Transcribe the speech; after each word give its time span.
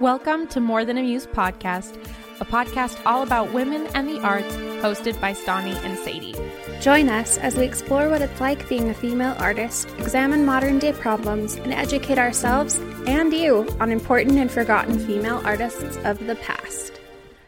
Welcome 0.00 0.46
to 0.48 0.60
More 0.60 0.84
Than 0.84 0.96
a 0.96 1.02
Muse 1.02 1.26
podcast, 1.26 1.96
a 2.40 2.44
podcast 2.44 3.04
all 3.04 3.24
about 3.24 3.52
women 3.52 3.88
and 3.96 4.08
the 4.08 4.20
arts, 4.20 4.54
hosted 4.80 5.20
by 5.20 5.32
Stani 5.32 5.74
and 5.84 5.98
Sadie. 5.98 6.36
Join 6.80 7.08
us 7.08 7.36
as 7.36 7.56
we 7.56 7.64
explore 7.64 8.08
what 8.08 8.22
it's 8.22 8.40
like 8.40 8.68
being 8.68 8.90
a 8.90 8.94
female 8.94 9.34
artist, 9.40 9.88
examine 9.98 10.44
modern 10.44 10.78
day 10.78 10.92
problems, 10.92 11.56
and 11.56 11.74
educate 11.74 12.16
ourselves 12.16 12.78
and 13.08 13.32
you 13.32 13.68
on 13.80 13.90
important 13.90 14.38
and 14.38 14.52
forgotten 14.52 15.00
female 15.00 15.42
artists 15.44 15.96
of 16.04 16.24
the 16.28 16.36
past. 16.36 17.00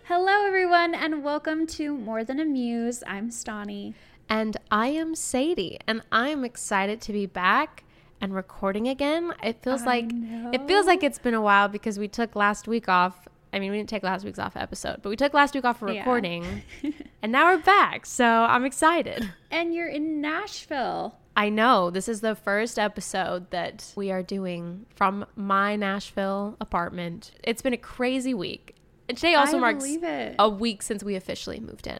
Hello, 0.03 0.45
everyone, 0.45 0.93
and 0.97 1.23
welcome 1.23 1.69
to 1.69 1.97
More 1.97 2.25
Than 2.25 2.41
a 2.41 2.45
Muse. 2.45 3.05
I'm 3.07 3.31
Stani. 3.31 3.95
And 4.29 4.57
I 4.73 4.89
am 4.89 5.15
Sadie, 5.15 5.79
and 5.87 6.03
I'm 6.11 6.45
excited 6.45 7.01
to 7.03 7.13
be 7.13 7.27
back 7.27 7.85
and 8.21 8.35
recording 8.35 8.89
again. 8.89 9.33
It 9.43 9.63
feels 9.63 9.83
I 9.83 9.87
like 9.87 10.11
it 10.55 10.67
feels 10.67 10.87
like 10.87 11.03
it's 11.03 11.19
been 11.19 11.35
a 11.35 11.43
while 11.43 11.69
because 11.69 11.99
we 11.99 12.09
took 12.09 12.35
last 12.37 12.69
week 12.69 12.89
off. 12.89 13.29
I 13.53 13.59
mean, 13.59 13.71
we 13.73 13.79
didn't 13.79 13.89
take 13.89 14.03
last 14.05 14.25
week's 14.25 14.39
off 14.39 14.57
episode, 14.57 15.01
but 15.03 15.11
we 15.11 15.17
took 15.17 15.35
last 15.35 15.55
week 15.55 15.65
off 15.65 15.79
for 15.81 15.91
Yeah. 15.91 16.01
recording, 16.01 16.63
and 17.23 17.33
now 17.33 17.47
we're 17.53 17.63
back. 17.63 18.07
So 18.07 18.25
I'm 18.25 18.65
excited. 18.65 19.29
And 19.51 19.75
you're 19.75 19.89
in 19.89 20.21
Nashville. 20.21 21.17
I 21.37 21.49
know 21.49 21.91
this 21.91 22.09
is 22.09 22.21
the 22.21 22.35
first 22.35 22.79
episode 22.79 23.51
that 23.51 23.93
we 23.97 24.11
are 24.11 24.23
doing 24.23 24.87
from 24.95 25.27
my 25.37 25.75
Nashville 25.77 26.57
apartment. 26.61 27.33
It's 27.43 27.63
been 27.63 27.73
a 27.73 27.79
crazy 27.79 28.35
week. 28.35 28.77
And 29.09 29.17
today 29.17 29.35
also 29.35 29.57
I 29.57 29.61
marks 29.61 29.85
a 30.39 30.49
week 30.49 30.83
since 30.83 31.03
we 31.03 31.17
officially 31.17 31.59
moved 31.59 31.87
in. 31.87 31.99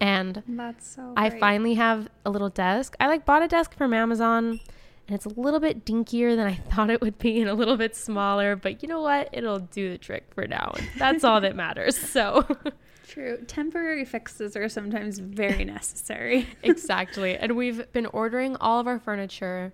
And 0.00 0.42
That's 0.46 0.86
so 0.86 1.14
I 1.16 1.30
finally 1.30 1.74
have 1.74 2.08
a 2.26 2.30
little 2.30 2.50
desk. 2.50 2.94
I 3.00 3.06
like 3.06 3.24
bought 3.24 3.42
a 3.42 3.48
desk 3.48 3.74
from 3.74 3.94
Amazon 3.94 4.60
and 5.06 5.14
it's 5.14 5.26
a 5.26 5.40
little 5.40 5.60
bit 5.60 5.84
dinkier 5.84 6.34
than 6.36 6.46
I 6.46 6.54
thought 6.70 6.90
it 6.90 7.00
would 7.00 7.18
be 7.18 7.40
and 7.40 7.48
a 7.50 7.54
little 7.54 7.76
bit 7.76 7.94
smaller, 7.96 8.56
but 8.56 8.82
you 8.82 8.88
know 8.88 9.00
what? 9.00 9.28
It'll 9.32 9.58
do 9.60 9.90
the 9.90 9.98
trick 9.98 10.24
for 10.34 10.46
now. 10.46 10.74
That's 10.98 11.24
all 11.24 11.40
that 11.42 11.54
matters. 11.64 11.96
So 11.96 12.46
True. 13.06 13.38
Temporary 13.46 14.04
fixes 14.04 14.56
are 14.56 14.68
sometimes 14.68 15.18
very 15.18 15.64
necessary. 15.76 16.48
exactly. 16.62 17.36
And 17.36 17.54
we've 17.56 17.90
been 17.92 18.06
ordering 18.06 18.56
all 18.56 18.80
of 18.80 18.86
our 18.86 18.98
furniture 18.98 19.72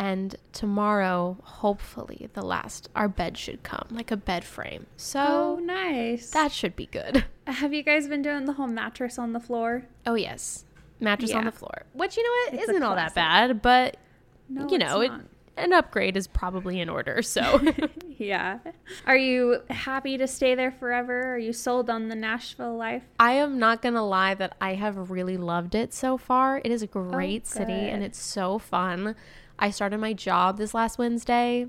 and 0.00 0.36
tomorrow, 0.52 1.36
hopefully, 1.42 2.28
the 2.34 2.42
last 2.42 2.88
our 2.94 3.08
bed 3.08 3.36
should 3.36 3.64
come, 3.64 3.84
like 3.90 4.12
a 4.12 4.16
bed 4.16 4.44
frame. 4.44 4.86
oh, 4.86 4.92
So 4.96 5.58
nice. 5.60 6.30
that 6.30 6.52
should 6.52 6.76
be 6.76 6.86
good. 6.86 7.24
Have 7.48 7.74
you 7.74 7.82
guys 7.82 8.06
been 8.06 8.22
doing 8.22 8.44
the 8.44 8.52
whole 8.52 8.68
mattress 8.68 9.18
on 9.18 9.32
the 9.32 9.40
floor? 9.40 9.86
Oh 10.06 10.14
yes. 10.14 10.64
Mattress 11.00 11.32
on 11.32 11.46
the 11.46 11.50
floor. 11.52 11.82
Which 11.94 12.16
you 12.16 12.22
know 12.22 12.30
what 12.52 12.54
it's 12.60 12.68
isn't 12.70 12.82
all 12.84 12.94
that 12.94 13.14
bad, 13.16 13.60
but 13.60 13.96
No, 14.48 14.68
you 14.68 14.78
know, 14.78 15.00
it 15.00 15.12
an 15.58 15.72
upgrade 15.72 16.16
is 16.16 16.26
probably 16.26 16.80
in 16.80 16.88
order. 16.88 17.20
So 17.22 17.60
Yeah. 18.18 18.58
Are 19.06 19.16
you 19.16 19.62
happy 19.70 20.18
to 20.18 20.26
stay 20.26 20.54
there 20.54 20.72
forever? 20.72 21.34
Are 21.34 21.38
you 21.38 21.52
sold 21.52 21.88
on 21.88 22.08
the 22.08 22.16
Nashville 22.16 22.76
life? 22.76 23.04
I 23.18 23.32
am 23.32 23.58
not 23.58 23.80
gonna 23.80 24.04
lie 24.04 24.34
that 24.34 24.56
I 24.60 24.74
have 24.74 25.10
really 25.10 25.36
loved 25.36 25.74
it 25.74 25.94
so 25.94 26.16
far. 26.16 26.60
It 26.64 26.70
is 26.70 26.82
a 26.82 26.88
oh, 26.94 27.10
great 27.10 27.46
city 27.46 27.72
and 27.72 28.02
it's 28.02 28.20
so 28.20 28.58
fun. 28.58 29.14
I 29.58 29.70
started 29.70 29.98
my 29.98 30.12
job 30.12 30.58
this 30.58 30.74
last 30.74 30.98
Wednesday, 30.98 31.66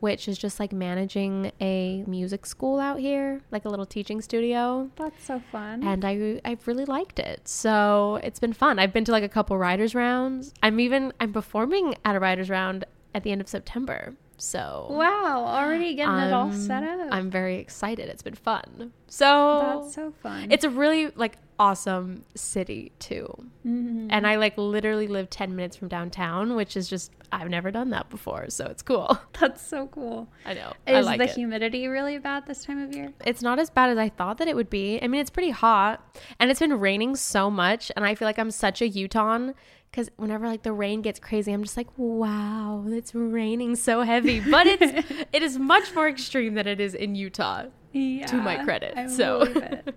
which 0.00 0.28
is 0.28 0.38
just 0.38 0.60
like 0.60 0.72
managing 0.72 1.50
a 1.60 2.04
music 2.06 2.46
school 2.46 2.78
out 2.78 2.98
here, 3.00 3.40
like 3.50 3.64
a 3.64 3.68
little 3.68 3.86
teaching 3.86 4.20
studio. 4.20 4.90
That's 4.96 5.24
so 5.24 5.40
fun. 5.52 5.82
And 5.82 6.04
I 6.04 6.40
I've 6.44 6.66
really 6.66 6.84
liked 6.84 7.18
it. 7.18 7.48
So 7.48 8.20
it's 8.22 8.38
been 8.38 8.52
fun. 8.52 8.78
I've 8.78 8.92
been 8.92 9.04
to 9.06 9.12
like 9.12 9.24
a 9.24 9.28
couple 9.28 9.56
writers 9.58 9.94
rounds. 9.94 10.52
I'm 10.62 10.78
even 10.80 11.12
I'm 11.20 11.32
performing 11.32 11.96
at 12.04 12.14
a 12.16 12.20
writers 12.20 12.48
round 12.50 12.84
at 13.14 13.22
the 13.24 13.32
end 13.32 13.40
of 13.40 13.48
September. 13.48 14.14
So 14.36 14.86
wow, 14.90 15.44
already 15.46 15.94
getting 15.96 16.14
it 16.14 16.32
all 16.32 16.52
set 16.52 16.84
up. 16.84 17.08
I'm 17.10 17.28
very 17.28 17.56
excited. 17.58 18.08
It's 18.08 18.22
been 18.22 18.36
fun. 18.36 18.92
So 19.08 19.80
That's 19.82 19.94
so 19.96 20.12
fun. 20.22 20.52
it's 20.52 20.62
a 20.64 20.70
really 20.70 21.08
like 21.16 21.38
awesome 21.58 22.24
city 22.34 22.92
too. 22.98 23.26
Mhm. 23.66 24.06
And 24.10 24.26
I 24.26 24.36
like 24.36 24.56
literally 24.56 25.08
live 25.08 25.28
10 25.30 25.56
minutes 25.56 25.76
from 25.76 25.88
downtown, 25.88 26.54
which 26.54 26.76
is 26.76 26.88
just 26.88 27.12
I've 27.30 27.50
never 27.50 27.70
done 27.70 27.90
that 27.90 28.08
before, 28.08 28.48
so 28.48 28.66
it's 28.66 28.80
cool. 28.82 29.18
That's 29.38 29.60
so 29.60 29.86
cool. 29.88 30.28
I 30.46 30.54
know. 30.54 30.72
I 30.86 30.92
Is 30.98 31.04
like 31.04 31.18
the 31.18 31.24
it. 31.24 31.30
humidity 31.34 31.86
really 31.86 32.16
bad 32.18 32.46
this 32.46 32.64
time 32.64 32.82
of 32.82 32.94
year? 32.94 33.12
it's 33.26 33.42
not 33.42 33.58
as 33.58 33.68
bad 33.68 33.90
as 33.90 33.98
I 33.98 34.08
thought 34.08 34.38
that 34.38 34.48
it 34.48 34.56
would 34.56 34.70
be. 34.70 34.98
I 35.02 35.08
mean, 35.08 35.20
it's 35.20 35.28
pretty 35.30 35.50
hot 35.50 36.18
and 36.40 36.50
it's 36.50 36.60
been 36.60 36.78
raining 36.80 37.16
so 37.16 37.50
much 37.50 37.92
and 37.96 38.04
I 38.04 38.14
feel 38.14 38.26
like 38.26 38.38
I'm 38.38 38.50
such 38.50 38.80
a 38.80 38.88
Utah 38.88 39.50
cuz 39.92 40.10
whenever 40.16 40.46
like 40.46 40.62
the 40.62 40.72
rain 40.72 41.02
gets 41.02 41.18
crazy, 41.18 41.52
I'm 41.52 41.62
just 41.62 41.76
like, 41.76 41.88
"Wow, 41.96 42.84
it's 42.86 43.14
raining 43.14 43.76
so 43.76 44.02
heavy." 44.02 44.40
But 44.40 44.66
it's 44.66 45.10
it 45.32 45.42
is 45.42 45.58
much 45.58 45.94
more 45.94 46.08
extreme 46.08 46.54
than 46.54 46.66
it 46.66 46.80
is 46.80 46.94
in 46.94 47.14
Utah. 47.14 47.64
Yeah. 47.92 48.26
To 48.26 48.36
my 48.36 48.62
credit, 48.64 48.94
I 48.96 49.06
so. 49.06 49.44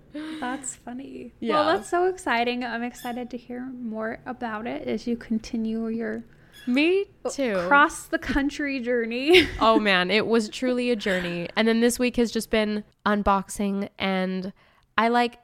That's 0.40 0.76
funny. 0.76 1.34
Yeah. 1.40 1.54
Well, 1.54 1.66
that's 1.76 1.88
so 1.88 2.06
exciting. 2.06 2.64
I'm 2.64 2.82
excited 2.82 3.30
to 3.30 3.36
hear 3.36 3.70
more 3.80 4.18
about 4.26 4.66
it 4.66 4.88
as 4.88 5.06
you 5.06 5.16
continue 5.16 5.86
your 5.88 6.24
Me 6.66 7.04
too. 7.30 7.56
cross 7.68 8.06
the 8.06 8.18
country 8.18 8.80
journey. 8.80 9.46
oh 9.60 9.78
man, 9.78 10.10
it 10.10 10.26
was 10.26 10.48
truly 10.48 10.90
a 10.90 10.96
journey. 10.96 11.48
And 11.54 11.68
then 11.68 11.80
this 11.80 11.98
week 11.98 12.16
has 12.16 12.30
just 12.32 12.50
been 12.50 12.82
unboxing 13.06 13.88
and 13.98 14.52
I 14.96 15.08
like 15.08 15.38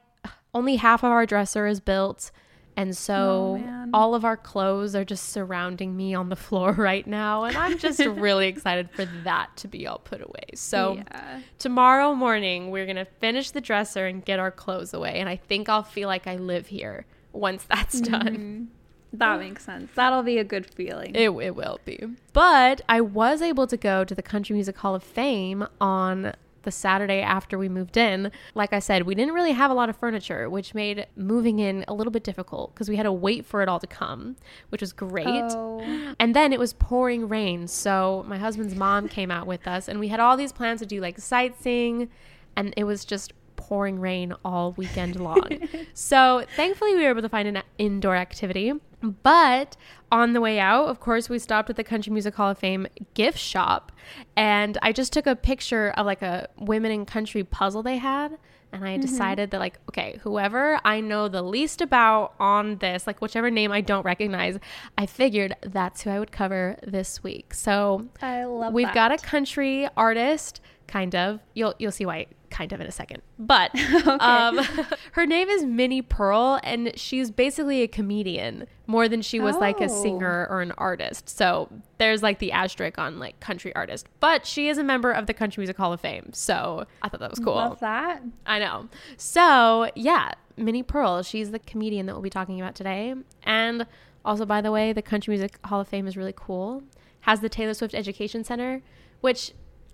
only 0.53 0.77
half 0.77 1.03
of 1.03 1.11
our 1.11 1.25
dresser 1.25 1.67
is 1.67 1.79
built. 1.79 2.31
And 2.79 2.91
Oh, 2.91 2.93
so 2.93 3.57
man. 3.57 3.89
all 3.93 4.15
of 4.15 4.23
our 4.23 4.37
clothes 4.37 4.95
are 4.95 5.03
just 5.03 5.29
surrounding 5.29 5.97
me 5.97 6.13
on 6.13 6.29
the 6.29 6.35
floor 6.47 6.71
right 6.71 7.05
now. 7.05 7.43
And 7.43 7.57
I'm 7.57 7.77
just 7.77 7.99
really 7.99 8.47
excited 8.53 8.89
for 8.89 9.03
that 9.25 9.49
to 9.57 9.67
be 9.67 9.85
all 9.85 9.99
put 9.99 10.21
away. 10.21 10.45
So 10.55 10.95
yeah. 10.95 11.41
tomorrow 11.57 12.15
morning, 12.15 12.71
we're 12.71 12.85
going 12.85 12.95
to 12.95 13.03
finish 13.03 13.51
the 13.51 13.59
dresser 13.59 14.07
and 14.07 14.23
get 14.23 14.39
our 14.39 14.49
clothes 14.49 14.93
away. 14.93 15.19
And 15.19 15.27
I 15.27 15.35
think 15.35 15.67
I'll 15.67 15.83
feel 15.83 16.07
like 16.07 16.25
I 16.25 16.37
live 16.37 16.67
here 16.67 17.05
once 17.33 17.65
that's 17.65 17.99
mm-hmm. 17.99 18.11
done. 18.11 18.71
That 19.11 19.39
makes 19.39 19.65
sense. 19.65 19.91
That'll 19.95 20.23
be 20.23 20.37
a 20.37 20.45
good 20.45 20.73
feeling. 20.73 21.15
It, 21.15 21.31
it 21.31 21.55
will 21.55 21.79
be. 21.83 21.99
But 22.31 22.81
I 22.87 23.01
was 23.01 23.41
able 23.41 23.67
to 23.67 23.75
go 23.75 24.05
to 24.05 24.15
the 24.15 24.21
Country 24.21 24.53
Music 24.53 24.77
Hall 24.77 24.95
of 24.95 25.03
Fame 25.03 25.67
on 25.81 26.33
the 26.63 26.71
Saturday 26.71 27.21
after 27.21 27.57
we 27.57 27.69
moved 27.69 27.97
in. 27.97 28.31
Like 28.55 28.73
I 28.73 28.79
said, 28.79 29.03
we 29.03 29.15
didn't 29.15 29.33
really 29.33 29.53
have 29.53 29.71
a 29.71 29.73
lot 29.73 29.89
of 29.89 29.97
furniture, 29.97 30.49
which 30.49 30.73
made 30.73 31.07
moving 31.15 31.59
in 31.59 31.85
a 31.87 31.93
little 31.93 32.11
bit 32.11 32.23
difficult 32.23 32.73
because 32.73 32.89
we 32.89 32.95
had 32.95 33.03
to 33.03 33.11
wait 33.11 33.45
for 33.45 33.61
it 33.61 33.69
all 33.69 33.79
to 33.79 33.87
come, 33.87 34.35
which 34.69 34.81
was 34.81 34.93
great. 34.93 35.27
Oh. 35.27 36.15
And 36.19 36.35
then 36.35 36.53
it 36.53 36.59
was 36.59 36.73
pouring 36.73 37.27
rain. 37.27 37.67
So 37.67 38.23
my 38.27 38.37
husband's 38.37 38.75
mom 38.75 39.07
came 39.07 39.31
out 39.31 39.47
with 39.47 39.67
us, 39.67 39.87
and 39.87 39.99
we 39.99 40.07
had 40.09 40.19
all 40.19 40.37
these 40.37 40.51
plans 40.51 40.79
to 40.79 40.85
do 40.85 41.01
like 41.01 41.19
sightseeing, 41.19 42.09
and 42.55 42.73
it 42.75 42.83
was 42.83 43.05
just 43.05 43.33
pouring 43.69 43.99
rain 43.99 44.33
all 44.43 44.73
weekend 44.73 45.15
long. 45.15 45.47
so 45.93 46.43
thankfully, 46.55 46.95
we 46.95 47.03
were 47.03 47.09
able 47.09 47.21
to 47.21 47.29
find 47.29 47.47
an 47.47 47.61
indoor 47.77 48.15
activity. 48.15 48.73
But 49.01 49.77
on 50.11 50.33
the 50.33 50.41
way 50.41 50.59
out, 50.59 50.87
of 50.87 50.99
course, 50.99 51.29
we 51.29 51.37
stopped 51.37 51.69
at 51.69 51.75
the 51.75 51.83
Country 51.83 52.11
Music 52.11 52.33
Hall 52.33 52.49
of 52.49 52.57
Fame 52.57 52.87
gift 53.13 53.37
shop, 53.37 53.91
and 54.35 54.75
I 54.81 54.91
just 54.91 55.13
took 55.13 55.27
a 55.27 55.35
picture 55.35 55.91
of 55.91 56.07
like 56.07 56.23
a 56.23 56.49
women 56.57 56.91
in 56.91 57.05
country 57.05 57.43
puzzle 57.43 57.83
they 57.83 57.97
had. 57.97 58.39
And 58.71 58.85
I 58.85 58.93
mm-hmm. 58.93 59.01
decided 59.01 59.49
that, 59.49 59.59
like, 59.59 59.79
okay, 59.89 60.19
whoever 60.21 60.79
I 60.85 61.01
know 61.01 61.27
the 61.27 61.41
least 61.41 61.81
about 61.81 62.35
on 62.39 62.75
this, 62.77 63.07
like, 63.07 63.19
whichever 63.19 63.49
name 63.49 63.71
I 63.71 63.81
don't 63.81 64.05
recognize, 64.05 64.59
I 64.95 65.07
figured 65.07 65.55
that's 65.61 66.03
who 66.03 66.11
I 66.11 66.19
would 66.19 66.31
cover 66.31 66.77
this 66.85 67.23
week. 67.23 67.55
So 67.55 68.05
I 68.21 68.43
love 68.43 68.71
we've 68.73 68.85
that. 68.85 68.93
got 68.93 69.11
a 69.11 69.17
country 69.17 69.89
artist, 69.97 70.61
kind 70.85 71.15
of. 71.15 71.39
You'll 71.55 71.73
you'll 71.79 71.91
see 71.91 72.05
why 72.05 72.27
kind 72.49 72.73
of 72.73 72.81
in 72.81 72.87
a 72.87 72.91
second. 72.91 73.21
But 73.37 73.71
um, 74.07 74.57
her 75.13 75.25
name 75.25 75.49
is 75.49 75.63
Minnie 75.63 76.01
Pearl, 76.01 76.59
and 76.63 76.91
she's 76.95 77.31
basically 77.31 77.81
a 77.81 77.87
comedian 77.87 78.67
more 78.87 79.07
than 79.07 79.21
she 79.21 79.39
was 79.39 79.55
like 79.55 79.79
a 79.79 79.85
Oh. 79.85 80.03
singer 80.03 80.47
or 80.49 80.61
an 80.61 80.71
artist. 80.77 81.29
So 81.29 81.69
there's 81.97 82.23
like 82.23 82.39
the 82.39 82.51
asterisk 82.51 82.97
on 82.97 83.19
like 83.19 83.39
country 83.39 83.75
artist, 83.75 84.07
but 84.19 84.45
she 84.45 84.67
is 84.69 84.77
a 84.77 84.83
member 84.83 85.11
of 85.11 85.27
the 85.27 85.33
Country 85.33 85.61
Music 85.61 85.77
Hall 85.77 85.93
of 85.93 86.01
Fame. 86.01 86.31
So 86.33 86.85
I 87.01 87.09
thought 87.09 87.19
that 87.19 87.29
was 87.29 87.39
cool. 87.39 87.55
Love 87.55 87.79
that. 87.81 88.21
I 88.45 88.59
know. 88.59 88.89
So, 89.17 89.89
yeah, 89.95 90.31
Minnie 90.57 90.83
Pearl, 90.83 91.23
she's 91.23 91.51
the 91.51 91.59
comedian 91.59 92.05
that 92.07 92.13
we'll 92.13 92.21
be 92.21 92.29
talking 92.29 92.59
about 92.59 92.75
today. 92.75 93.13
And 93.43 93.85
also, 94.25 94.45
by 94.45 94.61
the 94.61 94.71
way, 94.71 94.91
the 94.93 95.01
Country 95.01 95.31
Music 95.33 95.57
Hall 95.65 95.81
of 95.81 95.87
Fame 95.87 96.07
is 96.07 96.17
really 96.17 96.33
cool 96.35 96.83
has 97.23 97.41
the 97.41 97.49
Taylor 97.49 97.73
Swift 97.73 97.93
Education 97.93 98.45
Center, 98.45 98.81
which 99.19 99.51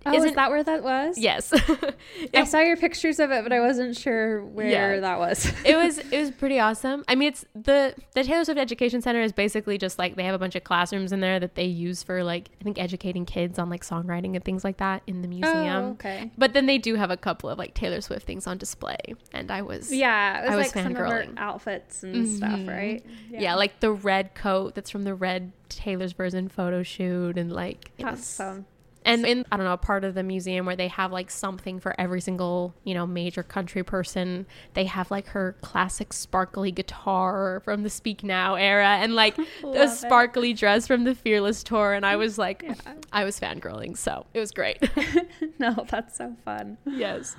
Oh, 0.08 0.14
isn't 0.14 0.30
is 0.30 0.36
that 0.36 0.50
where 0.52 0.64
that 0.64 0.84
was? 0.84 1.18
yes. 1.18 1.52
I 2.34 2.44
saw 2.44 2.60
your 2.60 2.78
pictures 2.78 3.20
of 3.20 3.32
it, 3.32 3.44
but 3.44 3.52
I 3.52 3.60
wasn't 3.60 3.98
sure 3.98 4.44
where 4.44 4.68
Yeah. 4.96 5.00
that 5.02 5.18
was. 5.20 5.52
it 5.66 5.76
was 5.76 5.98
it 6.12 6.20
was 6.20 6.32
pretty 6.32 6.60
awesome. 6.60 7.04
I 7.08 7.16
mean, 7.16 7.30
it's 7.30 7.46
the 7.56 7.96
the 8.14 8.24
Taylor 8.24 8.44
Swift 8.46 8.60
Education 8.60 9.02
Center 9.02 9.22
is 9.22 9.32
basically 9.34 9.78
just 9.78 9.98
like 9.98 10.16
they 10.16 10.24
have 10.24 10.36
a 10.36 10.40
bunch 10.40 10.56
of 10.56 10.64
classrooms 10.64 11.12
in 11.12 11.20
there 11.22 11.40
that 11.40 11.56
they 11.56 11.66
use 11.66 12.04
for 12.04 12.24
like 12.24 12.50
I 12.62 12.64
think 12.64 12.80
educating 12.80 13.26
kids 13.26 13.58
on 13.58 13.70
like 13.70 13.84
songwriting 13.84 14.36
and 14.36 14.44
things 14.44 14.64
like 14.64 14.78
that 14.78 15.02
in 15.08 15.22
the 15.22 15.28
museum. 15.28 15.54
Oh, 15.86 15.90
okay. 15.92 16.32
But 16.38 16.54
then 16.54 16.66
they 16.66 16.78
do 16.78 16.96
have 16.96 17.12
a 17.12 17.18
couple 17.18 17.50
of 17.50 17.58
like 17.58 17.74
Taylor 17.74 18.02
Swift 18.02 18.26
things 18.28 18.46
on 18.48 18.58
display, 18.58 18.98
and 19.34 19.52
I 19.52 19.62
was 19.64 19.92
Yeah, 19.92 20.40
it 20.40 20.46
was, 20.46 20.52
I 20.54 20.56
was 20.58 20.66
like 20.76 20.84
some 20.84 20.92
of 20.92 20.98
her 20.98 21.06
fangirling. 21.06 21.34
outfits 21.38 22.04
and 22.04 22.28
stuff, 22.28 22.60
Mhm. 22.60 22.68
right? 22.70 23.06
yeah. 23.32 23.56
like 23.56 23.80
the 23.80 23.92
red 23.92 24.36
coat 24.36 24.76
that's 24.76 24.90
from 24.90 25.04
the 25.04 25.16
red 25.16 25.52
Taylor's 25.70 26.14
version 26.14 26.48
photo 26.48 26.84
shoot, 26.84 27.38
and 27.38 27.52
like 27.52 27.92
that's 27.98 28.26
so. 28.26 28.64
And 29.06 29.26
in 29.26 29.46
I 29.52 29.58
don't 29.58 29.66
know 29.66 29.74
a 29.74 29.78
part 29.78 30.04
of 30.04 30.16
the 30.16 30.24
museum 30.24 30.66
where 30.66 30.76
they 30.76 30.88
have 30.88 31.12
like 31.12 31.30
something 31.32 31.80
for 31.80 31.94
every 32.00 32.20
single 32.22 32.74
you 32.84 32.94
know 32.94 33.06
major 33.06 33.44
country 33.44 33.84
person. 33.84 34.46
They 34.74 34.86
have 34.86 35.12
like 35.12 35.28
her 35.28 35.56
classic 35.62 36.12
sparkly 36.12 36.72
guitar 36.72 37.62
from 37.64 37.84
the 37.84 37.90
Speak 37.90 38.24
Now 38.24 38.56
era, 38.56 38.98
and 39.00 39.14
like 39.16 39.38
Love 39.64 39.76
a 39.76 39.84
it. 39.84 39.90
sparkly 39.90 40.54
dress 40.54 40.88
from 40.88 41.04
the 41.04 41.14
Fearless 41.16 41.64
tour. 41.64 41.94
And 41.94 42.06
I 42.06 42.16
was 42.16 42.38
like, 42.46 42.64
Yeah. 42.64 42.74
I 43.14 43.24
was 43.24 43.40
fangirling, 43.40 43.96
so 43.98 44.26
it 44.34 44.40
was 44.40 44.52
great. 44.52 44.78
no, 45.60 45.86
that's 45.90 46.18
so 46.18 46.36
fun. 46.44 46.78
yes. 46.86 47.36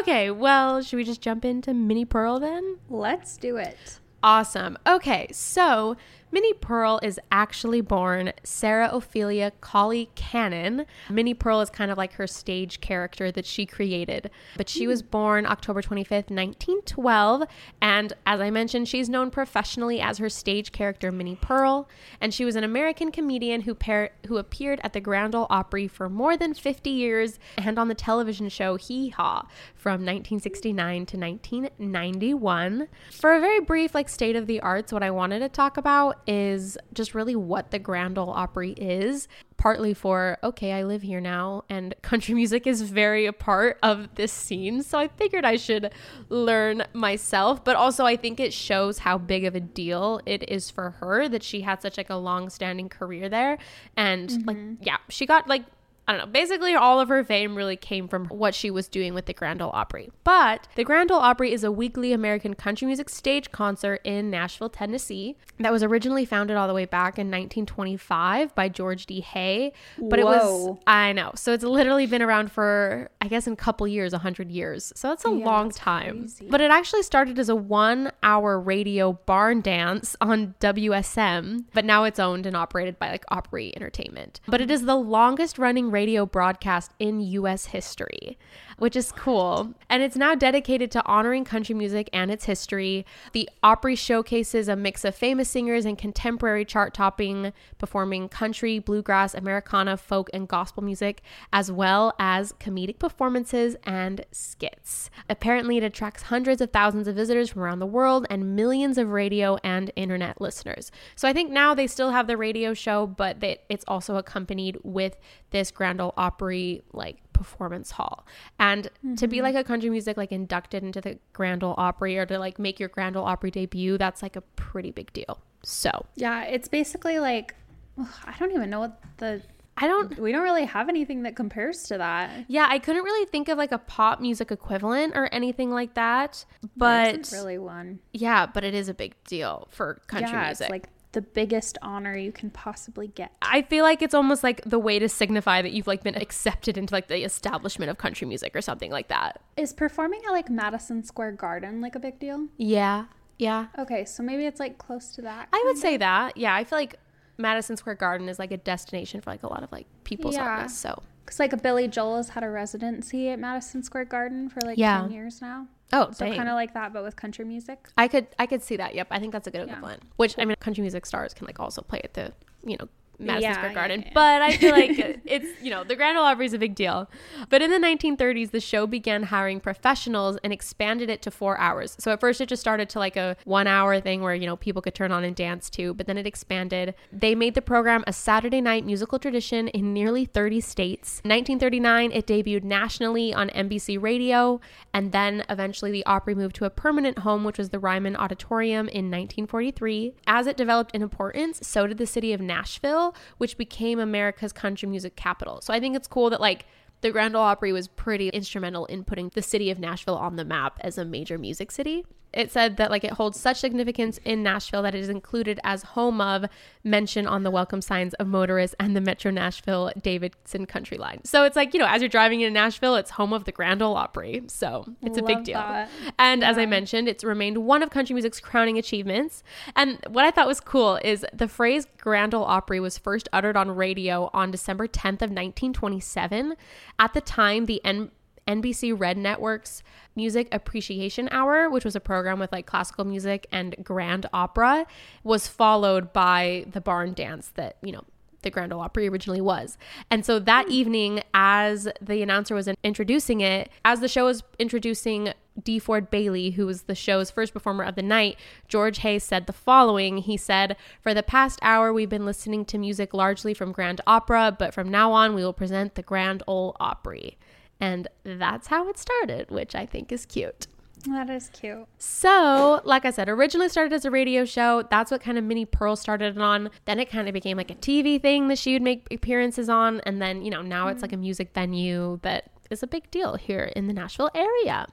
Okay, 0.00 0.30
well, 0.30 0.82
should 0.82 0.96
we 0.96 1.04
just 1.04 1.20
jump 1.22 1.44
into 1.44 1.72
Minnie 1.74 2.04
Pearl 2.04 2.38
then? 2.38 2.76
Let's 2.90 3.36
do 3.36 3.56
it. 3.56 4.00
Awesome. 4.22 4.76
Okay, 4.86 5.28
so 5.32 5.96
Minnie 6.32 6.54
Pearl 6.54 6.98
is 7.02 7.20
actually 7.30 7.80
born 7.80 8.32
Sarah 8.42 8.90
Ophelia 8.92 9.52
Colley 9.60 10.10
Cannon. 10.14 10.84
Minnie 11.08 11.34
Pearl 11.34 11.60
is 11.60 11.70
kind 11.70 11.90
of 11.90 11.96
like 11.96 12.14
her 12.14 12.26
stage 12.26 12.80
character 12.80 13.30
that 13.30 13.46
she 13.46 13.64
created. 13.64 14.30
But 14.56 14.68
she 14.68 14.86
was 14.86 15.02
born 15.02 15.46
October 15.46 15.82
25th, 15.82 16.30
1912. 16.30 17.44
And 17.80 18.12
as 18.26 18.40
I 18.40 18.50
mentioned, 18.50 18.88
she's 18.88 19.08
known 19.08 19.30
professionally 19.30 20.00
as 20.00 20.18
her 20.18 20.28
stage 20.28 20.72
character 20.72 21.12
Minnie 21.12 21.38
Pearl. 21.40 21.88
And 22.20 22.34
she 22.34 22.44
was 22.44 22.56
an 22.56 22.64
American 22.64 23.12
comedian 23.12 23.62
who, 23.62 23.74
par- 23.74 24.10
who 24.26 24.36
appeared 24.36 24.80
at 24.82 24.92
the 24.92 25.00
Grand 25.00 25.34
Ole 25.34 25.46
Opry 25.48 25.86
for 25.86 26.08
more 26.08 26.36
than 26.36 26.54
50 26.54 26.90
years 26.90 27.38
and 27.56 27.78
on 27.78 27.88
the 27.88 27.94
television 27.94 28.48
show 28.48 28.76
Hee 28.76 29.10
Haw 29.10 29.46
from 29.86 30.00
1969 30.00 31.06
to 31.06 31.16
1991. 31.16 32.88
For 33.12 33.34
a 33.36 33.40
very 33.40 33.60
brief, 33.60 33.94
like, 33.94 34.08
state 34.08 34.34
of 34.34 34.48
the 34.48 34.58
arts, 34.58 34.92
what 34.92 35.04
I 35.04 35.12
wanted 35.12 35.38
to 35.38 35.48
talk 35.48 35.76
about 35.76 36.20
is 36.26 36.76
just 36.92 37.14
really 37.14 37.36
what 37.36 37.70
the 37.70 37.78
Grand 37.78 38.18
Ole 38.18 38.30
Opry 38.30 38.72
is. 38.72 39.28
Partly 39.58 39.94
for, 39.94 40.38
okay, 40.42 40.72
I 40.72 40.82
live 40.82 41.02
here 41.02 41.20
now, 41.20 41.62
and 41.68 41.94
country 42.02 42.34
music 42.34 42.66
is 42.66 42.82
very 42.82 43.26
a 43.26 43.32
part 43.32 43.78
of 43.80 44.12
this 44.16 44.32
scene. 44.32 44.82
So 44.82 44.98
I 44.98 45.06
figured 45.06 45.44
I 45.44 45.54
should 45.54 45.92
learn 46.30 46.82
myself. 46.92 47.62
But 47.62 47.76
also, 47.76 48.04
I 48.04 48.16
think 48.16 48.40
it 48.40 48.52
shows 48.52 48.98
how 48.98 49.18
big 49.18 49.44
of 49.44 49.54
a 49.54 49.60
deal 49.60 50.20
it 50.26 50.50
is 50.50 50.68
for 50.68 50.90
her 50.98 51.28
that 51.28 51.44
she 51.44 51.60
had 51.60 51.80
such 51.80 51.96
like 51.96 52.10
a 52.10 52.16
long 52.16 52.50
standing 52.50 52.88
career 52.88 53.28
there. 53.28 53.56
And 53.96 54.32
like, 54.48 54.56
mm-hmm. 54.56 54.82
yeah, 54.82 54.96
she 55.08 55.26
got 55.26 55.46
like 55.46 55.62
I 56.08 56.12
don't 56.12 56.26
know. 56.26 56.32
Basically, 56.32 56.74
all 56.74 57.00
of 57.00 57.08
her 57.08 57.24
fame 57.24 57.56
really 57.56 57.76
came 57.76 58.06
from 58.06 58.26
what 58.26 58.54
she 58.54 58.70
was 58.70 58.88
doing 58.88 59.12
with 59.14 59.26
the 59.26 59.32
Grand 59.32 59.60
Ole 59.60 59.70
Opry. 59.74 60.10
But 60.24 60.68
the 60.76 60.84
Grand 60.84 61.10
Ole 61.10 61.18
Opry 61.18 61.52
is 61.52 61.64
a 61.64 61.72
weekly 61.72 62.12
American 62.12 62.54
country 62.54 62.86
music 62.86 63.08
stage 63.08 63.50
concert 63.50 64.00
in 64.04 64.30
Nashville, 64.30 64.68
Tennessee, 64.68 65.36
that 65.58 65.72
was 65.72 65.82
originally 65.82 66.24
founded 66.24 66.56
all 66.56 66.68
the 66.68 66.74
way 66.74 66.84
back 66.84 67.18
in 67.18 67.26
1925 67.30 68.54
by 68.54 68.68
George 68.68 69.06
D. 69.06 69.20
Hay. 69.20 69.72
But 69.98 70.18
it 70.18 70.24
was, 70.24 70.76
I 70.86 71.12
know. 71.12 71.32
So 71.34 71.52
it's 71.52 71.64
literally 71.64 72.06
been 72.06 72.22
around 72.22 72.52
for, 72.52 73.10
I 73.20 73.28
guess, 73.28 73.46
in 73.46 73.54
a 73.54 73.56
couple 73.56 73.88
years, 73.88 74.12
100 74.12 74.50
years. 74.50 74.92
So 74.94 75.08
that's 75.08 75.24
a 75.24 75.30
Yeah, 75.30 75.44
long 75.44 75.68
that's 75.68 75.78
time. 75.78 76.18
crazy. 76.20 76.46
But 76.48 76.60
it 76.60 76.70
actually 76.70 77.02
started 77.02 77.38
as 77.38 77.48
a 77.48 77.56
one 77.56 78.12
hour 78.22 78.60
radio 78.60 79.14
barn 79.26 79.60
dance 79.60 80.14
on 80.20 80.54
WSM, 80.60 81.64
but 81.72 81.84
now 81.84 82.04
it's 82.04 82.18
owned 82.18 82.46
and 82.46 82.56
operated 82.56 82.98
by 82.98 83.10
like 83.10 83.24
Opry 83.30 83.72
Entertainment. 83.74 84.40
But 84.46 84.60
it 84.60 84.70
is 84.70 84.84
the 84.84 84.96
longest 84.96 85.58
running 85.58 85.90
radio 85.96 86.26
broadcast 86.26 86.90
in 86.98 87.20
US 87.20 87.64
history, 87.64 88.36
which 88.78 88.96
is 88.96 89.12
cool. 89.12 89.74
And 89.88 90.02
it's 90.02 90.16
now 90.16 90.34
dedicated 90.34 90.90
to 90.92 91.04
honoring 91.06 91.44
country 91.44 91.74
music 91.74 92.10
and 92.12 92.30
its 92.30 92.44
history. 92.44 93.06
The 93.32 93.48
Opry 93.62 93.94
showcases 93.94 94.68
a 94.68 94.76
mix 94.76 95.04
of 95.04 95.14
famous 95.14 95.48
singers 95.48 95.84
and 95.84 95.96
contemporary 95.96 96.64
chart 96.64 96.94
topping 96.94 97.52
performing 97.78 98.28
country, 98.28 98.78
bluegrass, 98.78 99.34
Americana, 99.34 99.96
folk, 99.96 100.28
and 100.32 100.48
gospel 100.48 100.82
music, 100.82 101.22
as 101.52 101.70
well 101.70 102.14
as 102.18 102.52
comedic 102.54 102.98
performances 102.98 103.76
and 103.84 104.24
skits. 104.32 105.10
Apparently, 105.28 105.76
it 105.78 105.84
attracts 105.84 106.24
hundreds 106.24 106.60
of 106.60 106.72
thousands 106.72 107.08
of 107.08 107.14
visitors 107.14 107.50
from 107.50 107.62
around 107.62 107.78
the 107.78 107.86
world 107.86 108.26
and 108.30 108.56
millions 108.56 108.98
of 108.98 109.10
radio 109.10 109.56
and 109.62 109.90
internet 109.96 110.40
listeners. 110.40 110.90
So 111.14 111.28
I 111.28 111.32
think 111.32 111.50
now 111.50 111.74
they 111.74 111.86
still 111.86 112.10
have 112.10 112.26
the 112.26 112.36
radio 112.36 112.74
show, 112.74 113.06
but 113.06 113.36
it's 113.68 113.84
also 113.88 114.16
accompanied 114.16 114.78
with 114.82 115.16
this 115.50 115.70
Grand 115.70 116.00
Ole 116.00 116.14
Opry 116.16 116.82
like 116.92 117.18
performance 117.36 117.92
hall. 117.92 118.26
And 118.58 118.90
to 119.16 119.28
be 119.28 119.36
mm-hmm. 119.36 119.44
like 119.44 119.54
a 119.54 119.64
country 119.64 119.90
music 119.90 120.16
like 120.16 120.32
inducted 120.32 120.82
into 120.82 121.00
the 121.00 121.18
Grand 121.32 121.62
Ole 121.62 121.74
Opry 121.76 122.18
or 122.18 122.26
to 122.26 122.38
like 122.38 122.58
make 122.58 122.80
your 122.80 122.88
Grand 122.88 123.16
Ole 123.16 123.24
Opry 123.24 123.50
debut, 123.50 123.98
that's 123.98 124.22
like 124.22 124.36
a 124.36 124.40
pretty 124.40 124.90
big 124.90 125.12
deal. 125.12 125.40
So 125.62 125.90
Yeah, 126.14 126.44
it's 126.44 126.68
basically 126.68 127.18
like 127.18 127.54
ugh, 127.98 128.08
I 128.24 128.34
don't 128.38 128.52
even 128.52 128.70
know 128.70 128.80
what 128.80 129.00
the 129.18 129.42
I 129.78 129.86
don't 129.86 130.18
we 130.18 130.32
don't 130.32 130.42
really 130.42 130.64
have 130.64 130.88
anything 130.88 131.24
that 131.24 131.36
compares 131.36 131.82
to 131.84 131.98
that. 131.98 132.46
Yeah, 132.48 132.66
I 132.68 132.78
couldn't 132.78 133.02
really 133.02 133.26
think 133.26 133.48
of 133.48 133.58
like 133.58 133.72
a 133.72 133.78
pop 133.78 134.20
music 134.20 134.50
equivalent 134.50 135.14
or 135.14 135.28
anything 135.32 135.70
like 135.70 135.94
that. 135.94 136.46
But 136.76 137.28
really 137.32 137.58
one. 137.58 137.98
yeah, 138.12 138.46
but 138.46 138.64
it 138.64 138.74
is 138.74 138.88
a 138.88 138.94
big 138.94 139.14
deal 139.24 139.68
for 139.70 140.00
country 140.06 140.30
yeah, 140.30 140.46
music. 140.46 140.70
like 140.70 140.88
the 141.16 141.22
biggest 141.22 141.78
honor 141.80 142.14
you 142.16 142.30
can 142.30 142.50
possibly 142.50 143.08
get. 143.08 143.32
I 143.42 143.62
feel 143.62 143.82
like 143.82 144.02
it's 144.02 144.14
almost 144.14 144.44
like 144.44 144.60
the 144.66 144.78
way 144.78 144.98
to 144.98 145.08
signify 145.08 145.62
that 145.62 145.72
you've 145.72 145.86
like 145.86 146.02
been 146.04 146.14
accepted 146.14 146.76
into 146.76 146.92
like 146.94 147.08
the 147.08 147.24
establishment 147.24 147.90
of 147.90 147.96
country 147.96 148.28
music 148.28 148.54
or 148.54 148.60
something 148.60 148.90
like 148.92 149.08
that. 149.08 149.40
Is 149.56 149.72
performing 149.72 150.20
at 150.26 150.32
like 150.32 150.50
Madison 150.50 151.02
Square 151.02 151.32
Garden 151.32 151.80
like 151.80 151.94
a 151.94 151.98
big 151.98 152.18
deal? 152.20 152.48
Yeah. 152.58 153.06
Yeah. 153.38 153.66
Okay, 153.78 154.04
so 154.04 154.22
maybe 154.22 154.44
it's 154.46 154.60
like 154.60 154.76
close 154.78 155.12
to 155.16 155.22
that. 155.22 155.48
I 155.52 155.62
would 155.66 155.78
say 155.78 155.96
that. 155.96 156.36
Yeah, 156.36 156.54
I 156.54 156.64
feel 156.64 156.78
like 156.78 156.96
Madison 157.38 157.76
Square 157.76 157.96
Garden 157.96 158.28
is 158.28 158.38
like 158.38 158.52
a 158.52 158.56
destination 158.58 159.20
for 159.22 159.30
like 159.30 159.42
a 159.42 159.48
lot 159.48 159.62
of 159.62 159.72
like 159.72 159.86
people's 160.04 160.34
Yeah. 160.36 160.44
artists. 160.46 160.78
So 160.78 161.02
Because 161.24 161.38
like 161.40 161.62
Billy 161.62 161.88
Joel 161.88 162.18
has 162.18 162.28
had 162.30 162.44
a 162.44 162.50
residency 162.50 163.30
at 163.30 163.38
Madison 163.38 163.82
Square 163.82 164.04
Garden 164.06 164.48
for 164.48 164.60
like 164.60 164.78
Yeah. 164.78 165.00
10 165.00 165.10
years 165.10 165.40
now. 165.42 165.66
Oh, 165.92 166.10
So 166.12 166.26
kind 166.26 166.48
of 166.48 166.54
like 166.54 166.74
that, 166.74 166.92
but 166.92 167.02
with 167.04 167.16
country 167.16 167.44
music. 167.44 167.88
I 167.96 168.08
could 168.08 168.26
I 168.38 168.46
could 168.46 168.62
see 168.62 168.76
that. 168.76 168.94
Yep, 168.94 169.08
I 169.10 169.18
think 169.20 169.32
that's 169.32 169.46
a 169.46 169.50
good 169.50 169.66
Yeah. 169.66 169.72
equivalent. 169.74 170.02
Which 170.16 170.34
I 170.38 170.44
mean, 170.44 170.56
country 170.60 170.82
music 170.82 171.06
stars 171.06 171.32
can 171.34 171.46
like 171.46 171.60
also 171.60 171.82
play 171.82 172.00
at 172.02 172.14
the 172.14 172.32
you 172.64 172.76
know 172.78 172.88
Madison 173.18 173.42
Yeah, 173.50 173.52
Square 173.54 173.70
yeah, 173.70 173.74
Garden, 173.74 174.02
yeah. 174.06 174.10
but 174.14 174.42
I 174.42 174.56
feel 174.56 174.72
like 174.72 175.20
it's 175.24 175.62
you 175.62 175.70
know 175.70 175.84
the 175.84 175.96
Grand 175.96 176.18
Ole 176.18 176.24
Opry 176.24 176.46
is 176.46 176.52
a 176.52 176.58
big 176.58 176.74
deal. 176.74 177.08
But 177.48 177.62
in 177.62 177.70
the 177.70 177.78
1930s, 177.78 178.50
the 178.50 178.60
show 178.60 178.86
began 178.86 179.24
hiring 179.24 179.60
professionals 179.60 180.38
and 180.42 180.52
expanded 180.52 181.10
it 181.10 181.22
to 181.22 181.30
four 181.30 181.58
hours. 181.58 181.96
So 181.98 182.12
at 182.12 182.20
first, 182.20 182.40
it 182.40 182.48
just 182.48 182.60
started 182.60 182.88
to 182.90 182.98
like 182.98 183.16
a 183.16 183.36
one 183.44 183.66
hour 183.66 184.00
thing 184.00 184.22
where 184.22 184.34
you 184.34 184.46
know 184.46 184.56
people 184.56 184.82
could 184.82 184.94
turn 184.94 185.12
on 185.12 185.24
and 185.24 185.34
dance 185.36 185.70
to, 185.70 185.94
but 185.94 186.06
then 186.06 186.18
it 186.18 186.26
expanded. 186.26 186.94
They 187.12 187.34
made 187.34 187.54
the 187.54 187.62
program 187.62 188.04
a 188.06 188.12
Saturday 188.12 188.60
night 188.60 188.84
musical 188.84 189.18
tradition 189.18 189.68
in 189.68 189.92
nearly 189.92 190.24
30 190.24 190.60
states. 190.60 191.20
In 191.24 191.30
1939, 191.30 192.12
it 192.12 192.26
debuted 192.26 192.64
nationally 192.64 193.32
on 193.32 193.48
NBC 193.50 194.00
Radio, 194.00 194.60
and 194.92 195.12
then 195.12 195.44
eventually 195.48 195.90
the 195.90 196.04
Opry 196.06 196.34
moved 196.34 196.56
to 196.56 196.64
a 196.64 196.70
permanent 196.70 197.20
home, 197.20 197.44
which 197.44 197.58
was 197.58 197.70
the 197.70 197.78
Ryman 197.78 198.16
Auditorium 198.16 198.88
in 198.88 199.10
1943. 199.10 200.12
As 200.26 200.46
it 200.46 200.56
developed 200.56 200.94
in 200.94 201.02
importance, 201.02 201.60
so 201.62 201.86
did 201.86 201.98
the 201.98 202.06
city 202.06 202.32
of 202.32 202.40
Nashville, 202.40 203.05
which 203.38 203.58
became 203.58 203.98
America's 203.98 204.52
country 204.52 204.88
music 204.88 205.16
capital. 205.16 205.60
So 205.60 205.72
I 205.72 205.80
think 205.80 205.96
it's 205.96 206.08
cool 206.08 206.30
that 206.30 206.40
like 206.40 206.66
the 207.06 207.12
Grand 207.12 207.36
Ole 207.36 207.42
Opry 207.42 207.72
was 207.72 207.86
pretty 207.86 208.30
instrumental 208.30 208.84
in 208.86 209.04
putting 209.04 209.28
the 209.28 209.42
city 209.42 209.70
of 209.70 209.78
Nashville 209.78 210.16
on 210.16 210.34
the 210.34 210.44
map 210.44 210.80
as 210.80 210.98
a 210.98 211.04
major 211.04 211.38
music 211.38 211.70
city. 211.70 212.04
It 212.32 212.52
said 212.52 212.76
that 212.76 212.90
like 212.90 213.02
it 213.02 213.12
holds 213.12 213.40
such 213.40 213.58
significance 213.60 214.18
in 214.22 214.42
Nashville 214.42 214.82
that 214.82 214.94
it 214.94 215.00
is 215.00 215.08
included 215.08 215.58
as 215.64 215.82
home 215.82 216.20
of 216.20 216.44
mention 216.84 217.26
on 217.26 217.44
the 217.44 217.50
welcome 217.50 217.80
signs 217.80 218.12
of 218.14 218.26
motorists 218.26 218.76
and 218.78 218.94
the 218.94 219.00
Metro 219.00 219.30
Nashville 219.30 219.90
Davidson 220.02 220.66
County 220.66 220.98
Line. 220.98 221.24
So 221.24 221.44
it's 221.44 221.56
like, 221.56 221.72
you 221.72 221.80
know, 221.80 221.86
as 221.86 222.02
you're 222.02 222.10
driving 222.10 222.42
into 222.42 222.52
Nashville, 222.52 222.96
it's 222.96 223.12
home 223.12 223.32
of 223.32 223.44
the 223.44 223.52
Grand 223.52 223.80
Ole 223.80 223.96
Opry. 223.96 224.42
So 224.48 224.84
it's 225.00 225.16
a 225.16 225.22
big 225.22 225.44
deal. 225.44 225.58
that. 225.58 225.88
And 226.18 226.44
as 226.44 226.58
I 226.58 226.66
mentioned, 226.66 227.08
it's 227.08 227.24
remained 227.24 227.58
one 227.58 227.82
of 227.82 227.88
country 227.88 228.12
music's 228.12 228.38
crowning 228.38 228.76
achievements. 228.76 229.42
And 229.74 229.98
what 230.08 230.26
I 230.26 230.30
thought 230.30 230.46
was 230.46 230.60
cool 230.60 230.96
is 231.02 231.24
the 231.32 231.48
phrase 231.48 231.86
Grand 231.96 232.34
Ole 232.34 232.44
Opry 232.44 232.80
was 232.80 232.98
first 232.98 233.30
uttered 233.32 233.56
on 233.56 233.70
radio 233.70 234.28
on 234.34 234.50
December 234.50 234.86
10th 234.86 235.22
of 235.22 235.30
1927. 235.30 236.54
At 236.98 237.14
the 237.14 237.20
time, 237.20 237.66
the 237.66 237.84
N- 237.84 238.10
NBC 238.46 238.98
Red 238.98 239.18
Network's 239.18 239.82
Music 240.14 240.48
Appreciation 240.52 241.28
Hour, 241.30 241.68
which 241.68 241.84
was 241.84 241.96
a 241.96 242.00
program 242.00 242.38
with 242.38 242.52
like 242.52 242.66
classical 242.66 243.04
music 243.04 243.46
and 243.52 243.76
grand 243.82 244.26
opera, 244.32 244.86
was 245.24 245.48
followed 245.48 246.12
by 246.12 246.64
the 246.70 246.80
barn 246.80 247.12
dance 247.12 247.48
that, 247.54 247.76
you 247.82 247.92
know, 247.92 248.04
the 248.42 248.50
Grand 248.50 248.72
Ole 248.72 248.80
Opry 248.80 249.08
originally 249.08 249.40
was. 249.40 249.76
And 250.10 250.24
so 250.24 250.38
that 250.38 250.66
hmm. 250.66 250.72
evening, 250.72 251.22
as 251.34 251.88
the 252.00 252.22
announcer 252.22 252.54
was 252.54 252.68
introducing 252.82 253.40
it, 253.40 253.70
as 253.84 254.00
the 254.00 254.08
show 254.08 254.26
was 254.26 254.42
introducing 254.58 255.32
DeFord 255.60 256.10
Bailey, 256.10 256.50
who 256.50 256.66
was 256.66 256.82
the 256.82 256.94
show's 256.94 257.30
first 257.30 257.52
performer 257.52 257.84
of 257.84 257.94
the 257.94 258.02
night, 258.02 258.36
George 258.68 258.98
Hayes 258.98 259.24
said 259.24 259.46
the 259.46 259.52
following. 259.52 260.18
He 260.18 260.36
said, 260.36 260.76
For 261.00 261.14
the 261.14 261.22
past 261.22 261.58
hour, 261.62 261.92
we've 261.92 262.08
been 262.08 262.26
listening 262.26 262.64
to 262.66 262.78
music 262.78 263.14
largely 263.14 263.54
from 263.54 263.72
Grand 263.72 264.00
Opera, 264.06 264.56
but 264.58 264.74
from 264.74 264.88
now 264.88 265.12
on, 265.12 265.34
we 265.34 265.42
will 265.42 265.52
present 265.52 265.94
the 265.94 266.02
Grand 266.02 266.42
Ole 266.46 266.76
Opry. 266.80 267.38
And 267.80 268.08
that's 268.24 268.68
how 268.68 268.88
it 268.88 268.98
started, 268.98 269.50
which 269.50 269.74
I 269.74 269.86
think 269.86 270.10
is 270.10 270.24
cute. 270.26 270.66
That 271.04 271.30
is 271.30 271.50
cute. 271.50 271.86
So, 271.98 272.80
like 272.84 273.04
I 273.04 273.10
said, 273.10 273.28
originally 273.28 273.68
started 273.68 273.92
as 273.92 274.04
a 274.04 274.10
radio 274.10 274.44
show. 274.44 274.82
That's 274.90 275.10
what 275.10 275.20
kind 275.20 275.38
of 275.38 275.44
Minnie 275.44 275.64
Pearl 275.64 275.94
started 275.94 276.36
on. 276.38 276.70
Then 276.84 276.98
it 276.98 277.10
kind 277.10 277.28
of 277.28 277.34
became 277.34 277.56
like 277.56 277.70
a 277.70 277.74
TV 277.74 278.20
thing 278.20 278.48
that 278.48 278.58
she 278.58 278.72
would 278.72 278.82
make 278.82 279.06
appearances 279.12 279.68
on. 279.68 280.00
And 280.00 280.20
then, 280.20 280.42
you 280.42 280.50
know, 280.50 280.62
now 280.62 280.88
it's 280.88 281.02
like 281.02 281.12
a 281.12 281.16
mm. 281.16 281.20
music 281.20 281.50
venue 281.54 282.18
that 282.22 282.50
is 282.70 282.82
a 282.82 282.86
big 282.86 283.10
deal 283.10 283.36
here 283.36 283.70
in 283.76 283.86
the 283.86 283.92
Nashville 283.92 284.30
area. 284.34 284.86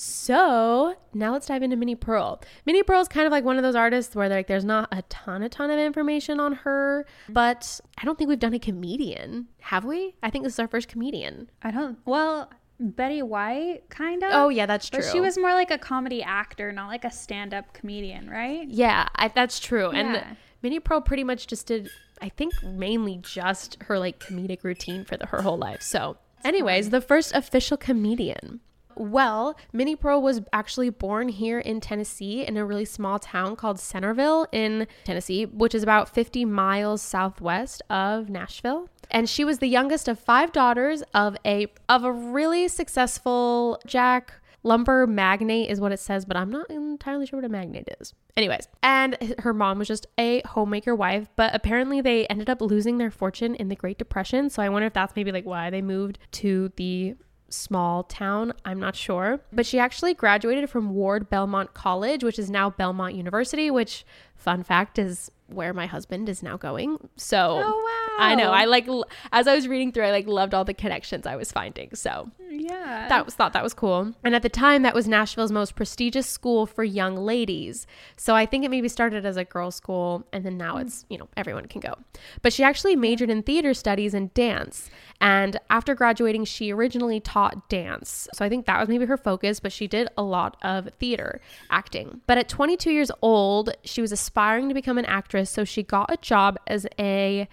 So 0.00 0.94
now 1.12 1.32
let's 1.32 1.48
dive 1.48 1.64
into 1.64 1.74
Minnie 1.74 1.96
Pearl. 1.96 2.40
Minnie 2.64 2.84
Pearl 2.84 3.00
is 3.00 3.08
kind 3.08 3.26
of 3.26 3.32
like 3.32 3.42
one 3.42 3.56
of 3.56 3.64
those 3.64 3.74
artists 3.74 4.14
where 4.14 4.28
like 4.28 4.46
there's 4.46 4.64
not 4.64 4.88
a 4.92 5.02
ton, 5.08 5.42
a 5.42 5.48
ton 5.48 5.70
of 5.70 5.78
information 5.80 6.38
on 6.38 6.52
her, 6.52 7.04
but 7.28 7.80
I 8.00 8.04
don't 8.04 8.16
think 8.16 8.28
we've 8.28 8.38
done 8.38 8.54
a 8.54 8.60
comedian, 8.60 9.48
have 9.58 9.84
we? 9.84 10.14
I 10.22 10.30
think 10.30 10.44
this 10.44 10.52
is 10.52 10.58
our 10.60 10.68
first 10.68 10.86
comedian. 10.86 11.50
I 11.62 11.72
don't. 11.72 11.98
Well, 12.04 12.48
Betty 12.78 13.22
White, 13.22 13.88
kind 13.88 14.22
of. 14.22 14.30
Oh 14.32 14.50
yeah, 14.50 14.66
that's 14.66 14.88
true. 14.88 15.00
But 15.00 15.10
she 15.10 15.18
was 15.18 15.36
more 15.36 15.52
like 15.52 15.72
a 15.72 15.78
comedy 15.78 16.22
actor, 16.22 16.70
not 16.70 16.86
like 16.86 17.04
a 17.04 17.10
stand-up 17.10 17.72
comedian, 17.72 18.30
right? 18.30 18.68
Yeah, 18.68 19.08
I, 19.16 19.26
that's 19.26 19.58
true. 19.58 19.92
Yeah. 19.92 19.98
And 19.98 20.36
Minnie 20.62 20.78
Pearl 20.78 21.00
pretty 21.00 21.24
much 21.24 21.48
just 21.48 21.66
did, 21.66 21.90
I 22.22 22.28
think, 22.28 22.52
mainly 22.62 23.18
just 23.20 23.78
her 23.82 23.98
like 23.98 24.20
comedic 24.20 24.62
routine 24.62 25.04
for 25.04 25.16
the, 25.16 25.26
her 25.26 25.42
whole 25.42 25.58
life. 25.58 25.82
So, 25.82 26.18
anyways, 26.44 26.90
the 26.90 27.00
first 27.00 27.34
official 27.34 27.76
comedian. 27.76 28.60
Well, 28.98 29.56
Minnie 29.72 29.96
Pearl 29.96 30.20
was 30.20 30.40
actually 30.52 30.90
born 30.90 31.28
here 31.28 31.58
in 31.58 31.80
Tennessee 31.80 32.44
in 32.44 32.56
a 32.56 32.64
really 32.64 32.84
small 32.84 33.18
town 33.18 33.56
called 33.56 33.78
Centerville 33.78 34.46
in 34.52 34.86
Tennessee, 35.04 35.46
which 35.46 35.74
is 35.74 35.82
about 35.82 36.08
50 36.08 36.44
miles 36.44 37.00
southwest 37.00 37.80
of 37.88 38.28
Nashville. 38.28 38.88
And 39.10 39.28
she 39.28 39.44
was 39.44 39.58
the 39.58 39.68
youngest 39.68 40.08
of 40.08 40.18
five 40.18 40.52
daughters 40.52 41.02
of 41.14 41.36
a 41.46 41.68
of 41.88 42.04
a 42.04 42.12
really 42.12 42.68
successful 42.68 43.80
Jack 43.86 44.34
lumber 44.62 45.06
magnate 45.06 45.70
is 45.70 45.80
what 45.80 45.92
it 45.92 46.00
says, 46.00 46.24
but 46.24 46.36
I'm 46.36 46.50
not 46.50 46.70
entirely 46.70 47.26
sure 47.26 47.38
what 47.38 47.46
a 47.46 47.48
magnate 47.48 47.88
is. 48.00 48.12
Anyways, 48.36 48.68
and 48.82 49.16
her 49.38 49.54
mom 49.54 49.78
was 49.78 49.88
just 49.88 50.06
a 50.18 50.42
homemaker 50.46 50.94
wife, 50.94 51.28
but 51.36 51.54
apparently 51.54 52.00
they 52.00 52.26
ended 52.26 52.50
up 52.50 52.60
losing 52.60 52.98
their 52.98 53.10
fortune 53.10 53.54
in 53.54 53.68
the 53.68 53.76
Great 53.76 53.98
Depression. 53.98 54.50
So 54.50 54.62
I 54.62 54.68
wonder 54.68 54.86
if 54.86 54.92
that's 54.92 55.16
maybe 55.16 55.32
like 55.32 55.46
why 55.46 55.70
they 55.70 55.82
moved 55.82 56.18
to 56.32 56.70
the 56.76 57.14
small 57.48 58.02
town. 58.02 58.52
I'm 58.64 58.80
not 58.80 58.96
sure. 58.96 59.40
But 59.52 59.66
she 59.66 59.78
actually 59.78 60.14
graduated 60.14 60.68
from 60.70 60.94
Ward 60.94 61.30
Belmont 61.30 61.74
College, 61.74 62.22
which 62.24 62.38
is 62.38 62.50
now 62.50 62.70
Belmont 62.70 63.14
University, 63.14 63.70
which, 63.70 64.04
fun 64.36 64.62
fact, 64.62 64.98
is 64.98 65.30
where 65.48 65.72
my 65.72 65.86
husband 65.86 66.28
is 66.28 66.42
now 66.42 66.56
going. 66.56 66.98
So 67.16 67.62
Oh 67.64 67.76
wow. 67.76 67.98
I 68.18 68.34
know. 68.34 68.50
I 68.50 68.64
like, 68.64 68.88
as 69.32 69.46
I 69.46 69.54
was 69.54 69.68
reading 69.68 69.92
through, 69.92 70.04
I 70.04 70.10
like 70.10 70.26
loved 70.26 70.52
all 70.52 70.64
the 70.64 70.74
connections 70.74 71.26
I 71.26 71.36
was 71.36 71.52
finding. 71.52 71.94
So 71.94 72.30
yeah. 72.50 73.06
that 73.08 73.24
was 73.24 73.34
thought 73.34 73.52
that 73.52 73.62
was 73.62 73.74
cool. 73.74 74.12
And 74.24 74.34
at 74.34 74.42
the 74.42 74.48
time, 74.48 74.82
that 74.82 74.94
was 74.94 75.06
Nashville's 75.06 75.52
most 75.52 75.76
prestigious 75.76 76.26
school 76.26 76.66
for 76.66 76.82
young 76.82 77.16
ladies. 77.16 77.86
So 78.16 78.34
I 78.34 78.44
think 78.44 78.64
it 78.64 78.70
maybe 78.70 78.88
started 78.88 79.24
as 79.24 79.36
a 79.36 79.44
girls' 79.44 79.76
school, 79.76 80.26
and 80.32 80.44
then 80.44 80.56
now 80.56 80.74
hmm. 80.74 80.80
it's 80.80 81.06
you 81.08 81.16
know 81.16 81.28
everyone 81.36 81.66
can 81.66 81.80
go. 81.80 81.94
But 82.42 82.52
she 82.52 82.64
actually 82.64 82.96
majored 82.96 83.30
in 83.30 83.42
theater 83.42 83.72
studies 83.72 84.14
and 84.14 84.34
dance. 84.34 84.90
And 85.20 85.58
after 85.70 85.94
graduating, 85.94 86.44
she 86.44 86.72
originally 86.72 87.20
taught 87.20 87.68
dance. 87.68 88.28
So 88.34 88.44
I 88.44 88.48
think 88.48 88.66
that 88.66 88.78
was 88.80 88.88
maybe 88.88 89.06
her 89.06 89.16
focus. 89.16 89.60
But 89.60 89.72
she 89.72 89.86
did 89.86 90.08
a 90.16 90.22
lot 90.22 90.56
of 90.62 90.88
theater 90.98 91.40
acting. 91.70 92.20
But 92.26 92.38
at 92.38 92.48
22 92.48 92.90
years 92.90 93.10
old, 93.22 93.70
she 93.84 94.00
was 94.00 94.10
aspiring 94.12 94.68
to 94.68 94.74
become 94.74 94.98
an 94.98 95.04
actress. 95.04 95.37
So 95.44 95.64
she 95.64 95.82
got 95.82 96.12
a 96.12 96.16
job 96.16 96.58
as 96.66 96.86
a 96.98 97.48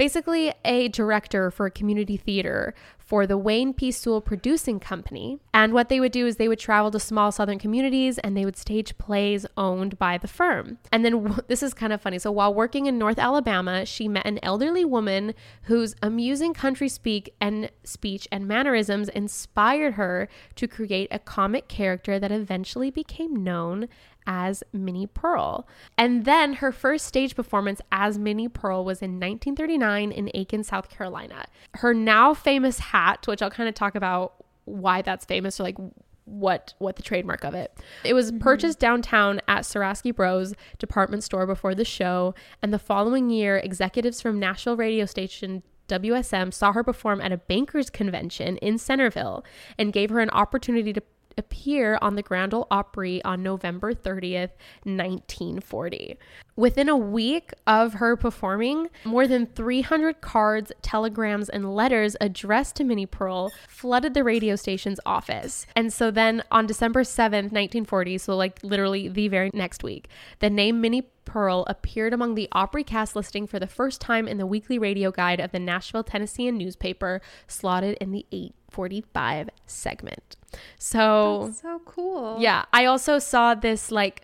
basically 0.00 0.50
a 0.64 0.88
director 0.88 1.50
for 1.50 1.66
a 1.66 1.70
community 1.70 2.16
theater 2.16 2.74
for 3.10 3.26
the 3.26 3.36
Wayne 3.36 3.74
P. 3.74 3.90
Sewell 3.90 4.22
Producing 4.22 4.80
Company. 4.80 5.40
And 5.52 5.74
what 5.74 5.88
they 5.88 6.00
would 6.00 6.12
do 6.12 6.26
is 6.26 6.36
they 6.36 6.48
would 6.48 6.58
travel 6.58 6.92
to 6.92 6.98
small 7.00 7.32
southern 7.32 7.58
communities 7.58 8.18
and 8.18 8.34
they 8.36 8.44
would 8.44 8.56
stage 8.56 8.96
plays 8.96 9.44
owned 9.58 9.98
by 9.98 10.16
the 10.16 10.28
firm. 10.28 10.78
And 10.90 11.04
then 11.04 11.36
this 11.48 11.62
is 11.62 11.74
kind 11.74 11.92
of 11.92 12.00
funny. 12.00 12.18
So 12.18 12.30
while 12.30 12.54
working 12.54 12.86
in 12.86 12.98
North 12.98 13.18
Alabama, 13.18 13.84
she 13.84 14.08
met 14.08 14.24
an 14.26 14.38
elderly 14.42 14.84
woman 14.84 15.34
whose 15.64 15.96
amusing 16.00 16.54
country 16.54 16.88
speak 16.88 17.34
and 17.40 17.70
speech 17.82 18.28
and 18.30 18.46
mannerisms 18.46 19.10
inspired 19.10 19.94
her 19.94 20.28
to 20.54 20.66
create 20.66 21.08
a 21.10 21.18
comic 21.18 21.68
character 21.68 22.18
that 22.18 22.32
eventually 22.32 22.90
became 22.90 23.42
known 23.42 23.88
as 24.26 24.62
Minnie 24.72 25.06
Pearl. 25.06 25.66
And 25.96 26.24
then 26.24 26.54
her 26.54 26.72
first 26.72 27.06
stage 27.06 27.34
performance 27.34 27.80
as 27.90 28.18
Minnie 28.18 28.48
Pearl 28.48 28.84
was 28.84 29.02
in 29.02 29.12
1939 29.12 30.12
in 30.12 30.30
Aiken, 30.34 30.64
South 30.64 30.88
Carolina. 30.88 31.46
Her 31.74 31.94
now 31.94 32.34
famous 32.34 32.78
hat, 32.78 33.26
which 33.26 33.42
I'll 33.42 33.50
kind 33.50 33.68
of 33.68 33.74
talk 33.74 33.94
about 33.94 34.34
why 34.64 35.02
that's 35.02 35.24
famous 35.24 35.58
or 35.58 35.64
like 35.64 35.76
what 36.24 36.74
what 36.78 36.96
the 36.96 37.02
trademark 37.02 37.44
of 37.44 37.54
it. 37.54 37.76
It 38.04 38.14
was 38.14 38.30
mm-hmm. 38.30 38.38
purchased 38.38 38.78
downtown 38.78 39.40
at 39.48 39.64
Saraski 39.64 40.14
Bros 40.14 40.54
department 40.78 41.24
store 41.24 41.46
before 41.46 41.74
the 41.74 41.84
show, 41.84 42.34
and 42.62 42.72
the 42.72 42.78
following 42.78 43.30
year 43.30 43.58
executives 43.58 44.20
from 44.20 44.38
Nashville 44.38 44.76
radio 44.76 45.06
station 45.06 45.62
WSM 45.88 46.54
saw 46.54 46.72
her 46.72 46.84
perform 46.84 47.20
at 47.20 47.32
a 47.32 47.36
bankers 47.36 47.90
convention 47.90 48.56
in 48.58 48.78
Centerville 48.78 49.44
and 49.76 49.92
gave 49.92 50.10
her 50.10 50.20
an 50.20 50.30
opportunity 50.30 50.92
to 50.92 51.02
appear 51.40 51.98
on 52.00 52.14
the 52.14 52.22
Grand 52.22 52.54
Ole 52.54 52.68
Opry 52.70 53.20
on 53.24 53.42
November 53.42 53.92
30th, 53.92 54.52
1940. 54.84 56.16
Within 56.54 56.88
a 56.88 56.96
week 56.96 57.52
of 57.66 57.94
her 57.94 58.16
performing, 58.16 58.88
more 59.04 59.26
than 59.26 59.46
300 59.46 60.20
cards, 60.20 60.70
telegrams, 60.82 61.48
and 61.48 61.74
letters 61.74 62.16
addressed 62.20 62.76
to 62.76 62.84
Minnie 62.84 63.06
Pearl 63.06 63.50
flooded 63.68 64.14
the 64.14 64.22
radio 64.22 64.56
station's 64.56 65.00
office. 65.06 65.66
And 65.74 65.92
so 65.92 66.10
then 66.10 66.42
on 66.50 66.66
December 66.66 67.02
7th, 67.02 67.50
1940, 67.50 68.18
so 68.18 68.36
like 68.36 68.62
literally 68.62 69.08
the 69.08 69.28
very 69.28 69.50
next 69.54 69.82
week, 69.82 70.08
the 70.40 70.50
name 70.50 70.80
Minnie 70.80 71.08
Pearl 71.24 71.64
appeared 71.68 72.12
among 72.12 72.34
the 72.34 72.48
Opry 72.52 72.82
cast 72.82 73.14
listing 73.14 73.46
for 73.46 73.60
the 73.60 73.66
first 73.68 74.00
time 74.00 74.26
in 74.26 74.36
the 74.36 74.46
weekly 74.46 74.78
radio 74.78 75.12
guide 75.12 75.38
of 75.38 75.52
the 75.52 75.60
Nashville 75.60 76.02
Tennessean 76.02 76.58
newspaper, 76.58 77.20
slotted 77.46 77.96
in 78.00 78.10
the 78.10 78.26
845 78.70 79.50
segment. 79.66 80.36
So 80.78 81.46
That's 81.46 81.62
so 81.62 81.80
cool. 81.84 82.36
yeah, 82.40 82.64
I 82.72 82.84
also 82.86 83.18
saw 83.18 83.54
this 83.54 83.90
like 83.90 84.22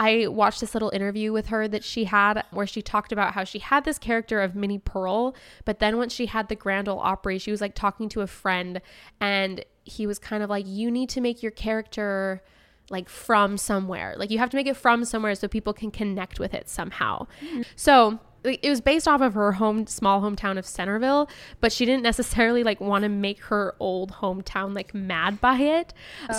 I 0.00 0.26
watched 0.26 0.60
this 0.60 0.74
little 0.74 0.90
interview 0.90 1.32
with 1.32 1.46
her 1.46 1.68
that 1.68 1.84
she 1.84 2.04
had 2.04 2.44
where 2.50 2.66
she 2.66 2.82
talked 2.82 3.12
about 3.12 3.34
how 3.34 3.44
she 3.44 3.60
had 3.60 3.84
this 3.84 3.98
character 3.98 4.40
of 4.40 4.56
Minnie 4.56 4.78
Pearl, 4.78 5.34
but 5.64 5.78
then 5.78 5.96
once 5.96 6.12
she 6.12 6.26
had 6.26 6.48
the 6.48 6.56
Grand 6.56 6.88
Ole 6.88 6.98
Opry, 6.98 7.38
she 7.38 7.50
was 7.52 7.60
like 7.60 7.74
talking 7.74 8.08
to 8.10 8.20
a 8.20 8.26
friend 8.26 8.80
and 9.20 9.64
he 9.84 10.06
was 10.06 10.18
kind 10.18 10.42
of 10.42 10.50
like 10.50 10.66
you 10.66 10.90
need 10.90 11.08
to 11.10 11.20
make 11.20 11.42
your 11.42 11.52
character 11.52 12.42
like 12.90 13.08
from 13.08 13.56
somewhere. 13.56 14.14
Like 14.18 14.30
you 14.30 14.38
have 14.38 14.50
to 14.50 14.56
make 14.56 14.66
it 14.66 14.76
from 14.76 15.04
somewhere 15.04 15.34
so 15.34 15.46
people 15.46 15.72
can 15.72 15.90
connect 15.90 16.40
with 16.40 16.52
it 16.52 16.68
somehow. 16.68 17.26
Hmm. 17.40 17.62
So 17.76 18.08
like, 18.08 18.18
it 18.44 18.68
was 18.68 18.80
based 18.80 19.06
off 19.06 19.20
of 19.20 19.34
her 19.34 19.52
home 19.52 19.86
small 19.86 20.20
hometown 20.20 20.58
of 20.58 20.66
Centerville, 20.66 21.28
but 21.60 21.72
she 21.72 21.84
didn't 21.84 22.02
necessarily 22.02 22.64
like 22.64 22.80
want 22.80 23.02
to 23.02 23.08
make 23.08 23.40
her 23.44 23.74
old 23.78 24.12
hometown 24.12 24.74
like 24.74 24.94
mad 24.94 25.40
by 25.40 25.58
it. 25.58 25.94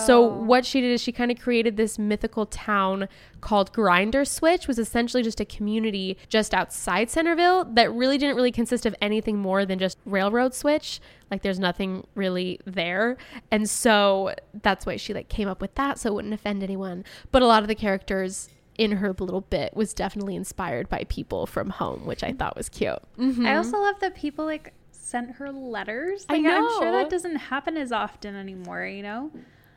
So 0.05 0.23
oh. 0.23 0.27
what 0.27 0.65
she 0.65 0.81
did 0.81 0.91
is 0.91 1.01
she 1.01 1.11
kind 1.11 1.31
of 1.31 1.39
created 1.39 1.77
this 1.77 1.97
mythical 1.97 2.45
town 2.45 3.07
called 3.41 3.71
Grinder 3.73 4.25
Switch, 4.25 4.67
was 4.67 4.79
essentially 4.79 5.23
just 5.23 5.39
a 5.39 5.45
community 5.45 6.17
just 6.29 6.53
outside 6.53 7.09
Centerville 7.09 7.65
that 7.65 7.91
really 7.93 8.17
didn't 8.17 8.35
really 8.35 8.51
consist 8.51 8.85
of 8.85 8.95
anything 9.01 9.37
more 9.37 9.65
than 9.65 9.79
just 9.79 9.97
railroad 10.05 10.53
switch. 10.53 10.99
Like 11.31 11.41
there's 11.41 11.59
nothing 11.59 12.05
really 12.15 12.59
there. 12.65 13.17
And 13.51 13.69
so 13.69 14.33
that's 14.61 14.85
why 14.85 14.97
she 14.97 15.13
like 15.13 15.29
came 15.29 15.47
up 15.47 15.61
with 15.61 15.75
that 15.75 15.99
so 15.99 16.09
it 16.09 16.13
wouldn't 16.13 16.33
offend 16.33 16.63
anyone. 16.63 17.03
But 17.31 17.41
a 17.41 17.47
lot 17.47 17.63
of 17.63 17.67
the 17.67 17.75
characters 17.75 18.49
in 18.77 18.93
her 18.93 19.13
little 19.19 19.41
bit 19.41 19.75
was 19.75 19.93
definitely 19.93 20.35
inspired 20.35 20.89
by 20.89 21.03
people 21.09 21.45
from 21.45 21.69
home, 21.69 22.05
which 22.05 22.23
I 22.23 22.31
thought 22.31 22.55
was 22.57 22.69
cute. 22.69 22.99
Mhm. 23.17 23.45
I 23.47 23.55
also 23.57 23.79
love 23.79 23.99
that 23.99 24.15
people 24.15 24.45
like 24.45 24.73
sent 24.91 25.31
her 25.35 25.51
letters. 25.51 26.25
I 26.29 26.37
Like, 26.37 26.45
I'm 26.45 26.69
sure 26.71 26.85
know. 26.85 26.91
that 26.93 27.09
doesn't 27.09 27.35
happen 27.35 27.77
as 27.77 27.91
often 27.91 28.35
anymore, 28.35 28.85
you 28.85 29.03
know? 29.03 29.31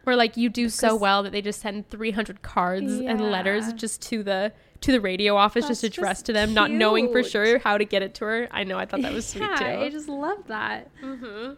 Where 0.06 0.14
like 0.14 0.36
you 0.36 0.48
do 0.48 0.68
so 0.68 0.94
well 0.94 1.24
that 1.24 1.32
they 1.32 1.42
just 1.42 1.60
send 1.60 1.90
300 1.90 2.40
cards 2.40 2.92
and 2.92 3.20
letters 3.20 3.72
just 3.72 4.00
to 4.02 4.22
the 4.22 4.52
to 4.82 4.92
the 4.92 5.00
radio 5.00 5.36
office 5.36 5.66
just 5.66 5.82
That's 5.82 5.96
addressed 5.96 6.20
just 6.20 6.26
to 6.26 6.32
them, 6.32 6.54
not 6.54 6.70
knowing 6.70 7.10
for 7.10 7.22
sure 7.22 7.58
how 7.58 7.78
to 7.78 7.84
get 7.84 8.02
it 8.02 8.14
to 8.16 8.24
her. 8.24 8.48
I 8.50 8.62
know, 8.62 8.78
I 8.78 8.86
thought 8.86 9.02
that 9.02 9.12
was 9.12 9.26
sweet 9.26 9.48
too. 9.56 9.64
I 9.64 9.88
just 9.88 10.08
love 10.08 10.46
that. 10.46 10.90
Mm-hmm. 11.02 11.54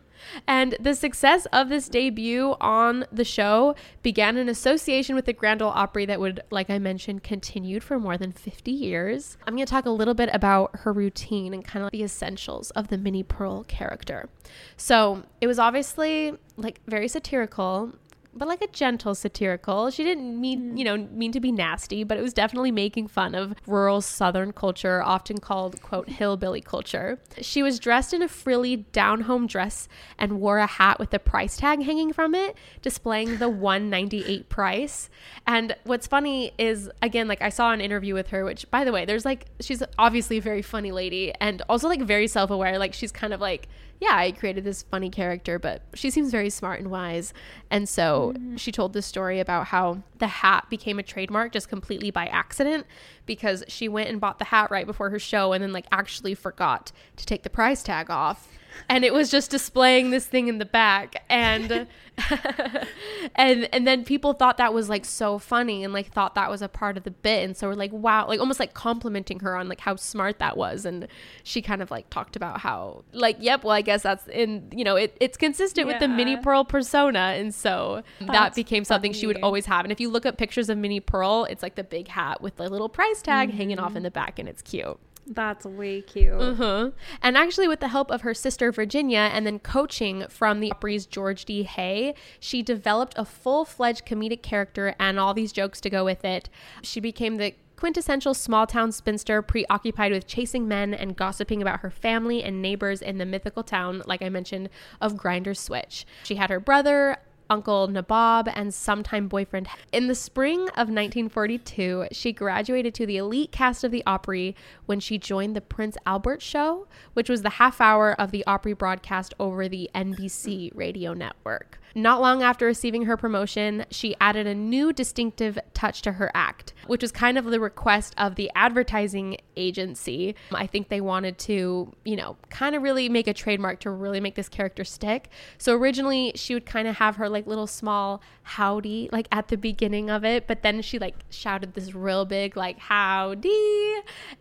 And 0.46 0.76
the 0.80 0.94
success 0.94 1.46
of 1.52 1.68
this 1.68 1.88
debut 1.88 2.56
on 2.60 3.06
the 3.12 3.24
show 3.24 3.74
began 4.02 4.36
an 4.36 4.48
association 4.48 5.14
with 5.14 5.26
the 5.26 5.32
Grand 5.32 5.62
Ole 5.62 5.70
Opry 5.70 6.06
that 6.06 6.20
would, 6.20 6.40
like 6.50 6.70
I 6.70 6.78
mentioned, 6.78 7.22
continued 7.22 7.84
for 7.84 7.98
more 7.98 8.16
than 8.16 8.32
50 8.32 8.70
years. 8.70 9.36
I'm 9.46 9.54
going 9.54 9.66
to 9.66 9.70
talk 9.70 9.86
a 9.86 9.90
little 9.90 10.14
bit 10.14 10.30
about 10.32 10.70
her 10.80 10.92
routine 10.92 11.54
and 11.54 11.64
kind 11.64 11.84
of 11.84 11.90
the 11.90 12.02
essentials 12.02 12.70
of 12.72 12.88
the 12.88 12.98
Minnie 12.98 13.22
Pearl 13.22 13.64
character. 13.64 14.28
So 14.76 15.24
it 15.40 15.46
was 15.46 15.58
obviously 15.58 16.34
like 16.56 16.80
very 16.86 17.08
satirical. 17.08 17.92
But 18.34 18.48
like 18.48 18.62
a 18.62 18.68
gentle 18.68 19.14
satirical. 19.14 19.90
She 19.90 20.04
didn't 20.04 20.40
mean, 20.40 20.74
mm. 20.74 20.78
you 20.78 20.84
know, 20.84 20.96
mean 20.96 21.32
to 21.32 21.40
be 21.40 21.50
nasty, 21.50 22.04
but 22.04 22.18
it 22.18 22.22
was 22.22 22.32
definitely 22.32 22.70
making 22.70 23.08
fun 23.08 23.34
of 23.34 23.54
rural 23.66 24.00
southern 24.00 24.52
culture, 24.52 25.02
often 25.02 25.38
called 25.38 25.80
quote 25.82 26.08
hillbilly 26.08 26.60
culture. 26.60 27.18
She 27.40 27.62
was 27.62 27.78
dressed 27.78 28.14
in 28.14 28.22
a 28.22 28.28
frilly 28.28 28.76
down 28.76 29.22
home 29.22 29.46
dress 29.46 29.88
and 30.18 30.40
wore 30.40 30.58
a 30.58 30.66
hat 30.66 30.98
with 30.98 31.12
a 31.14 31.18
price 31.18 31.56
tag 31.56 31.82
hanging 31.82 32.12
from 32.12 32.34
it, 32.34 32.56
displaying 32.82 33.38
the 33.38 33.48
198 33.68 34.48
price. 34.48 35.10
And 35.46 35.74
what's 35.84 36.06
funny 36.06 36.52
is 36.58 36.90
again, 37.02 37.28
like 37.28 37.42
I 37.42 37.48
saw 37.48 37.72
an 37.72 37.80
interview 37.80 38.14
with 38.14 38.28
her, 38.28 38.44
which 38.44 38.70
by 38.70 38.84
the 38.84 38.92
way, 38.92 39.04
there's 39.04 39.24
like 39.24 39.46
she's 39.60 39.82
obviously 39.98 40.38
a 40.38 40.42
very 40.42 40.62
funny 40.62 40.92
lady 40.92 41.32
and 41.40 41.62
also 41.68 41.88
like 41.88 42.02
very 42.02 42.26
self-aware. 42.26 42.78
Like 42.78 42.94
she's 42.94 43.12
kind 43.12 43.32
of 43.32 43.40
like 43.40 43.68
yeah, 44.00 44.16
I 44.16 44.32
created 44.32 44.64
this 44.64 44.82
funny 44.82 45.10
character, 45.10 45.58
but 45.58 45.82
she 45.94 46.10
seems 46.10 46.30
very 46.30 46.50
smart 46.50 46.80
and 46.80 46.90
wise. 46.90 47.32
And 47.70 47.88
so 47.88 48.32
mm-hmm. 48.36 48.56
she 48.56 48.70
told 48.70 48.92
this 48.92 49.06
story 49.06 49.40
about 49.40 49.66
how 49.66 50.02
the 50.18 50.26
hat 50.26 50.68
became 50.70 50.98
a 50.98 51.02
trademark 51.02 51.52
just 51.52 51.68
completely 51.68 52.10
by 52.10 52.26
accident 52.26 52.86
because 53.26 53.64
she 53.68 53.88
went 53.88 54.08
and 54.08 54.20
bought 54.20 54.38
the 54.38 54.46
hat 54.46 54.70
right 54.70 54.86
before 54.86 55.10
her 55.10 55.18
show 55.18 55.52
and 55.52 55.62
then 55.62 55.72
like 55.72 55.86
actually 55.92 56.34
forgot 56.34 56.92
to 57.16 57.26
take 57.26 57.42
the 57.42 57.50
price 57.50 57.82
tag 57.82 58.10
off. 58.10 58.48
And 58.88 59.04
it 59.04 59.12
was 59.12 59.30
just 59.30 59.50
displaying 59.50 60.10
this 60.10 60.26
thing 60.26 60.48
in 60.48 60.58
the 60.58 60.64
back. 60.64 61.24
And 61.28 61.88
and 63.34 63.68
and 63.72 63.86
then 63.86 64.04
people 64.04 64.34
thought 64.34 64.56
that 64.58 64.72
was 64.72 64.88
like 64.88 65.04
so 65.04 65.38
funny 65.38 65.84
and 65.84 65.92
like 65.92 66.12
thought 66.12 66.34
that 66.34 66.50
was 66.50 66.62
a 66.62 66.68
part 66.68 66.96
of 66.96 67.04
the 67.04 67.10
bit. 67.10 67.44
And 67.44 67.56
so 67.56 67.68
we're 67.68 67.74
like 67.74 67.92
wow 67.92 68.28
like 68.28 68.40
almost 68.40 68.60
like 68.60 68.74
complimenting 68.74 69.40
her 69.40 69.56
on 69.56 69.68
like 69.68 69.80
how 69.80 69.96
smart 69.96 70.38
that 70.38 70.56
was. 70.56 70.84
And 70.84 71.08
she 71.42 71.60
kind 71.62 71.82
of 71.82 71.90
like 71.90 72.08
talked 72.10 72.36
about 72.36 72.60
how 72.60 73.04
like 73.12 73.36
yep 73.40 73.64
well 73.64 73.72
i 73.72 73.82
guess 73.82 74.02
that's 74.02 74.26
in 74.28 74.68
you 74.74 74.84
know 74.84 74.96
it, 74.96 75.16
it's 75.20 75.36
consistent 75.36 75.86
with 75.86 75.98
the 75.98 76.08
Minnie 76.08 76.36
Pearl 76.36 76.64
persona. 76.64 77.34
And 77.36 77.54
so 77.54 78.02
that 78.20 78.32
That's 78.32 78.56
became 78.56 78.84
something 78.84 79.12
she 79.12 79.26
would 79.26 79.40
always 79.42 79.66
have. 79.66 79.84
And 79.84 79.92
if 79.92 80.00
you 80.00 80.07
look 80.08 80.26
up 80.26 80.36
pictures 80.38 80.68
of 80.68 80.78
Minnie 80.78 81.00
Pearl 81.00 81.46
it's 81.50 81.62
like 81.62 81.74
the 81.74 81.84
big 81.84 82.08
hat 82.08 82.40
with 82.40 82.56
the 82.56 82.68
little 82.68 82.88
price 82.88 83.22
tag 83.22 83.52
hanging 83.52 83.78
off 83.78 83.94
in 83.96 84.02
the 84.02 84.10
back 84.10 84.38
and 84.38 84.48
it's 84.48 84.62
cute 84.62 84.98
That's 85.26 85.66
way 85.66 86.00
cute. 86.00 86.32
uh-huh. 86.40 86.90
And 87.20 87.36
actually, 87.36 87.68
with 87.68 87.80
the 87.80 87.88
help 87.88 88.10
of 88.10 88.22
her 88.22 88.32
sister 88.32 88.72
Virginia 88.72 89.28
and 89.30 89.46
then 89.46 89.58
coaching 89.58 90.24
from 90.30 90.60
the 90.60 90.70
Opry's 90.72 91.04
George 91.04 91.44
D. 91.44 91.64
Hay, 91.64 92.14
she 92.40 92.62
developed 92.62 93.12
a 93.18 93.26
full 93.26 93.66
fledged 93.66 94.06
comedic 94.06 94.40
character 94.42 94.94
and 94.98 95.18
all 95.20 95.34
these 95.34 95.52
jokes 95.52 95.82
to 95.82 95.90
go 95.90 96.02
with 96.02 96.24
it. 96.24 96.48
She 96.82 96.98
became 96.98 97.36
the 97.36 97.54
quintessential 97.76 98.32
small 98.32 98.66
town 98.66 98.90
spinster 98.90 99.42
preoccupied 99.42 100.12
with 100.12 100.26
chasing 100.26 100.66
men 100.66 100.94
and 100.94 101.14
gossiping 101.14 101.60
about 101.62 101.80
her 101.80 101.90
family 101.90 102.42
and 102.42 102.62
neighbors 102.62 103.02
in 103.02 103.18
the 103.18 103.26
mythical 103.26 103.62
town, 103.62 104.02
like 104.06 104.22
I 104.22 104.30
mentioned, 104.30 104.70
of 105.00 105.16
Grinder 105.16 105.54
Switch. 105.54 106.06
She 106.24 106.36
had 106.36 106.48
her 106.50 106.58
brother, 106.58 107.18
Uncle 107.50 107.88
Nabob 107.88 108.52
and 108.54 108.72
sometime 108.72 109.28
boyfriend. 109.28 109.68
In 109.92 110.06
the 110.06 110.14
spring 110.14 110.60
of 110.70 110.88
1942, 110.88 112.08
she 112.12 112.32
graduated 112.32 112.94
to 112.94 113.06
the 113.06 113.16
elite 113.16 113.52
cast 113.52 113.84
of 113.84 113.90
the 113.90 114.02
Opry 114.06 114.54
when 114.86 115.00
she 115.00 115.18
joined 115.18 115.56
the 115.56 115.60
Prince 115.60 115.96
Albert 116.06 116.42
Show, 116.42 116.86
which 117.14 117.28
was 117.28 117.42
the 117.42 117.50
half 117.50 117.80
hour 117.80 118.12
of 118.20 118.30
the 118.30 118.44
Opry 118.46 118.72
broadcast 118.72 119.34
over 119.40 119.68
the 119.68 119.90
NBC 119.94 120.70
radio 120.74 121.14
network. 121.14 121.80
Not 121.98 122.20
long 122.20 122.44
after 122.44 122.64
receiving 122.64 123.06
her 123.06 123.16
promotion, 123.16 123.84
she 123.90 124.14
added 124.20 124.46
a 124.46 124.54
new 124.54 124.92
distinctive 124.92 125.58
touch 125.74 126.00
to 126.02 126.12
her 126.12 126.30
act, 126.32 126.72
which 126.86 127.02
was 127.02 127.10
kind 127.10 127.36
of 127.36 127.44
the 127.46 127.58
request 127.58 128.14
of 128.16 128.36
the 128.36 128.52
advertising 128.54 129.38
agency. 129.56 130.36
I 130.52 130.68
think 130.68 130.90
they 130.90 131.00
wanted 131.00 131.38
to, 131.38 131.92
you 132.04 132.14
know, 132.14 132.36
kind 132.50 132.76
of 132.76 132.82
really 132.82 133.08
make 133.08 133.26
a 133.26 133.34
trademark 133.34 133.80
to 133.80 133.90
really 133.90 134.20
make 134.20 134.36
this 134.36 134.48
character 134.48 134.84
stick. 134.84 135.28
So 135.58 135.74
originally, 135.76 136.30
she 136.36 136.54
would 136.54 136.66
kind 136.66 136.86
of 136.86 136.94
have 136.98 137.16
her 137.16 137.28
like 137.28 137.48
little 137.48 137.66
small 137.66 138.22
howdy 138.44 139.08
like 139.10 139.26
at 139.32 139.48
the 139.48 139.56
beginning 139.56 140.08
of 140.08 140.24
it, 140.24 140.46
but 140.46 140.62
then 140.62 140.80
she 140.82 141.00
like 141.00 141.16
shouted 141.30 141.74
this 141.74 141.94
real 141.94 142.24
big 142.24 142.56
like 142.56 142.78
howdy. 142.78 143.96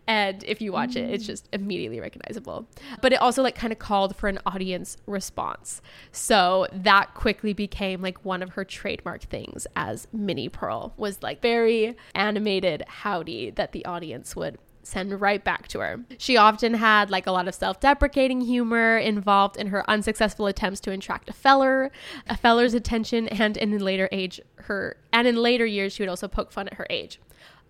And 0.06 0.44
if 0.44 0.62
you 0.62 0.70
watch 0.72 0.94
it, 0.94 1.10
it's 1.10 1.26
just 1.26 1.48
immediately 1.52 1.98
recognizable. 1.98 2.68
But 3.02 3.12
it 3.12 3.16
also 3.16 3.42
like 3.42 3.56
kind 3.56 3.72
of 3.72 3.80
called 3.80 4.14
for 4.14 4.28
an 4.28 4.38
audience 4.46 4.96
response. 5.06 5.82
So 6.12 6.68
that 6.72 7.14
quickly 7.14 7.47
became 7.52 8.02
like 8.02 8.24
one 8.24 8.42
of 8.42 8.50
her 8.50 8.64
trademark 8.64 9.22
things 9.22 9.66
as 9.76 10.08
Minnie 10.12 10.48
Pearl 10.48 10.94
was 10.96 11.22
like 11.22 11.42
very 11.42 11.96
animated 12.14 12.84
howdy 12.86 13.50
that 13.50 13.72
the 13.72 13.84
audience 13.84 14.34
would 14.36 14.58
send 14.82 15.20
right 15.20 15.44
back 15.44 15.68
to 15.68 15.80
her. 15.80 16.00
She 16.16 16.36
often 16.36 16.74
had 16.74 17.10
like 17.10 17.26
a 17.26 17.30
lot 17.30 17.46
of 17.46 17.54
self-deprecating 17.54 18.40
humor 18.40 18.96
involved 18.96 19.56
in 19.56 19.66
her 19.66 19.88
unsuccessful 19.88 20.46
attempts 20.46 20.80
to 20.80 20.90
attract 20.90 21.28
a 21.28 21.34
feller, 21.34 21.92
a 22.26 22.36
feller's 22.36 22.72
attention 22.74 23.28
and 23.28 23.56
in 23.56 23.76
later 23.78 24.08
age 24.10 24.40
her 24.56 24.96
and 25.12 25.28
in 25.28 25.36
later 25.36 25.66
years 25.66 25.92
she 25.92 26.02
would 26.02 26.08
also 26.08 26.26
poke 26.26 26.50
fun 26.52 26.68
at 26.68 26.74
her 26.74 26.86
age. 26.88 27.20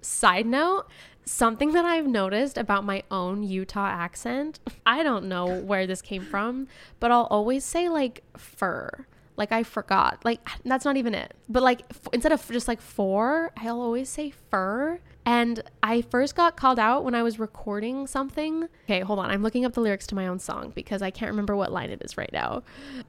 Side 0.01 0.47
note, 0.47 0.87
something 1.25 1.73
that 1.73 1.85
I've 1.85 2.07
noticed 2.07 2.57
about 2.57 2.85
my 2.85 3.03
own 3.11 3.43
Utah 3.43 3.89
accent, 3.89 4.61
I 4.87 5.03
don't 5.03 5.27
know 5.27 5.47
where 5.47 5.87
this 5.87 6.01
came 6.01 6.23
from, 6.25 6.69
but 7.01 7.11
I'll 7.11 7.27
always 7.31 7.65
say 7.65 7.89
like 7.89 8.23
fur. 8.37 9.07
Like 9.39 9.53
I 9.53 9.63
forgot. 9.63 10.21
Like 10.25 10.47
that's 10.65 10.85
not 10.85 10.97
even 10.97 11.15
it. 11.15 11.35
But 11.49 11.63
like 11.63 11.83
f- 11.91 12.09
instead 12.13 12.33
of 12.33 12.47
just 12.51 12.69
like 12.69 12.81
four, 12.81 13.53
I'll 13.57 13.81
always 13.81 14.09
say 14.09 14.33
fur. 14.51 15.01
And 15.25 15.63
I 15.83 16.03
first 16.03 16.35
got 16.35 16.57
called 16.57 16.79
out 16.79 17.05
when 17.05 17.15
I 17.15 17.23
was 17.23 17.39
recording 17.39 18.07
something. 18.07 18.69
Okay, 18.85 19.01
hold 19.01 19.19
on. 19.19 19.31
I'm 19.31 19.43
looking 19.43 19.65
up 19.65 19.75
the 19.75 19.81
lyrics 19.81 20.07
to 20.09 20.15
my 20.15 20.27
own 20.27 20.39
song 20.39 20.73
because 20.75 21.03
I 21.03 21.11
can't 21.11 21.31
remember 21.31 21.55
what 21.55 21.71
line 21.71 21.91
it 21.91 22.03
is 22.03 22.17
right 22.17 22.33
now. 22.33 22.63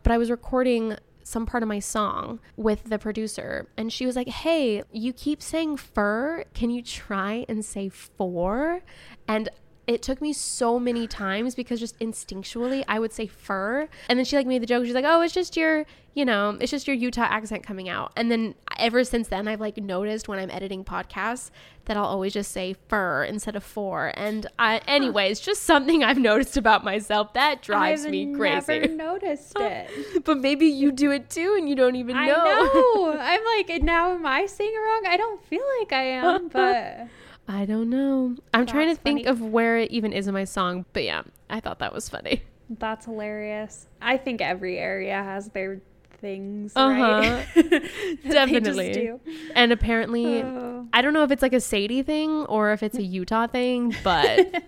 But 0.03 0.11
I 0.11 0.17
was 0.17 0.29
recording 0.29 0.97
some 1.23 1.45
part 1.45 1.63
of 1.63 1.69
my 1.69 1.79
song 1.79 2.39
with 2.57 2.85
the 2.85 2.97
producer 2.97 3.67
and 3.77 3.93
she 3.93 4.03
was 4.03 4.15
like 4.15 4.27
hey 4.27 4.81
you 4.91 5.13
keep 5.13 5.43
saying 5.43 5.77
fur 5.77 6.43
can 6.55 6.71
you 6.71 6.81
try 6.81 7.45
and 7.47 7.63
say 7.63 7.87
for 7.87 8.81
and 9.27 9.47
it 9.89 10.03
took 10.03 10.21
me 10.21 10.31
so 10.31 10.79
many 10.79 11.07
times 11.07 11.55
because 11.55 11.79
just 11.79 11.97
instinctually 11.99 12.83
I 12.87 12.99
would 12.99 13.11
say 13.11 13.25
fur 13.25 13.89
and 14.07 14.19
then 14.19 14.23
she 14.25 14.35
like 14.35 14.45
made 14.45 14.61
the 14.61 14.67
joke 14.67 14.85
she's 14.85 14.93
like 14.93 15.05
oh 15.07 15.21
it's 15.21 15.33
just 15.33 15.57
your 15.57 15.85
you 16.13 16.25
know 16.25 16.57
it's 16.61 16.69
just 16.69 16.87
your 16.87 16.95
Utah 16.95 17.23
accent 17.23 17.63
coming 17.63 17.89
out 17.89 18.11
and 18.15 18.29
then 18.31 18.53
ever 18.77 19.03
since 19.03 19.29
then 19.29 19.47
I've 19.47 19.59
like 19.59 19.77
noticed 19.77 20.27
when 20.27 20.37
I'm 20.37 20.51
editing 20.51 20.83
podcasts 20.85 21.49
that 21.85 21.97
I'll 21.97 22.05
always 22.05 22.33
just 22.33 22.51
say 22.51 22.75
fur 22.87 23.23
instead 23.23 23.55
of 23.55 23.63
four. 23.63 24.13
and 24.15 24.45
I 24.59 24.79
anyways 24.85 25.39
just 25.39 25.63
something 25.63 26.03
I've 26.03 26.19
noticed 26.19 26.55
about 26.55 26.83
myself 26.83 27.33
that 27.33 27.63
drives 27.63 28.05
I've 28.05 28.11
me 28.11 28.35
crazy 28.35 28.79
never 28.79 28.93
noticed 28.93 29.53
it. 29.59 30.23
but 30.23 30.37
maybe 30.37 30.67
you 30.67 30.91
do 30.91 31.09
it 31.09 31.31
too 31.31 31.55
and 31.57 31.67
you 31.67 31.73
don't 31.73 31.95
even 31.95 32.15
know. 32.15 32.21
I 32.21 32.27
know. 32.27 33.17
I'm 33.19 33.41
like, 33.57 33.81
now 33.81 34.13
am 34.13 34.25
I 34.25 34.45
saying 34.45 34.71
it 34.71 34.77
wrong? 34.77 35.03
I 35.07 35.17
don't 35.17 35.43
feel 35.45 35.63
like 35.79 35.91
I 35.93 36.03
am, 36.03 36.47
but 36.53 37.07
I 37.49 37.65
don't 37.65 37.89
know. 37.89 38.35
I'm 38.53 38.65
trying 38.67 38.87
to 38.89 38.93
That's 38.93 38.99
think 39.03 39.25
funny. 39.25 39.27
of 39.29 39.41
where 39.41 39.77
it 39.79 39.89
even 39.91 40.13
is 40.13 40.27
in 40.27 40.33
my 40.33 40.43
song, 40.43 40.85
but 40.93 41.03
yeah, 41.03 41.23
I 41.49 41.59
thought 41.59 41.79
that 41.79 41.93
was 41.93 42.07
funny. 42.07 42.43
that's 42.77 43.05
hilarious. 43.05 43.87
I 44.01 44.17
think 44.17 44.39
every 44.39 44.77
area 44.77 45.15
has 45.15 45.49
their 45.49 45.81
things, 46.21 46.73
Uh-huh. 46.75 47.01
right? 47.01 47.45
That 47.55 47.69
they 47.73 47.79
just 48.19 48.31
Definitely. 48.31 48.93
do. 48.93 49.19
And 49.55 49.71
apparently, 49.71 50.43
Oh. 50.43 50.87
I 50.93 51.01
don't 51.01 51.13
know 51.13 51.23
if 51.23 51.31
it's 51.31 51.41
like 51.41 51.53
a 51.53 51.59
Sadie 51.61 52.03
thing 52.03 52.45
or 52.45 52.71
if 52.71 52.83
it's 52.83 52.97
a 52.97 53.03
Utah 53.19 53.47
thing, 53.47 53.95
but 54.03 54.63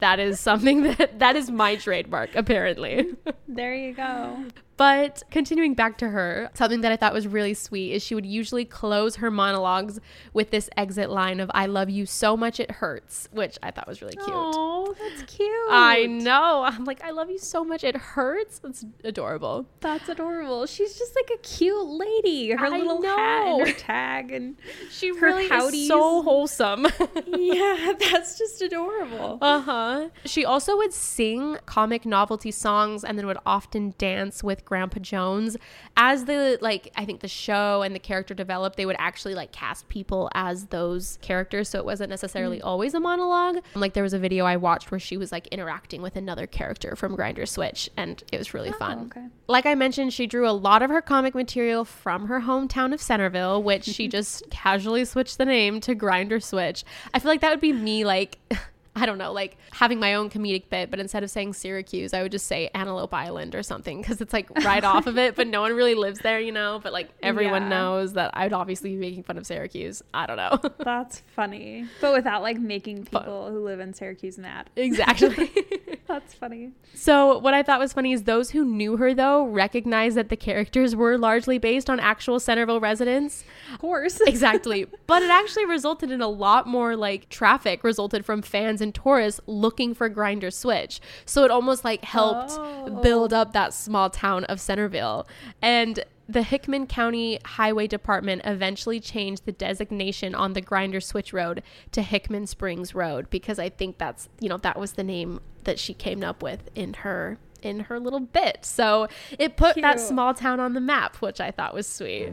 that 0.00 0.20
is 0.20 0.38
something 0.38 0.82
that 0.98 1.18
that 1.18 1.34
is 1.34 1.50
my 1.50 1.74
trademark 1.76 2.36
apparently. 2.36 3.14
There 3.48 3.74
you 3.74 3.94
go. 3.94 4.44
But 4.76 5.22
continuing 5.30 5.74
back 5.74 5.98
to 5.98 6.08
her, 6.08 6.50
something 6.54 6.80
that 6.80 6.90
I 6.90 6.96
thought 6.96 7.12
was 7.12 7.26
really 7.26 7.54
sweet 7.54 7.92
is 7.92 8.02
she 8.02 8.14
would 8.14 8.26
usually 8.26 8.64
close 8.64 9.16
her 9.16 9.30
monologues 9.30 10.00
with 10.32 10.50
this 10.50 10.68
exit 10.76 11.10
line 11.10 11.40
of 11.40 11.50
"I 11.54 11.66
love 11.66 11.90
you 11.90 12.06
so 12.06 12.36
much 12.36 12.58
it 12.58 12.70
hurts," 12.70 13.28
which 13.32 13.58
I 13.62 13.70
thought 13.70 13.86
was 13.86 14.00
really 14.00 14.16
cute. 14.16 14.28
Oh, 14.30 14.94
that's 14.98 15.22
cute. 15.30 15.50
I 15.70 16.06
know. 16.06 16.64
I'm 16.64 16.84
like, 16.84 17.04
I 17.04 17.10
love 17.10 17.30
you 17.30 17.38
so 17.38 17.64
much. 17.64 17.84
It 17.84 17.96
hurts. 17.96 18.58
That's 18.60 18.84
adorable. 19.04 19.66
That's 19.80 20.08
adorable. 20.08 20.66
She's 20.66 20.98
just 20.98 21.14
like 21.14 21.30
a 21.34 21.38
cute 21.42 21.86
lady. 21.86 22.50
Her 22.52 22.66
I 22.66 22.78
little 22.78 23.02
hat 23.02 23.46
and 23.46 23.68
her 23.68 23.72
tag 23.74 24.32
and 24.32 24.56
She 24.90 25.08
Her 25.08 25.26
really 25.26 25.48
howdies. 25.48 25.82
is 25.82 25.88
so 25.88 26.22
wholesome. 26.22 26.86
yeah, 27.26 27.92
that's 27.98 28.38
just 28.38 28.62
adorable. 28.62 29.38
uh 29.42 29.60
huh. 29.60 30.08
She 30.24 30.44
also 30.44 30.76
would 30.78 30.92
sing 30.92 31.58
comic 31.66 32.06
novelty 32.06 32.50
songs 32.50 33.04
and 33.04 33.18
then 33.18 33.26
would 33.26 33.38
often 33.46 33.94
dance 33.98 34.42
with 34.42 34.61
with 34.62 34.68
Grandpa 34.68 35.00
Jones. 35.00 35.56
As 35.96 36.24
the 36.24 36.58
like 36.60 36.90
I 36.96 37.04
think 37.04 37.20
the 37.20 37.28
show 37.28 37.82
and 37.82 37.94
the 37.94 37.98
character 37.98 38.34
developed, 38.34 38.76
they 38.76 38.86
would 38.86 38.96
actually 38.98 39.34
like 39.34 39.52
cast 39.52 39.88
people 39.88 40.30
as 40.34 40.66
those 40.66 41.18
characters, 41.22 41.68
so 41.68 41.78
it 41.78 41.84
wasn't 41.84 42.10
necessarily 42.10 42.58
Mm. 42.58 42.64
always 42.64 42.94
a 42.94 43.00
monologue. 43.00 43.58
Like 43.74 43.92
there 43.94 44.02
was 44.02 44.12
a 44.12 44.18
video 44.18 44.44
I 44.44 44.56
watched 44.56 44.90
where 44.90 45.00
she 45.00 45.16
was 45.16 45.32
like 45.32 45.46
interacting 45.48 46.02
with 46.02 46.16
another 46.16 46.46
character 46.46 46.96
from 46.96 47.14
Grinder 47.16 47.46
Switch, 47.46 47.90
and 47.96 48.22
it 48.32 48.38
was 48.38 48.54
really 48.54 48.72
fun. 48.72 48.98
Oh, 49.00 49.06
okay. 49.06 49.26
Like 49.48 49.66
I 49.66 49.74
mentioned, 49.74 50.12
she 50.12 50.26
drew 50.26 50.48
a 50.48 50.52
lot 50.52 50.82
of 50.82 50.90
her 50.90 51.02
comic 51.02 51.34
material 51.34 51.84
from 51.84 52.26
her 52.28 52.40
hometown 52.42 52.92
of 52.94 53.02
Centerville, 53.02 53.62
which 53.62 53.84
she 53.84 54.08
just 54.18 54.48
casually 54.50 55.04
switched 55.04 55.38
the 55.38 55.44
name 55.44 55.80
to 55.80 55.94
Grinder 55.94 56.40
Switch. 56.40 56.84
I 57.12 57.18
feel 57.18 57.30
like 57.30 57.40
that 57.40 57.50
would 57.50 57.60
be 57.60 57.72
me, 57.72 58.04
like, 58.04 58.38
I 58.94 59.06
don't 59.06 59.16
know, 59.16 59.32
like 59.32 59.56
having 59.70 59.98
my 60.00 60.14
own 60.14 60.28
comedic 60.28 60.68
bit, 60.68 60.90
but 60.90 61.00
instead 61.00 61.22
of 61.22 61.30
saying 61.30 61.54
Syracuse, 61.54 62.12
I 62.12 62.20
would 62.22 62.30
just 62.32 62.46
say 62.46 62.68
Antelope 62.74 63.14
Island 63.14 63.54
or 63.54 63.62
something 63.62 64.02
because 64.02 64.20
it's 64.20 64.34
like 64.34 64.50
right 64.64 64.84
off 64.84 65.06
of 65.06 65.16
it, 65.16 65.34
but 65.34 65.46
no 65.46 65.62
one 65.62 65.72
really 65.74 65.94
lives 65.94 66.18
there, 66.20 66.38
you 66.40 66.52
know? 66.52 66.78
But 66.82 66.92
like 66.92 67.08
everyone 67.22 67.62
Yeah. 67.62 67.68
knows 67.70 68.12
that 68.12 68.32
I'd 68.34 68.52
obviously 68.52 68.90
be 68.90 68.96
making 68.96 69.22
fun 69.22 69.38
of 69.38 69.46
Syracuse. 69.46 70.02
I 70.12 70.26
don't 70.26 70.36
know. 70.36 70.58
That's 70.84 71.22
funny. 71.34 71.86
But 72.02 72.12
without 72.12 72.42
like 72.42 72.58
making 72.58 73.06
people 73.06 73.50
who 73.50 73.64
live 73.64 73.80
in 73.80 73.94
Syracuse 73.94 74.36
mad. 74.36 74.68
exactly. 74.76 75.50
That's 76.12 76.34
funny. 76.34 76.72
So, 76.92 77.38
what 77.38 77.54
I 77.54 77.62
thought 77.62 77.78
was 77.80 77.94
funny 77.94 78.12
is 78.12 78.24
those 78.24 78.50
who 78.50 78.66
knew 78.66 78.98
her, 78.98 79.14
though, 79.14 79.44
recognized 79.46 80.14
that 80.18 80.28
the 80.28 80.36
characters 80.36 80.94
were 80.94 81.16
largely 81.16 81.56
based 81.56 81.88
on 81.88 81.98
actual 81.98 82.38
Centerville 82.38 82.80
residents. 82.80 83.44
Of 83.72 83.78
course. 83.78 84.20
Exactly. 84.26 84.86
but 85.06 85.22
it 85.22 85.30
actually 85.30 85.64
resulted 85.64 86.10
in 86.10 86.20
a 86.20 86.28
lot 86.28 86.66
more 86.66 86.96
like 86.96 87.30
traffic 87.30 87.82
resulted 87.82 88.26
from 88.26 88.42
fans 88.42 88.82
and 88.82 88.94
tourists 88.94 89.40
looking 89.46 89.94
for 89.94 90.10
Grinder 90.10 90.50
Switch. 90.50 91.00
So, 91.24 91.44
it 91.44 91.50
almost 91.50 91.82
like 91.82 92.04
helped 92.04 92.52
Oh. 92.58 93.00
build 93.02 93.32
up 93.32 93.54
that 93.54 93.72
small 93.72 94.10
town 94.10 94.44
of 94.44 94.60
Centerville. 94.60 95.26
And 95.62 96.04
the 96.32 96.42
Hickman 96.42 96.86
County 96.86 97.38
Highway 97.44 97.86
Department 97.86 98.42
eventually 98.44 99.00
changed 99.00 99.44
the 99.44 99.52
designation 99.52 100.34
on 100.34 100.54
the 100.54 100.62
Grinder 100.62 101.00
Switch 101.00 101.32
Road 101.32 101.62
to 101.92 102.00
Hickman 102.00 102.46
Springs 102.46 102.94
Road 102.94 103.28
because 103.28 103.58
I 103.58 103.68
think 103.68 103.98
that's, 103.98 104.28
you 104.40 104.48
know, 104.48 104.56
that 104.58 104.78
was 104.78 104.92
the 104.92 105.04
name 105.04 105.40
that 105.64 105.78
she 105.78 105.92
came 105.92 106.24
up 106.24 106.42
with 106.42 106.70
in 106.74 106.94
her 106.94 107.38
in 107.62 107.80
her 107.80 108.00
little 108.00 108.20
bit. 108.20 108.58
So 108.62 109.08
it 109.38 109.56
put 109.56 109.76
that 109.76 110.00
small 110.00 110.34
town 110.34 110.58
on 110.58 110.72
the 110.72 110.80
map, 110.80 111.16
which 111.16 111.40
I 111.40 111.50
thought 111.50 111.74
was 111.74 111.86
sweet. 111.86 112.32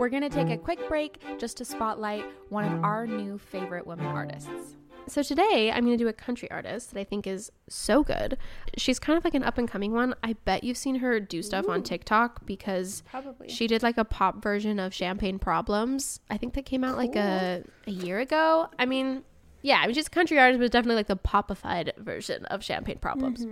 We're 0.00 0.08
going 0.08 0.22
to 0.22 0.30
take 0.30 0.50
a 0.50 0.56
quick 0.56 0.88
break 0.88 1.22
just 1.38 1.58
to 1.58 1.64
spotlight 1.64 2.24
one 2.48 2.64
of 2.64 2.82
our 2.82 3.06
new 3.06 3.38
favorite 3.38 3.86
women 3.86 4.06
artists. 4.06 4.74
So 5.08 5.22
today 5.22 5.70
I'm 5.70 5.84
going 5.84 5.96
to 5.96 6.02
do 6.02 6.08
a 6.08 6.12
country 6.12 6.50
artist 6.50 6.92
that 6.92 7.00
I 7.00 7.04
think 7.04 7.26
is 7.26 7.50
so 7.68 8.02
good. 8.02 8.38
She's 8.76 8.98
kind 8.98 9.16
of 9.16 9.24
like 9.24 9.34
an 9.34 9.42
up 9.42 9.58
and 9.58 9.68
coming 9.68 9.92
one. 9.92 10.14
I 10.22 10.34
bet 10.44 10.64
you've 10.64 10.76
seen 10.76 10.96
her 10.96 11.20
do 11.20 11.42
stuff 11.42 11.68
on 11.68 11.82
TikTok 11.82 12.46
because 12.46 13.02
Probably. 13.10 13.48
she 13.48 13.66
did 13.66 13.82
like 13.82 13.98
a 13.98 14.04
pop 14.04 14.42
version 14.42 14.78
of 14.78 14.94
Champagne 14.94 15.38
Problems. 15.38 16.20
I 16.30 16.36
think 16.36 16.54
that 16.54 16.64
came 16.64 16.84
out 16.84 16.96
like 16.96 17.16
a, 17.16 17.64
a 17.86 17.90
year 17.90 18.20
ago. 18.20 18.68
I 18.78 18.86
mean, 18.86 19.24
yeah, 19.62 19.80
I 19.82 19.86
mean, 19.86 19.94
she's 19.94 20.06
a 20.06 20.10
country 20.10 20.38
artist, 20.38 20.60
but 20.60 20.70
definitely 20.72 20.96
like 20.96 21.06
the 21.06 21.16
popified 21.16 21.96
version 21.98 22.44
of 22.46 22.64
Champagne 22.64 22.98
Problems. 22.98 23.46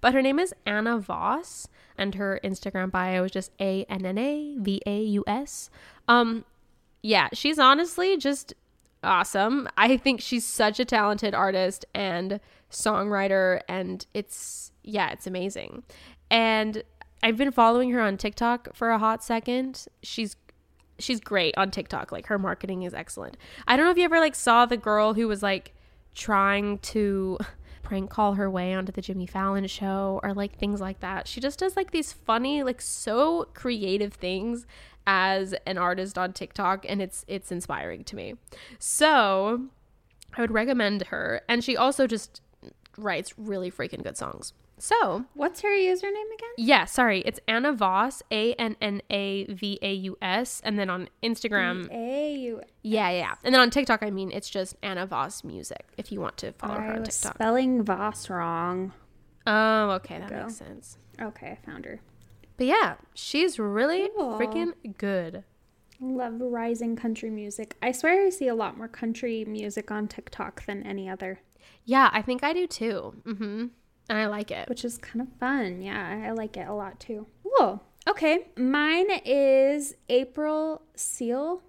But 0.00 0.14
her 0.14 0.22
name 0.22 0.38
is 0.38 0.54
Anna 0.64 0.98
Vaus, 0.98 1.68
and 1.98 2.14
her 2.14 2.40
Instagram 2.44 2.90
bio 2.90 3.24
is 3.24 3.32
just 3.32 3.50
A 3.60 3.84
N 3.88 4.06
N 4.06 4.18
A 4.18 4.56
V 4.58 4.80
A 4.86 5.00
U 5.02 5.24
S. 5.26 5.70
Um, 6.06 6.44
yeah, 7.02 7.28
she's 7.32 7.58
honestly 7.58 8.16
just 8.16 8.54
awesome. 9.02 9.68
I 9.76 9.96
think 9.96 10.20
she's 10.20 10.44
such 10.44 10.80
a 10.80 10.84
talented 10.84 11.34
artist 11.34 11.84
and 11.94 12.40
songwriter, 12.70 13.60
and 13.68 14.06
it's 14.14 14.72
yeah, 14.82 15.10
it's 15.10 15.26
amazing. 15.26 15.82
And 16.30 16.82
I've 17.22 17.36
been 17.36 17.50
following 17.50 17.90
her 17.90 18.00
on 18.00 18.16
TikTok 18.16 18.74
for 18.74 18.90
a 18.90 18.98
hot 18.98 19.22
second. 19.22 19.86
She's 20.02 20.36
she's 20.98 21.20
great 21.20 21.56
on 21.56 21.70
TikTok. 21.70 22.12
Like 22.12 22.26
her 22.26 22.38
marketing 22.38 22.82
is 22.82 22.94
excellent. 22.94 23.36
I 23.66 23.76
don't 23.76 23.86
know 23.86 23.92
if 23.92 23.98
you 23.98 24.04
ever 24.04 24.20
like 24.20 24.34
saw 24.34 24.66
the 24.66 24.76
girl 24.76 25.14
who 25.14 25.28
was 25.28 25.42
like 25.42 25.74
trying 26.14 26.78
to 26.78 27.38
prank 27.82 28.10
call 28.10 28.34
her 28.34 28.50
way 28.50 28.74
onto 28.74 28.92
the 28.92 29.00
Jimmy 29.00 29.26
Fallon 29.26 29.66
show 29.66 30.20
or 30.22 30.34
like 30.34 30.58
things 30.58 30.80
like 30.80 31.00
that. 31.00 31.28
She 31.28 31.40
just 31.40 31.58
does 31.58 31.76
like 31.76 31.90
these 31.90 32.12
funny, 32.12 32.62
like 32.62 32.80
so 32.80 33.46
creative 33.54 34.12
things 34.12 34.66
as 35.06 35.54
an 35.66 35.78
artist 35.78 36.18
on 36.18 36.32
TikTok 36.32 36.84
and 36.88 37.00
it's 37.00 37.24
it's 37.28 37.52
inspiring 37.52 38.04
to 38.04 38.16
me. 38.16 38.34
So, 38.78 39.66
I 40.36 40.40
would 40.40 40.50
recommend 40.50 41.02
her 41.08 41.42
and 41.48 41.62
she 41.62 41.76
also 41.76 42.06
just 42.06 42.40
writes 42.98 43.34
really 43.38 43.70
freaking 43.70 44.02
good 44.02 44.16
songs. 44.16 44.52
So, 44.78 45.24
What's 45.32 45.62
her 45.62 45.70
username 45.70 46.04
again? 46.34 46.50
yeah, 46.58 46.84
sorry. 46.84 47.20
It's 47.20 47.40
Anna 47.48 47.72
Vaus, 47.72 48.22
A 48.30 48.52
N 48.54 48.76
N 48.82 49.00
A 49.10 49.44
V 49.46 49.78
A 49.80 49.92
U 49.94 50.18
S. 50.20 50.60
And 50.64 50.78
then 50.78 50.90
on 50.90 51.08
Instagram, 51.22 51.90
A 51.90 52.34
U. 52.36 52.60
yeah, 52.82 53.08
yeah. 53.10 53.34
And 53.42 53.54
then 53.54 53.62
on 53.62 53.70
TikTok, 53.70 54.02
I 54.02 54.10
mean, 54.10 54.30
it's 54.30 54.50
just 54.50 54.76
Anna 54.82 55.06
Vaus 55.06 55.44
Music 55.44 55.86
if 55.96 56.12
you 56.12 56.20
want 56.20 56.36
to 56.38 56.52
follow 56.52 56.74
her 56.74 56.92
I 56.92 56.94
on 56.96 57.00
was 57.00 57.08
TikTok. 57.16 57.34
spelling 57.36 57.84
Voss 57.84 58.28
wrong. 58.28 58.92
Oh, 59.46 59.90
okay. 59.92 60.18
That 60.18 60.30
makes 60.30 60.56
sense. 60.56 60.98
Okay, 61.22 61.52
I 61.52 61.66
found 61.70 61.86
her. 61.86 62.00
But 62.56 62.66
yeah, 62.66 62.94
she's 63.14 63.58
really 63.58 64.08
Cool. 64.16 64.38
freaking 64.38 64.72
good. 64.98 65.44
Love 66.00 66.40
rising 66.40 66.94
country 66.96 67.30
music. 67.30 67.76
I 67.82 67.92
swear 67.92 68.26
I 68.26 68.30
see 68.30 68.48
a 68.48 68.54
lot 68.54 68.76
more 68.76 68.88
country 68.88 69.44
music 69.46 69.90
on 69.90 70.08
TikTok 70.08 70.64
than 70.66 70.82
any 70.82 71.08
other, 71.08 71.40
Yeah, 71.84 72.10
I 72.12 72.20
think 72.22 72.42
I 72.44 72.52
do 72.52 72.66
too. 72.66 73.14
Mm-hmm. 73.24 73.66
And 74.08 74.18
I 74.18 74.26
like 74.26 74.50
it. 74.50 74.68
which 74.68 74.84
is 74.84 74.98
kind 74.98 75.20
of 75.20 75.28
fun. 75.40 75.82
Yeah, 75.82 76.22
I 76.26 76.30
like 76.32 76.56
it 76.56 76.68
a 76.68 76.72
lot 76.74 77.00
too. 77.00 77.26
Cool. 77.42 77.82
Okay, 78.08 78.48
mine 78.56 79.06
is 79.24 79.94
April 80.08 80.82
Seelbach. 80.96 81.60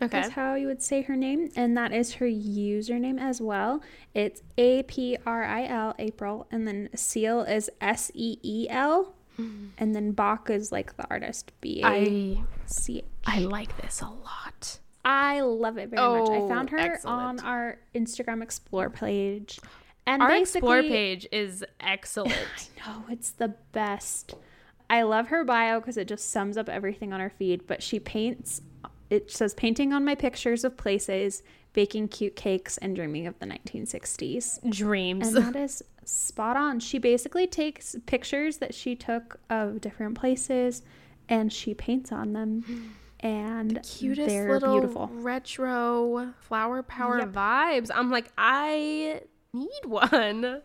Okay. 0.00 0.06
That's 0.20 0.30
how 0.30 0.54
you 0.54 0.66
would 0.68 0.80
say 0.82 1.02
her 1.02 1.16
name, 1.16 1.50
and 1.56 1.76
that 1.76 1.92
is 1.92 2.14
her 2.14 2.26
username 2.26 3.20
as 3.20 3.40
well. 3.40 3.82
It's 4.14 4.42
A 4.56 4.84
P 4.84 5.18
R 5.26 5.42
I 5.42 5.66
L 5.66 5.94
April, 5.98 6.46
and 6.52 6.66
then 6.68 6.88
Seal 6.94 7.40
is 7.42 7.68
S 7.80 8.10
E 8.14 8.38
E 8.42 8.66
L, 8.70 9.14
Mm-hmm. 9.38 9.66
and 9.78 9.94
then 9.94 10.12
Bach 10.12 10.50
is 10.50 10.72
like 10.72 10.96
the 10.96 11.06
artist 11.10 11.52
B 11.60 11.80
A 11.82 11.86
I 11.86 12.42
C. 12.66 13.02
I 13.26 13.38
like 13.40 13.76
this 13.80 14.00
a 14.00 14.06
lot. 14.08 14.78
I 15.04 15.40
love 15.40 15.78
it 15.78 15.90
very 15.90 16.02
much. 16.20 16.28
I 16.30 16.36
Oh, 16.38 16.48
found 16.48 16.70
her 16.70 16.98
on 17.04 17.38
oh, 17.40 17.44
our 17.44 17.78
Instagram 17.94 18.42
Explore 18.42 18.90
page, 18.90 19.60
and 20.06 20.22
Our 20.22 20.34
explore 20.36 20.82
page 20.82 21.26
is 21.32 21.64
excellent. 21.80 22.34
No, 22.86 23.04
it's 23.10 23.30
the 23.30 23.54
best. 23.72 24.34
I 24.90 25.02
love 25.02 25.28
her 25.28 25.44
bio 25.44 25.80
because 25.80 25.96
it 25.98 26.08
just 26.08 26.30
sums 26.30 26.56
up 26.56 26.68
everything 26.68 27.12
on 27.12 27.20
her 27.20 27.30
feed. 27.30 27.66
But 27.66 27.82
she 27.82 28.00
paints, 28.00 28.62
it 29.10 29.30
says 29.30 29.52
painting 29.54 29.92
on 29.92 30.04
my 30.04 30.14
pictures 30.14 30.64
of 30.64 30.76
places, 30.76 31.42
baking 31.78 32.08
cute 32.08 32.34
cakes, 32.34 32.76
and 32.78 32.96
dreaming 32.96 33.24
of 33.28 33.38
the 33.38 33.46
1960s. 33.46 34.68
Dreams. 34.68 35.28
And 35.32 35.36
that 35.36 35.54
is 35.54 35.80
spot 36.04 36.56
on. 36.56 36.80
She 36.80 36.98
basically 36.98 37.46
takes 37.46 37.94
pictures 38.06 38.56
that 38.56 38.74
she 38.74 38.96
took 38.96 39.38
of 39.48 39.80
different 39.80 40.16
places 40.18 40.82
and 41.28 41.52
she 41.52 41.74
paints 41.74 42.10
on 42.10 42.32
them. 42.32 42.64
And 43.20 43.80
cutest 43.84 44.26
they're 44.28 44.48
little 44.54 44.72
beautiful. 44.72 45.10
retro 45.12 46.32
flower 46.40 46.82
power 46.84 47.18
Yep. 47.18 47.32
vibes. 47.32 47.90
I'm 47.94 48.10
like, 48.10 48.30
I 48.38 49.22
need 49.52 49.84
one. 49.84 50.62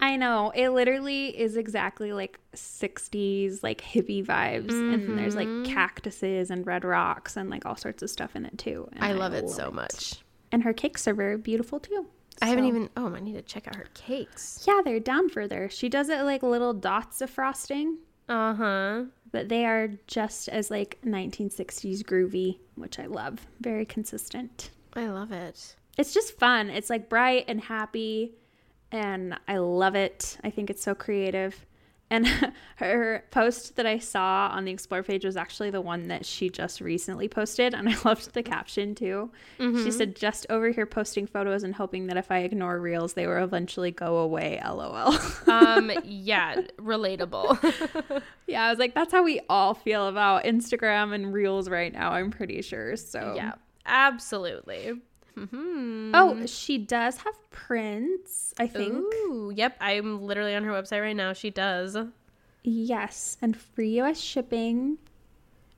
I 0.00 0.16
know. 0.16 0.50
It 0.54 0.70
literally 0.70 1.28
is 1.38 1.56
exactly 1.58 2.12
like 2.14 2.38
60s, 2.54 3.62
like 3.62 3.82
hippie 3.82 4.24
vibes. 4.24 4.72
And 4.92 5.18
there's 5.18 5.36
like 5.36 5.48
Mm-hmm. 5.48 5.62
cactuses 5.74 6.50
and 6.50 6.66
red 6.66 6.84
rocks 6.84 7.36
and 7.36 7.50
like 7.50 7.64
all 7.66 7.76
sorts 7.76 8.02
of 8.02 8.08
stuff 8.10 8.34
in 8.34 8.44
it 8.46 8.56
too. 8.58 8.88
And 8.94 9.04
I 9.04 9.12
love 9.12 9.34
it 9.34 9.48
so 9.50 9.70
much. 9.70 10.23
And 10.54 10.62
her 10.62 10.72
cakes 10.72 11.08
are 11.08 11.14
very 11.14 11.36
beautiful 11.36 11.80
too. 11.80 12.06
I 12.40 12.46
haven't 12.46 12.66
even. 12.66 12.88
Oh, 12.96 13.12
I 13.12 13.18
need 13.20 13.32
to 13.34 13.42
check 13.42 13.66
out 13.66 13.74
her 13.74 13.88
cakes. 13.94 14.64
Yeah, 14.68 14.80
they're 14.84 15.00
down 15.00 15.28
further. 15.28 15.68
She 15.68 15.88
does 15.88 16.08
it 16.08 16.22
like 16.22 16.42
little 16.44 16.72
dots 16.72 17.20
of 17.20 17.28
frosting, 17.30 17.98
Uh 18.28 18.54
huh. 18.54 19.04
but 19.32 19.48
they 19.48 19.64
are 19.66 19.88
just 20.06 20.48
as 20.48 20.70
like 20.70 20.98
1960s 21.04 22.02
groovy, 22.04 22.58
which 22.76 23.00
I 23.00 23.06
love. 23.06 23.40
Very 23.60 23.84
consistent. 23.84 24.70
I 24.94 25.06
love 25.08 25.32
it. 25.32 25.74
It's 25.98 26.14
just 26.14 26.38
fun. 26.38 26.70
It's 26.70 26.90
like 26.90 27.08
bright 27.08 27.46
and 27.48 27.60
happy, 27.60 28.34
and 28.92 29.36
I 29.48 29.56
love 29.58 29.96
it. 29.96 30.36
I 30.44 30.50
think 30.50 30.70
it's 30.70 30.82
so 30.82 30.94
creative. 30.94 31.66
And 32.10 32.26
her 32.76 33.24
post 33.30 33.76
that 33.76 33.86
I 33.86 33.98
saw 33.98 34.48
on 34.52 34.64
the 34.64 34.72
Explore 34.72 35.02
page 35.02 35.24
was 35.24 35.36
actually 35.36 35.70
the 35.70 35.80
one 35.80 36.08
that 36.08 36.24
she 36.26 36.48
just 36.50 36.80
recently 36.80 37.28
posted, 37.28 37.74
and 37.74 37.88
I 37.92 37.96
loved 38.04 38.34
the 38.34 38.42
caption 38.42 38.94
too. 38.94 39.30
She 39.58 39.90
said, 39.90 40.14
"Just 40.14 40.46
over 40.50 40.70
here 40.70 40.86
posting 40.86 41.26
photos 41.26 41.62
and 41.62 41.74
hoping 41.74 42.06
that 42.08 42.16
if 42.16 42.30
I 42.30 42.38
ignore 42.40 42.78
reels, 42.80 43.14
they 43.14 43.26
will 43.26 43.42
eventually 43.42 43.90
go 43.90 44.18
away." 44.18 44.60
LOL. 44.64 45.16
Um. 45.48 45.90
yeah. 46.04 46.56
Relatable. 46.78 48.22
yeah, 48.46 48.64
I 48.64 48.70
was 48.70 48.78
like, 48.78 48.94
that's 48.94 49.12
how 49.12 49.22
we 49.22 49.40
all 49.48 49.74
feel 49.74 50.08
about 50.08 50.44
Instagram 50.44 51.14
and 51.14 51.32
reels 51.32 51.68
right 51.68 51.92
now. 51.92 52.12
I'm 52.12 52.30
pretty 52.30 52.62
sure. 52.62 52.96
So 52.96 53.34
yeah. 53.36 53.52
Absolutely. 53.86 54.94
Hmm 55.36 56.12
Oh, 56.14 56.46
she 56.46 56.78
does 56.78 57.18
have 57.18 57.50
prints. 57.50 58.54
I 58.58 58.66
think. 58.66 58.92
Ooh. 58.94 59.52
Yep. 59.54 59.76
I'm 59.80 60.22
literally 60.22 60.54
on 60.54 60.64
her 60.64 60.70
website 60.72 61.00
right 61.02 61.16
now. 61.16 61.32
She 61.32 61.50
does. 61.50 61.96
Yes, 62.62 63.36
and 63.42 63.56
free 63.56 64.00
US 64.00 64.20
shipping. 64.20 64.98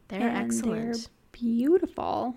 They're 0.08 0.28
excellent. 0.30 0.92
They're 0.92 1.10
beautiful. 1.32 2.36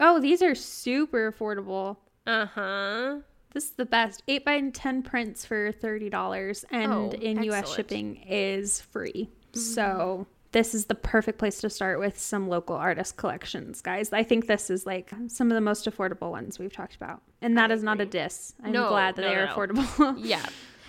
Oh, 0.00 0.20
these 0.20 0.42
are 0.42 0.54
super 0.54 1.32
affordable. 1.32 1.96
Uh 2.26 2.46
huh. 2.46 3.16
This 3.52 3.64
is 3.64 3.70
the 3.72 3.86
best. 3.86 4.22
8 4.26 4.44
by 4.44 4.60
10 4.60 5.02
prints 5.02 5.44
for 5.46 5.70
$30 5.72 6.64
and 6.70 6.92
Oh, 6.92 7.10
in 7.12 7.42
US 7.44 7.72
shipping 7.72 8.16
is 8.28 8.80
free. 8.80 9.30
So, 9.52 10.26
this 10.54 10.72
is 10.74 10.86
the 10.86 10.94
perfect 10.94 11.36
place 11.38 11.60
to 11.60 11.68
start 11.68 11.98
with 11.98 12.18
some 12.18 12.48
local 12.48 12.76
artist 12.76 13.16
collections, 13.16 13.82
guys. 13.82 14.12
I 14.12 14.22
think 14.22 14.46
this 14.46 14.70
is 14.70 14.86
like 14.86 15.12
some 15.26 15.50
of 15.50 15.54
the 15.56 15.60
most 15.60 15.84
affordable 15.84 16.30
ones 16.30 16.58
we've 16.58 16.72
talked 16.72 16.94
about. 16.94 17.22
And 17.42 17.58
that 17.58 17.70
is 17.72 17.82
not 17.82 18.00
a 18.00 18.06
diss. 18.06 18.54
I'm 18.62 18.70
No, 18.72 18.88
glad 18.88 19.16
that 19.16 19.22
no, 19.22 19.28
they 19.28 19.34
are 19.34 19.46
no, 19.46 19.52
affordable. 19.52 20.14
Yeah. 20.24 20.46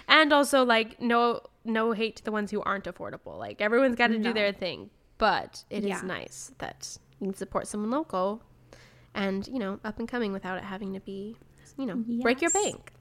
And 0.08 0.32
also 0.32 0.64
like 0.64 1.02
no 1.02 1.42
no 1.64 1.92
hate 1.94 2.18
to 2.18 2.24
the 2.24 2.32
ones 2.32 2.52
who 2.52 2.62
aren't 2.62 2.86
affordable. 2.86 3.38
Like 3.40 3.60
everyone's 3.60 3.96
got 3.96 4.08
to 4.08 4.20
do 4.20 4.32
their 4.34 4.54
thing, 4.54 4.92
but 5.18 5.64
it 5.72 5.80
is 5.84 5.90
Yeah. 5.90 6.02
nice 6.04 6.52
that 6.60 6.98
you 7.20 7.28
can 7.28 7.36
support 7.36 7.68
someone 7.68 7.90
local 7.90 8.44
and, 9.16 9.48
you 9.48 9.58
know, 9.58 9.80
up 9.84 9.98
and 9.98 10.08
coming 10.08 10.32
without 10.32 10.58
it 10.60 10.64
having 10.64 10.94
to 10.94 11.00
be, 11.00 11.38
you 11.78 11.88
know, 11.88 11.96
break 12.22 12.40
your 12.42 12.52
bank. 12.52 12.92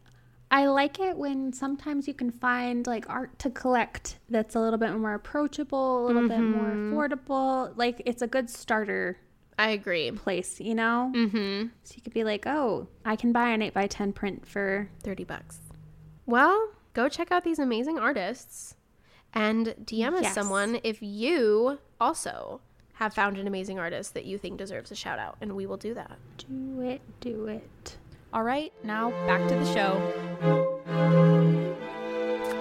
I 0.51 0.67
like 0.67 1.01
it 1.01 1.17
when 1.17 1.53
sometimes 1.53 2.07
you 2.07 2.15
can 2.15 2.31
find 2.31 2.87
like 2.87 3.09
art 3.11 3.39
to 3.41 3.51
collect 3.51 4.19
that's 4.29 4.55
a 4.55 4.61
little 4.61 4.79
bit 4.79 4.93
more 4.95 5.15
approachable, 5.15 6.05
a 6.05 6.07
little 6.07 6.29
bit 6.29 6.41
more 6.41 6.69
Mm-hmm. 6.69 6.95
affordable. 6.95 7.73
Like 7.77 8.03
it's 8.07 8.23
a 8.23 8.27
good 8.27 8.49
starter 8.51 9.19
I 9.59 9.71
agree. 9.71 10.11
place, 10.13 10.61
you 10.61 10.75
know? 10.75 11.13
Mhm. 11.15 11.71
So 11.85 11.95
you 11.97 12.03
could 12.03 12.13
be 12.15 12.25
like, 12.25 12.47
oh, 12.47 12.89
I 13.05 13.17
can 13.17 13.33
buy 13.33 13.49
an 13.51 13.63
8 13.63 13.75
by 13.75 13.87
10 13.87 14.13
print 14.13 14.47
for 14.47 14.91
30 15.03 15.25
bucks. 15.25 15.59
Well, 16.27 16.71
go 16.93 17.09
check 17.09 17.31
out 17.33 17.45
these 17.45 17.59
amazing 17.59 17.99
artists 17.99 18.77
and 19.33 19.75
DM 19.85 20.15
us 20.15 20.23
Yes. 20.23 20.35
someone 20.35 20.79
if 20.85 21.03
you 21.03 21.79
also 22.01 22.61
have 22.95 23.13
found 23.13 23.39
an 23.39 23.47
amazing 23.49 23.79
artist 23.79 24.15
that 24.15 24.25
you 24.25 24.39
think 24.39 24.57
deserves 24.57 24.93
a 24.93 24.95
shout 24.95 25.19
out 25.19 25.37
and 25.41 25.57
we 25.57 25.67
will 25.67 25.77
do 25.77 25.95
that. 25.95 26.17
do 26.39 26.81
it, 26.81 27.01
do 27.21 27.47
it. 27.47 27.97
All 28.35 28.43
right, 28.43 28.73
now 28.83 29.11
back 29.29 29.49
to 29.49 29.55
the 29.55 29.73
show. 29.73 30.13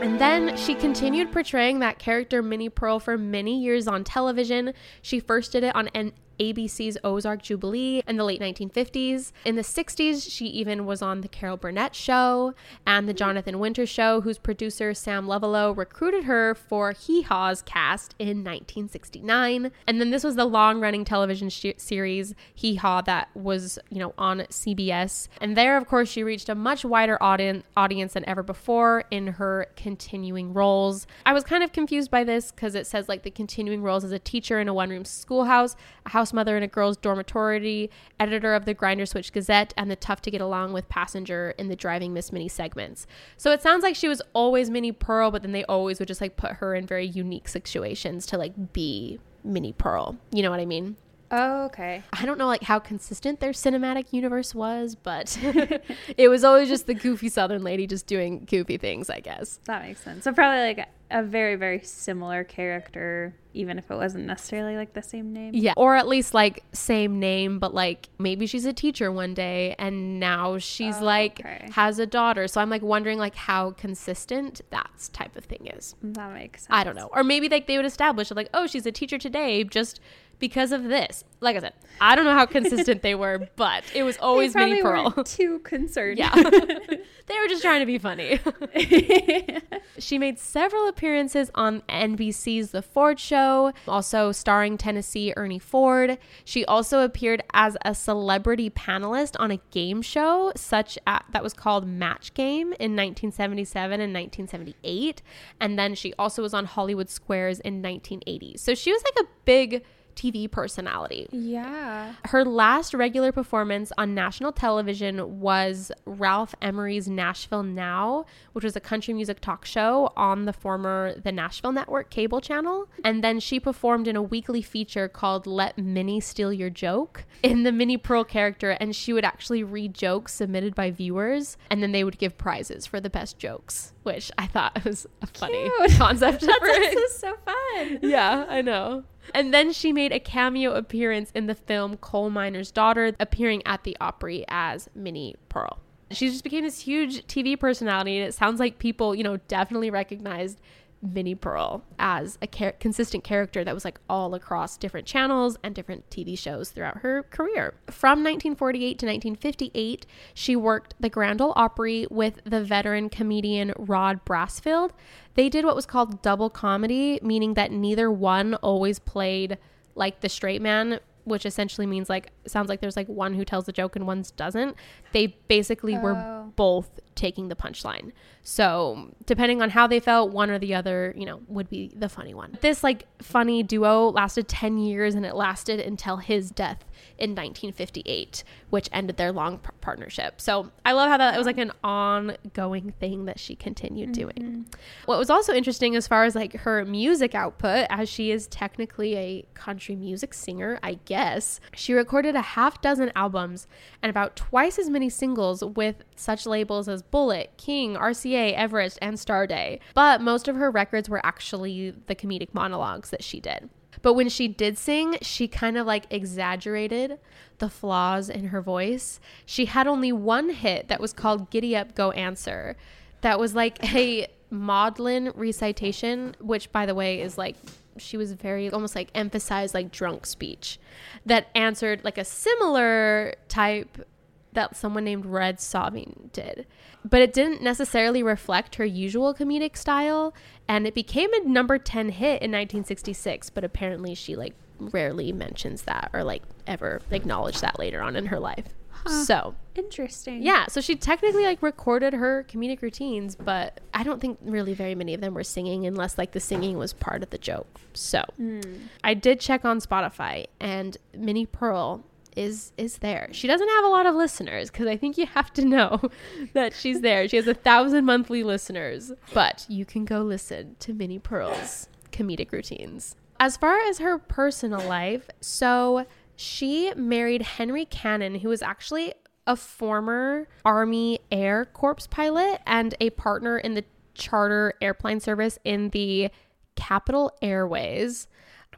And 0.04 0.22
then 0.22 0.56
she 0.56 0.76
continued 0.76 1.32
portraying 1.32 1.80
that 1.80 1.98
character 1.98 2.44
Minnie 2.44 2.70
Pearl 2.70 3.00
for 3.00 3.18
many 3.18 3.60
years 3.60 3.88
on 3.88 4.04
television. 4.04 4.76
She 5.02 5.20
first 5.20 5.52
did 5.52 5.64
it 5.64 5.76
on 5.76 5.88
N- 5.96 6.14
ABC's 6.40 6.98
Ozark 7.04 7.42
Jubilee 7.42 8.04
in 8.08 8.18
the 8.18 8.24
late 8.24 8.42
1950s. 8.42 9.32
In 9.46 9.56
the 9.56 9.62
60s, 9.62 10.30
she 10.30 10.46
even 10.48 10.86
was 10.86 11.02
on 11.02 11.22
The 11.22 11.28
Carol 11.28 11.58
Burnett 11.58 11.96
Show 11.96 12.54
and 12.86 13.08
The 13.08 13.14
Jonathan 13.14 13.60
Winter 13.60 13.86
Show, 13.86 14.22
whose 14.22 14.38
producer 14.38 14.94
Sam 14.94 15.28
Lovullo 15.28 15.76
recruited 15.76 16.26
her 16.26 16.56
for 16.56 16.92
Hee 16.92 17.22
Haw's 17.22 17.62
cast 17.62 18.16
in 18.20 18.44
1969. 18.44 19.72
And 19.88 20.02
then 20.02 20.10
this 20.10 20.24
was 20.24 20.36
the 20.36 20.46
long 20.46 20.80
running 20.80 21.06
television 21.06 21.50
sh- 21.50 21.68
series 21.78 22.34
Hee 22.54 22.76
Haw 22.76 23.02
that 23.02 23.30
was, 23.36 23.80
you 23.90 24.00
know, 24.00 24.14
on 24.18 24.40
CBS. 24.50 25.28
And 25.42 25.56
there, 25.58 25.78
of 25.78 25.88
course, 25.88 26.10
she 26.10 26.24
reached 26.24 26.50
a 26.50 26.56
much 26.56 26.84
wider 26.86 27.22
audience, 27.22 27.64
audience 27.76 28.14
than 28.14 28.28
ever 28.28 28.44
before 28.44 29.04
in 29.12 29.28
her 29.28 29.68
continuing 29.76 30.54
roles. 30.54 31.08
I 31.26 31.34
was 31.34 31.44
kind 31.44 31.64
of 31.64 31.72
confused 31.72 32.12
by 32.12 32.24
this 32.24 32.52
because 32.52 32.76
it 32.76 32.88
says 32.88 33.08
like 33.10 33.24
the 33.24 33.32
continuing 33.32 33.82
roles 33.82 34.04
as 34.04 34.12
a 34.12 34.20
teacher 34.20 34.60
in 34.60 34.68
a 34.68 34.74
one 34.74 34.90
room 34.90 35.06
schoolhouse, 35.06 35.76
a 36.06 36.10
house 36.24 36.32
mother 36.32 36.56
in 36.56 36.64
a 36.64 36.68
girl's 36.68 36.96
dormitory, 36.96 37.92
editor 38.18 38.54
of 38.54 38.64
the 38.64 38.74
Grinder 38.74 39.06
Switch 39.06 39.34
Gazette, 39.34 39.74
and 39.76 39.92
the 39.92 39.98
tough 39.98 40.22
to 40.22 40.32
get 40.32 40.40
along 40.40 40.72
with 40.72 40.88
passenger 40.88 41.54
in 41.58 41.68
the 41.68 41.76
Driving 41.76 42.14
Miss 42.14 42.32
Minnie 42.32 42.48
segments. 42.48 43.06
So 43.36 43.52
it 43.52 43.62
sounds 43.62 43.84
like 43.84 43.94
she 43.94 44.08
was 44.08 44.22
always 44.32 44.70
Minnie 44.70 44.94
Pearl, 44.94 45.32
but 45.32 45.42
then 45.42 45.52
they 45.52 45.66
always 45.66 46.00
would 46.00 46.08
just 46.08 46.22
like 46.22 46.38
put 46.38 46.54
her 46.54 46.76
in 46.76 46.88
very 46.88 47.06
unique 47.06 47.50
situations 47.50 48.26
to 48.28 48.38
like 48.38 48.72
be 48.72 49.20
Minnie 49.44 49.74
Pearl. 49.74 50.16
You 50.32 50.44
know 50.44 50.50
what 50.50 50.62
I 50.62 50.66
mean? 50.66 50.96
Oh, 51.36 51.66
okay. 51.66 52.04
I 52.14 52.26
don't 52.28 52.38
know 52.38 52.46
like 52.46 52.62
how 52.62 52.78
consistent 52.78 53.40
their 53.40 53.54
cinematic 53.54 54.14
universe 54.14 54.54
was, 54.54 54.94
but 54.94 55.36
it 56.18 56.30
was 56.30 56.44
always 56.44 56.70
just 56.70 56.86
the 56.86 56.94
goofy 56.94 57.28
southern 57.28 57.64
lady 57.64 57.88
just 57.88 58.06
doing 58.06 58.46
goofy 58.46 58.78
things, 58.78 59.10
I 59.10 59.20
guess. 59.20 59.60
That 59.66 59.82
makes 59.82 60.02
sense. 60.02 60.26
So 60.26 60.32
probably 60.32 60.62
like 60.62 60.88
a 61.10 61.24
very, 61.24 61.56
very 61.56 61.80
similar 61.84 62.44
character, 62.44 63.36
even 63.54 63.78
if 63.80 63.90
it 63.90 63.96
wasn't 63.96 64.26
necessarily 64.26 64.76
like 64.76 64.94
the 64.94 65.02
same 65.02 65.34
name. 65.34 65.52
Yeah, 65.56 65.74
or 65.76 65.96
at 65.96 66.08
least 66.08 66.34
like 66.36 66.64
same 66.72 67.20
name, 67.20 67.58
but 67.60 67.74
like 67.74 68.10
maybe 68.20 68.46
she's 68.48 68.66
a 68.66 68.74
teacher 68.74 69.12
one 69.12 69.34
day 69.34 69.76
and 69.80 70.20
now 70.20 70.60
she's 70.60 70.98
Oh, 70.98 71.04
like 71.06 71.40
okay. 71.40 71.68
has 71.72 71.98
a 72.00 72.06
daughter. 72.06 72.48
So 72.48 72.62
I'm 72.62 72.70
like 72.70 72.82
wondering 72.84 73.18
like 73.18 73.36
how 73.36 73.72
consistent 73.72 74.62
that 74.70 75.10
type 75.14 75.36
of 75.36 75.46
thing 75.46 75.68
is. 75.68 75.96
That 76.04 76.32
makes 76.34 76.62
sense. 76.62 76.68
I 76.72 76.84
don't 76.84 76.96
know. 76.96 77.10
Or 77.12 77.24
maybe 77.24 77.50
like 77.50 77.66
they 77.68 77.78
would 77.78 77.86
establish 77.88 78.30
like, 78.32 78.50
oh, 78.54 78.68
she's 78.68 78.86
a 78.86 78.92
teacher 78.92 79.18
today 79.18 79.64
just 79.64 80.00
because 80.44 80.74
of 80.74 80.84
this. 80.84 81.24
Like 81.40 81.56
I 81.56 81.62
said, 81.62 81.74
I 82.02 82.18
don't 82.18 82.26
know 82.26 82.34
how 82.34 82.46
consistent 82.46 83.02
they 83.02 83.16
were, 83.16 83.48
but 83.56 83.86
it 83.96 84.04
was 84.04 84.18
always 84.18 84.54
Minnie 84.54 84.82
Pearl. 84.82 85.12
too 85.24 85.60
concerned. 85.60 86.18
Yeah. 86.18 86.36
they 86.36 87.40
were 87.40 87.48
just 87.48 87.62
trying 87.62 87.80
to 87.80 87.86
be 87.86 87.98
funny. 87.98 88.42
she 90.00 90.18
made 90.18 90.38
several 90.38 90.90
appearances 90.90 91.50
on 91.56 91.80
NBC's 91.88 92.72
The 92.72 92.82
Ford 92.82 93.22
Show, 93.22 93.72
also 93.88 94.34
starring 94.34 94.78
Tennessee 94.78 95.34
Ernie 95.38 95.60
Ford. 95.60 96.18
She 96.44 96.66
also 96.66 97.06
appeared 97.06 97.42
as 97.54 97.78
a 97.86 97.96
celebrity 97.96 98.70
panelist 98.70 99.38
on 99.40 99.50
a 99.50 99.62
game 99.72 100.02
show 100.02 100.52
such 100.58 101.00
at, 101.08 101.24
that 101.32 101.42
was 101.42 101.54
called 101.54 101.88
Match 101.88 102.34
Game 102.34 102.74
in 102.82 102.98
1977 102.98 104.02
and 104.02 104.14
1978, 104.14 105.22
and 105.62 105.80
then 105.80 105.96
she 105.96 106.14
also 106.20 106.42
was 106.42 106.54
on 106.54 106.66
Hollywood 106.66 107.10
Squares 107.10 107.62
in 107.62 107.82
1980. 107.82 108.58
So 108.58 108.76
she 108.76 108.92
was 108.92 109.02
like 109.06 109.26
a 109.26 109.30
big 109.46 109.86
TV 110.16 110.50
personality. 110.50 111.28
yeah. 111.32 112.14
Her 112.26 112.44
last 112.46 112.94
regular 112.94 113.32
performance 113.32 113.92
on 113.98 114.14
national 114.14 114.52
television 114.52 115.40
was 115.40 115.92
Ralph 116.06 116.56
Emery's 116.62 117.08
Nashville 117.08 117.64
Now, 117.64 118.26
which 118.54 118.64
was 118.64 118.76
a 118.76 118.80
country 118.80 119.14
music 119.14 119.40
talk 119.40 119.66
show 119.66 120.12
on 120.16 120.46
the 120.46 120.54
former 120.54 121.16
The 121.24 121.32
Nashville 121.32 121.72
Network 121.72 122.10
cable 122.10 122.42
channel. 122.42 122.88
And 123.04 123.24
then 123.24 123.40
she 123.40 123.60
performed 123.60 124.08
in 124.08 124.16
a 124.16 124.22
weekly 124.22 124.62
feature 124.62 125.08
called 125.08 125.46
Let 125.48 125.78
Minnie 125.78 126.20
Steal 126.20 126.52
Your 126.54 126.70
Joke 126.70 127.26
in 127.42 127.64
the 127.64 127.72
Minnie 127.72 127.98
Pearl 127.98 128.24
character. 128.24 128.72
And 128.72 128.96
she 128.96 129.14
would 129.14 129.26
actually 129.26 129.64
read 129.64 129.94
jokes 129.94 130.34
submitted 130.34 130.76
by 130.76 130.92
viewers, 130.92 131.58
and 131.70 131.82
then 131.84 131.92
they 131.92 132.04
would 132.04 132.18
give 132.18 132.38
prizes 132.38 132.86
for 132.86 133.00
the 133.00 133.10
best 133.10 133.38
jokes, 133.38 133.94
which 134.04 134.32
I 134.38 134.48
thought 134.48 134.84
was 134.86 135.06
a 135.22 135.28
funny 135.28 135.70
Cute. 135.78 135.92
concept. 135.98 136.44
This 136.64 137.12
is 137.12 137.18
so 137.20 137.34
fun. 137.46 138.00
Yeah, 138.02 138.46
I 138.50 138.62
know. 138.62 139.04
And 139.34 139.54
then 139.54 139.72
she 139.72 139.94
made 139.94 140.12
a 140.12 140.20
cameo 140.20 140.74
appearance 140.74 141.32
in 141.34 141.48
the 141.48 141.56
film 141.56 141.98
Coal 141.98 142.30
Miner's 142.30 142.72
Daughter, 142.72 143.14
appearing 143.20 143.62
at 143.66 143.84
the 143.84 143.98
Opry 144.00 144.46
as 144.48 144.90
Minnie 144.96 145.36
Pearl. 145.50 145.80
She 146.12 146.30
just 146.30 146.44
became 146.44 146.64
this 146.64 146.82
huge 146.82 147.26
TV 147.26 147.60
personality, 147.60 148.18
and 148.18 148.28
it 148.28 148.34
sounds 148.34 148.60
like 148.60 148.78
people, 148.78 149.16
you 149.16 149.24
know, 149.24 149.38
definitely 149.48 149.90
recognized 149.90 150.60
Minnie 151.04 151.36
Pearl 151.36 151.84
as 152.00 152.38
a 152.42 152.48
char- 152.48 152.74
consistent 152.74 153.24
character 153.24 153.64
that 153.64 153.74
was 153.74 153.86
like 153.86 154.00
all 154.10 154.34
across 154.34 154.78
different 154.78 155.06
channels 155.06 155.58
and 155.64 155.76
different 155.76 156.10
TV 156.10 156.38
shows 156.38 156.72
throughout 156.72 156.98
her 156.98 157.24
career. 157.24 157.76
From 157.88 158.20
1948 158.20 159.00
to 159.00 159.06
1958, 159.06 160.06
she 160.34 160.56
worked 160.56 160.96
the 161.00 161.10
Grand 161.10 161.42
Ole 161.42 161.54
Opry 161.56 162.08
with 162.10 162.40
the 162.46 162.64
veteran 162.64 163.10
comedian 163.10 163.74
Rod 163.78 164.24
Brassfield. 164.26 164.92
They 165.36 165.50
did 165.50 165.66
what 165.66 165.76
was 165.76 165.86
called 165.86 166.22
double 166.22 166.50
comedy, 166.50 167.20
meaning 167.22 167.56
that 167.56 167.72
neither 167.72 168.12
one 168.12 168.56
always 168.56 169.00
played 169.00 169.58
like 169.96 170.22
the 170.22 170.30
straight 170.30 170.62
man, 170.62 171.00
which 171.26 171.46
essentially 171.46 171.88
means 171.88 172.10
like 172.10 172.32
sounds 172.48 172.70
like 172.70 172.82
there's 172.82 172.96
like 172.98 173.08
one 173.08 173.34
who 173.34 173.46
tells 173.46 173.66
the 173.66 173.72
joke 173.72 173.96
and 173.96 174.06
one 174.08 174.24
doesn't. 174.36 174.76
They 175.12 175.28
basically 175.48 175.98
were 175.98 176.16
Oh. 176.16 176.52
both 176.56 177.00
taking 177.16 177.48
the 177.48 177.56
punchline. 177.56 178.12
So, 178.42 179.12
depending 179.26 179.62
on 179.62 179.70
how 179.70 179.88
they 179.88 180.00
felt, 180.00 180.32
one 180.32 180.50
or 180.50 180.60
the 180.60 180.74
other, 180.76 181.14
you 181.16 181.26
know, 181.26 181.40
would 181.48 181.70
be 181.70 181.92
the 181.96 182.10
funny 182.10 182.34
one. 182.34 182.58
This 182.62 182.84
like 182.84 183.06
funny 183.22 183.64
duo 183.64 184.10
lasted 184.10 184.48
10 184.48 184.78
years 184.78 185.16
and 185.16 185.26
it 185.26 185.36
lasted 185.36 185.80
until 185.80 186.18
his 186.18 186.52
death 186.52 186.84
in 187.18 187.32
1958, 187.32 188.44
which 188.70 188.90
ended 188.92 189.18
their 189.18 189.32
long 189.32 189.60
par- 189.60 189.74
partnership. 189.82 190.42
So, 190.42 190.72
I 190.86 190.94
love 190.94 191.10
how 191.10 191.18
that 191.18 191.36
it 191.36 191.38
was 191.38 191.48
like 191.48 191.58
an 191.58 191.72
ongoing 191.84 192.94
thing 193.00 193.26
that 193.26 193.40
she 193.40 193.56
continued 193.56 194.10
mm-hmm. 194.10 194.22
doing. 194.22 194.66
What 195.06 195.20
was 195.20 195.30
also 195.30 195.54
interesting 195.54 195.96
as 195.96 196.08
far 196.08 196.24
as 196.24 196.36
like 196.36 196.54
her 196.58 196.84
music 196.86 197.36
output, 197.36 197.88
as 197.90 198.10
she 198.10 198.32
is 198.32 198.48
technically 198.48 199.16
a 199.16 199.46
country 199.54 199.96
music 199.96 200.34
singer, 200.34 200.80
I 200.82 201.00
guess, 201.06 201.60
she 201.76 201.94
recorded 201.94 202.36
a 202.36 202.42
half 202.42 202.82
dozen 202.82 203.12
albums 203.16 203.68
and 204.02 204.10
about 204.10 204.36
twice 204.36 204.78
as 204.80 204.90
many 204.90 205.10
singles 205.10 205.64
with 205.64 206.04
such 206.16 206.46
labels 206.46 206.88
as 206.88 207.02
Bullet, 207.02 207.52
King, 207.58 207.96
RCA, 207.96 208.54
Everest, 208.54 209.00
and 209.02 209.18
Starday. 209.18 209.80
But 209.94 210.22
most 210.22 210.48
of 210.48 210.56
her 210.56 210.70
records 210.72 211.10
were 211.10 211.26
actually 211.26 211.92
the 212.08 212.16
comedic 212.16 212.54
monologues 212.54 213.10
that 213.10 213.24
she 213.24 213.40
did. 213.40 213.70
But 214.04 214.14
when 214.14 214.30
she 214.30 214.48
did 214.48 214.78
sing, 214.78 215.18
she 215.24 215.48
kind 215.48 215.78
of 215.78 215.88
like 215.88 216.06
exaggerated 216.12 217.18
the 217.58 217.70
flaws 217.70 218.30
in 218.30 218.50
her 218.50 218.62
voice. 218.62 219.20
She 219.46 219.66
had 219.66 219.88
only 219.88 220.12
one 220.12 220.50
hit 220.50 220.90
that 220.90 221.00
was 221.00 221.14
called 221.14 221.50
Giddy 221.50 221.76
Up, 221.76 221.96
Go 221.96 222.12
Answer. 222.12 222.76
That 223.22 223.40
was 223.40 223.56
like 223.56 223.84
a 223.96 224.28
maudlin 224.52 225.32
recitation, 225.34 226.36
which, 226.40 226.72
by 226.72 226.86
the 226.86 226.94
way, 226.94 227.22
is 227.22 227.38
like 227.38 227.56
she 227.98 228.18
was 228.18 228.34
very 228.34 228.70
almost 228.70 228.96
like 228.96 229.10
emphasized 229.16 229.74
like 229.74 229.92
drunk 229.92 230.26
speech 230.26 230.80
that 231.26 231.48
answered 231.56 232.04
like 232.04 232.18
a 232.18 232.26
similar 232.26 233.36
type 233.48 234.06
that 234.54 234.76
someone 234.76 235.04
named 235.04 235.26
Red 235.26 235.58
Sovine 235.58 236.32
did. 236.32 236.66
But 237.04 237.22
it 237.22 237.34
didn't 237.34 237.62
necessarily 237.62 238.24
reflect 238.24 238.76
her 238.76 238.86
usual 238.86 239.34
comedic 239.34 239.78
style, 239.78 240.34
and 240.68 240.88
it 240.88 240.94
became 240.94 241.34
a 241.34 241.48
number 241.48 241.78
10 241.78 242.10
hit 242.10 242.42
in 242.42 242.52
1966, 242.52 243.50
but 243.50 243.64
apparently 243.64 244.16
she 244.16 244.36
like 244.36 244.54
rarely 244.80 245.32
mentions 245.32 245.84
that 245.84 246.10
or 246.14 246.24
like 246.24 246.44
ever 246.68 247.02
acknowledged 247.12 247.62
that 247.62 247.80
later 247.80 248.02
on 248.02 248.16
in 248.16 248.28
her 248.28 248.40
life. 248.40 248.66
Huh. 249.06 249.24
So, 249.26 249.56
Interesting. 249.76 250.42
yeah, 250.44 250.68
so 250.68 250.80
she 250.80 250.96
technically 250.96 251.44
like 251.44 251.62
recorded 251.62 252.14
her 252.14 252.46
comedic 252.50 252.82
routines, 252.82 253.36
but 253.36 253.82
I 253.94 254.04
don't 254.04 254.22
think 254.22 254.38
really 254.42 254.74
very 254.74 254.96
many 254.96 255.14
of 255.14 255.20
them 255.20 255.34
were 255.34 255.44
singing 255.44 255.86
unless 255.86 256.18
like 256.18 256.32
the 256.32 256.40
singing 256.40 256.78
was 256.78 256.94
part 256.94 257.22
of 257.22 257.30
the 257.30 257.38
joke. 257.38 257.82
So, 257.94 258.24
hmm. 258.38 258.62
I 259.04 259.14
did 259.14 259.40
check 259.40 259.66
on 259.66 259.80
Spotify 259.80 260.46
and 260.60 260.98
Minnie 261.18 261.46
Pearl 261.46 262.04
is 262.36 262.72
is 262.78 263.00
there. 263.00 263.30
She 263.32 263.48
doesn't 263.48 263.68
have 263.68 263.86
a 263.86 263.90
lot 263.90 264.06
of 264.06 264.16
listeners 264.16 264.70
because 264.70 264.88
I 264.88 264.98
think 264.98 265.18
you 265.18 265.26
have 265.28 265.52
to 265.54 265.66
know 265.66 266.02
that 266.54 266.74
she's 266.74 267.02
there. 267.02 267.28
She 267.28 267.38
has 267.38 267.48
a 267.48 267.54
thousand 267.54 268.06
monthly 268.06 268.44
listeners, 268.44 269.12
but 269.34 269.66
you 269.70 269.86
can 269.86 270.06
go 270.06 270.22
listen 270.22 270.76
to 270.80 270.94
Minnie 270.94 271.20
Pearl's 271.20 271.88
comedic 272.12 272.52
routines. 272.52 273.16
As 273.40 273.58
far 273.58 273.80
as 273.80 274.00
her 274.00 274.18
personal 274.18 274.88
life, 274.88 275.30
so 275.42 276.06
she 276.36 276.94
married 276.96 277.42
Henry 277.42 277.86
Cannon, 277.86 278.36
who 278.36 278.50
was 278.50 278.62
actually 278.62 279.14
a 279.46 279.56
former 279.56 280.48
Army 280.64 281.20
Air 281.32 281.66
Corps 281.66 282.08
pilot 282.10 282.62
and 282.66 282.96
a 283.00 283.10
partner 283.12 283.58
in 283.58 283.74
the 283.74 283.84
charter 284.14 284.74
airplane 284.82 285.20
service 285.20 285.60
in 285.64 285.90
the 285.90 286.30
Capitol 286.76 287.32
Airways. 287.42 288.28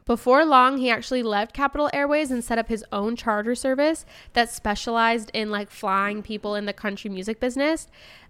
Before 0.06 0.44
long, 0.44 0.78
he 0.78 0.88
actually 0.88 1.24
left 1.24 1.52
Capitol 1.52 1.90
Airways 1.92 2.30
and 2.30 2.42
set 2.42 2.58
up 2.58 2.68
his 2.68 2.84
own 2.92 3.16
charter 3.16 3.56
service 3.56 4.06
that 4.34 4.50
specialized 4.50 5.32
in 5.34 5.50
like 5.50 5.68
flying 5.68 6.22
people 6.22 6.54
in 6.54 6.64
the 6.64 6.72
country 6.72 7.10
music 7.10 7.40
business. 7.40 7.88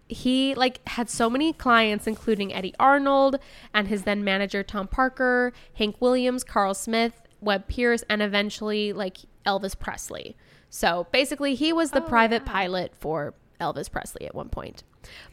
He 0.09 0.55
like 0.55 0.87
had 0.89 1.11
so 1.11 1.29
many 1.29 1.53
clients 1.53 2.07
including 2.07 2.55
Eddy 2.55 2.75
Arnold 2.81 3.39
and 3.75 3.89
his 3.89 4.05
then 4.05 4.25
manager 4.25 4.62
Tom 4.62 4.89
Parker, 4.89 5.53
Hank 5.75 5.97
Williams, 6.01 6.45
Carl 6.45 6.73
Smith, 6.73 7.21
Webb 7.43 7.69
Pierce 7.69 8.03
and 8.09 8.23
eventually 8.23 8.95
like 8.95 9.19
Elvis 9.45 9.79
Presley. 9.79 10.35
So 10.71 11.07
basically 11.12 11.55
he 11.55 11.75
was 11.75 11.91
the 11.91 12.03
oh, 12.03 12.09
private 12.09 12.47
pilot 12.47 12.95
for 12.95 13.35
Elvis 13.61 13.90
Presley 13.90 14.27
at 14.27 14.35
one 14.35 14.49
point. 14.49 14.83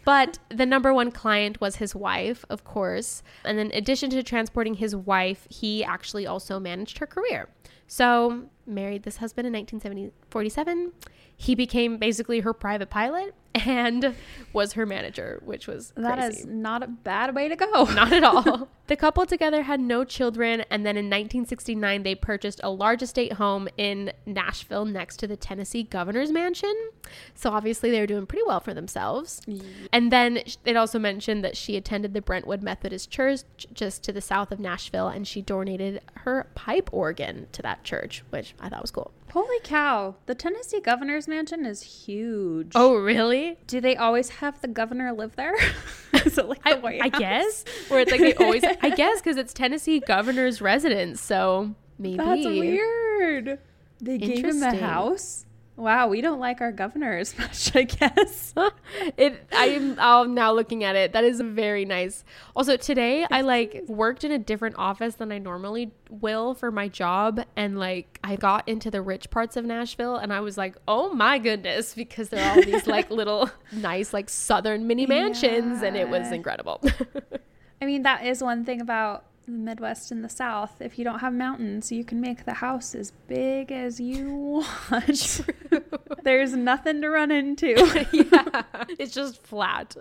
But 0.06 0.40
the 0.50 0.66
number 0.66 0.94
one 0.94 1.12
client 1.12 1.60
was 1.60 1.78
his 1.78 1.96
wife, 1.96 2.46
of 2.50 2.64
course. 2.64 3.24
And 3.44 3.60
in 3.60 3.72
addition 3.74 4.10
to 4.12 4.24
transporting 4.24 4.76
his 4.76 4.96
wife, 4.96 5.48
he 5.50 5.84
actually 5.84 6.28
also 6.28 6.60
managed 6.60 7.00
her 7.00 7.08
career. 7.08 7.50
So, 7.88 8.46
married 8.66 9.04
this 9.04 9.18
husband 9.18 9.48
in 9.48 9.54
1947. 9.54 10.92
He 11.36 11.56
became 11.56 11.98
basically 11.98 12.42
her 12.42 12.54
private 12.54 12.90
pilot 12.90 13.34
and 13.56 14.16
was 14.54 14.74
her 14.74 14.86
manager, 14.86 15.42
which 15.44 15.68
was 15.68 15.92
That 15.96 16.20
crazy. 16.20 16.40
is 16.42 16.46
not 16.46 16.84
a 16.84 16.88
bad 16.88 17.36
way 17.36 17.48
to 17.50 17.56
go. 17.56 17.84
Not 17.94 18.14
at 18.14 18.24
all. 18.24 18.68
the 18.88 18.96
couple 18.96 19.26
together 19.26 19.64
had 19.64 19.80
no 19.80 20.04
children, 20.04 20.64
and 20.70 20.86
then 20.86 20.96
in 20.98 21.06
1969, 21.06 22.04
they 22.04 22.16
purchased 22.16 22.60
a 22.64 22.70
large 22.70 23.02
estate 23.02 23.34
home 23.34 23.68
in 23.78 24.12
Nashville 24.26 24.86
next 24.86 25.18
to 25.18 25.28
the 25.28 25.36
Tennessee 25.38 25.84
governor's 25.84 26.32
mansion. 26.32 26.74
So 27.36 27.52
obviously, 27.52 27.92
they 27.92 28.00
were 28.00 28.08
doing 28.08 28.26
pretty 28.26 28.44
well 28.46 28.60
for 28.60 28.74
themselves. 28.74 29.42
And 29.92 30.12
then 30.12 30.40
it 30.66 30.76
also 30.76 30.98
mentioned 31.00 31.44
that 31.44 31.56
she 31.58 31.76
attended 31.76 32.14
the 32.14 32.22
Brentwood 32.22 32.64
Methodist 32.64 33.10
Church 33.12 33.42
just 33.74 34.04
to 34.04 34.12
the 34.12 34.22
south 34.22 34.52
of 34.52 34.60
Nashville, 34.60 35.08
and 35.08 35.28
she 35.28 35.42
donated 35.42 36.02
her 36.22 36.48
pipe 36.56 36.90
organ 36.92 37.48
to 37.52 37.62
that 37.62 37.84
church, 37.84 38.24
which 38.32 38.53
I 38.60 38.70
thought 38.70 38.82
was 38.82 38.92
cool. 38.92 39.12
Holy 39.32 39.60
cow. 39.64 40.16
The 40.26 40.36
Tennessee 40.36 40.80
governor's 40.80 41.28
mansion 41.28 41.66
is 41.66 41.82
huge. 41.82 42.72
Oh, 42.76 42.96
really? 42.96 43.58
Do 43.68 43.82
they 43.82 43.96
always 43.96 44.30
have 44.30 44.62
the 44.62 44.68
governor 44.68 45.12
live 45.12 45.36
there? 45.36 45.56
is 46.14 46.38
it 46.38 46.48
like 46.48 46.64
the 46.64 46.78
I, 46.78 46.80
White 46.80 47.02
I 47.02 47.10
House? 47.10 47.20
guess. 47.20 47.66
Where 47.90 48.00
it's 48.02 48.12
like 48.12 48.22
they 48.22 48.36
always, 48.36 48.64
I 48.64 48.90
guess, 48.96 49.22
because 49.22 49.38
it's 49.38 49.54
Tennessee 49.54 50.00
governor's 50.00 50.62
residence. 50.62 51.20
So 51.20 51.76
maybe. 51.98 52.18
That's 52.18 52.46
weird. 52.46 53.60
They 54.00 54.18
gave 54.18 54.46
him 54.46 54.60
the 54.60 54.76
house. 54.76 55.46
Wow, 55.76 56.08
we 56.08 56.22
don't 56.22 56.40
like 56.40 56.62
our 56.62 56.72
governor 56.72 57.18
as 57.18 57.38
much, 57.40 57.76
I 57.76 57.84
guess. 57.84 58.54
it 59.18 59.48
i'm 59.52 59.98
i'm 60.00 60.34
now 60.34 60.54
looking 60.54 60.84
at 60.84 60.96
it. 60.96 61.14
That 61.14 61.24
is 61.24 61.42
very 61.42 61.86
nice. 61.86 62.24
Also 62.56 62.78
today 62.78 63.26
i 63.32 63.42
like 63.42 63.84
worked 63.88 64.24
in 64.24 64.32
a 64.32 64.40
different 64.40 64.76
office 64.78 65.16
than 65.16 65.32
i 65.32 65.38
normally 65.40 65.92
will 66.10 66.54
for 66.54 66.72
my 66.72 66.88
job 66.88 67.44
and 67.56 67.80
like 67.80 68.20
i 68.24 68.36
got 68.36 68.68
into 68.70 68.92
the 68.92 69.02
rich 69.02 69.30
parts 69.32 69.58
of 69.58 69.66
nashville 69.66 70.16
and 70.16 70.32
i 70.32 70.40
was 70.40 70.58
like 70.58 70.76
oh 70.88 71.12
my 71.14 71.40
goodness 71.40 71.96
because 71.96 72.30
there 72.30 72.46
are 72.46 72.56
all 72.56 72.64
these 72.64 72.86
like 72.86 73.10
little 73.20 73.50
nice 73.72 74.14
like 74.14 74.30
southern 74.30 74.86
mini 74.86 75.08
mansions 75.08 75.82
and 75.82 75.96
it 75.96 76.08
was 76.08 76.32
incredible. 76.32 76.82
I 77.82 77.86
mean, 77.86 78.04
that 78.04 78.26
is 78.26 78.42
one 78.42 78.64
thing 78.64 78.80
about 78.80 79.26
the 79.46 79.52
Midwest 79.52 80.12
and 80.12 80.24
the 80.24 80.30
South. 80.30 80.82
If 80.82 80.98
you 80.98 81.04
don't 81.04 81.20
have 81.20 81.34
mountains, 81.34 81.92
you 81.92 82.04
can 82.04 82.22
make 82.22 82.46
the 82.46 82.54
house 82.54 82.96
as 82.96 83.12
big 83.28 83.72
as 83.72 84.00
you 84.00 84.34
want. 84.34 85.42
There's 86.24 86.54
nothing 86.54 87.02
to 87.02 87.10
run 87.10 87.32
into. 87.32 87.76
yeah, 88.14 88.64
it's 89.00 89.14
just 89.14 89.46
flat. 89.46 89.96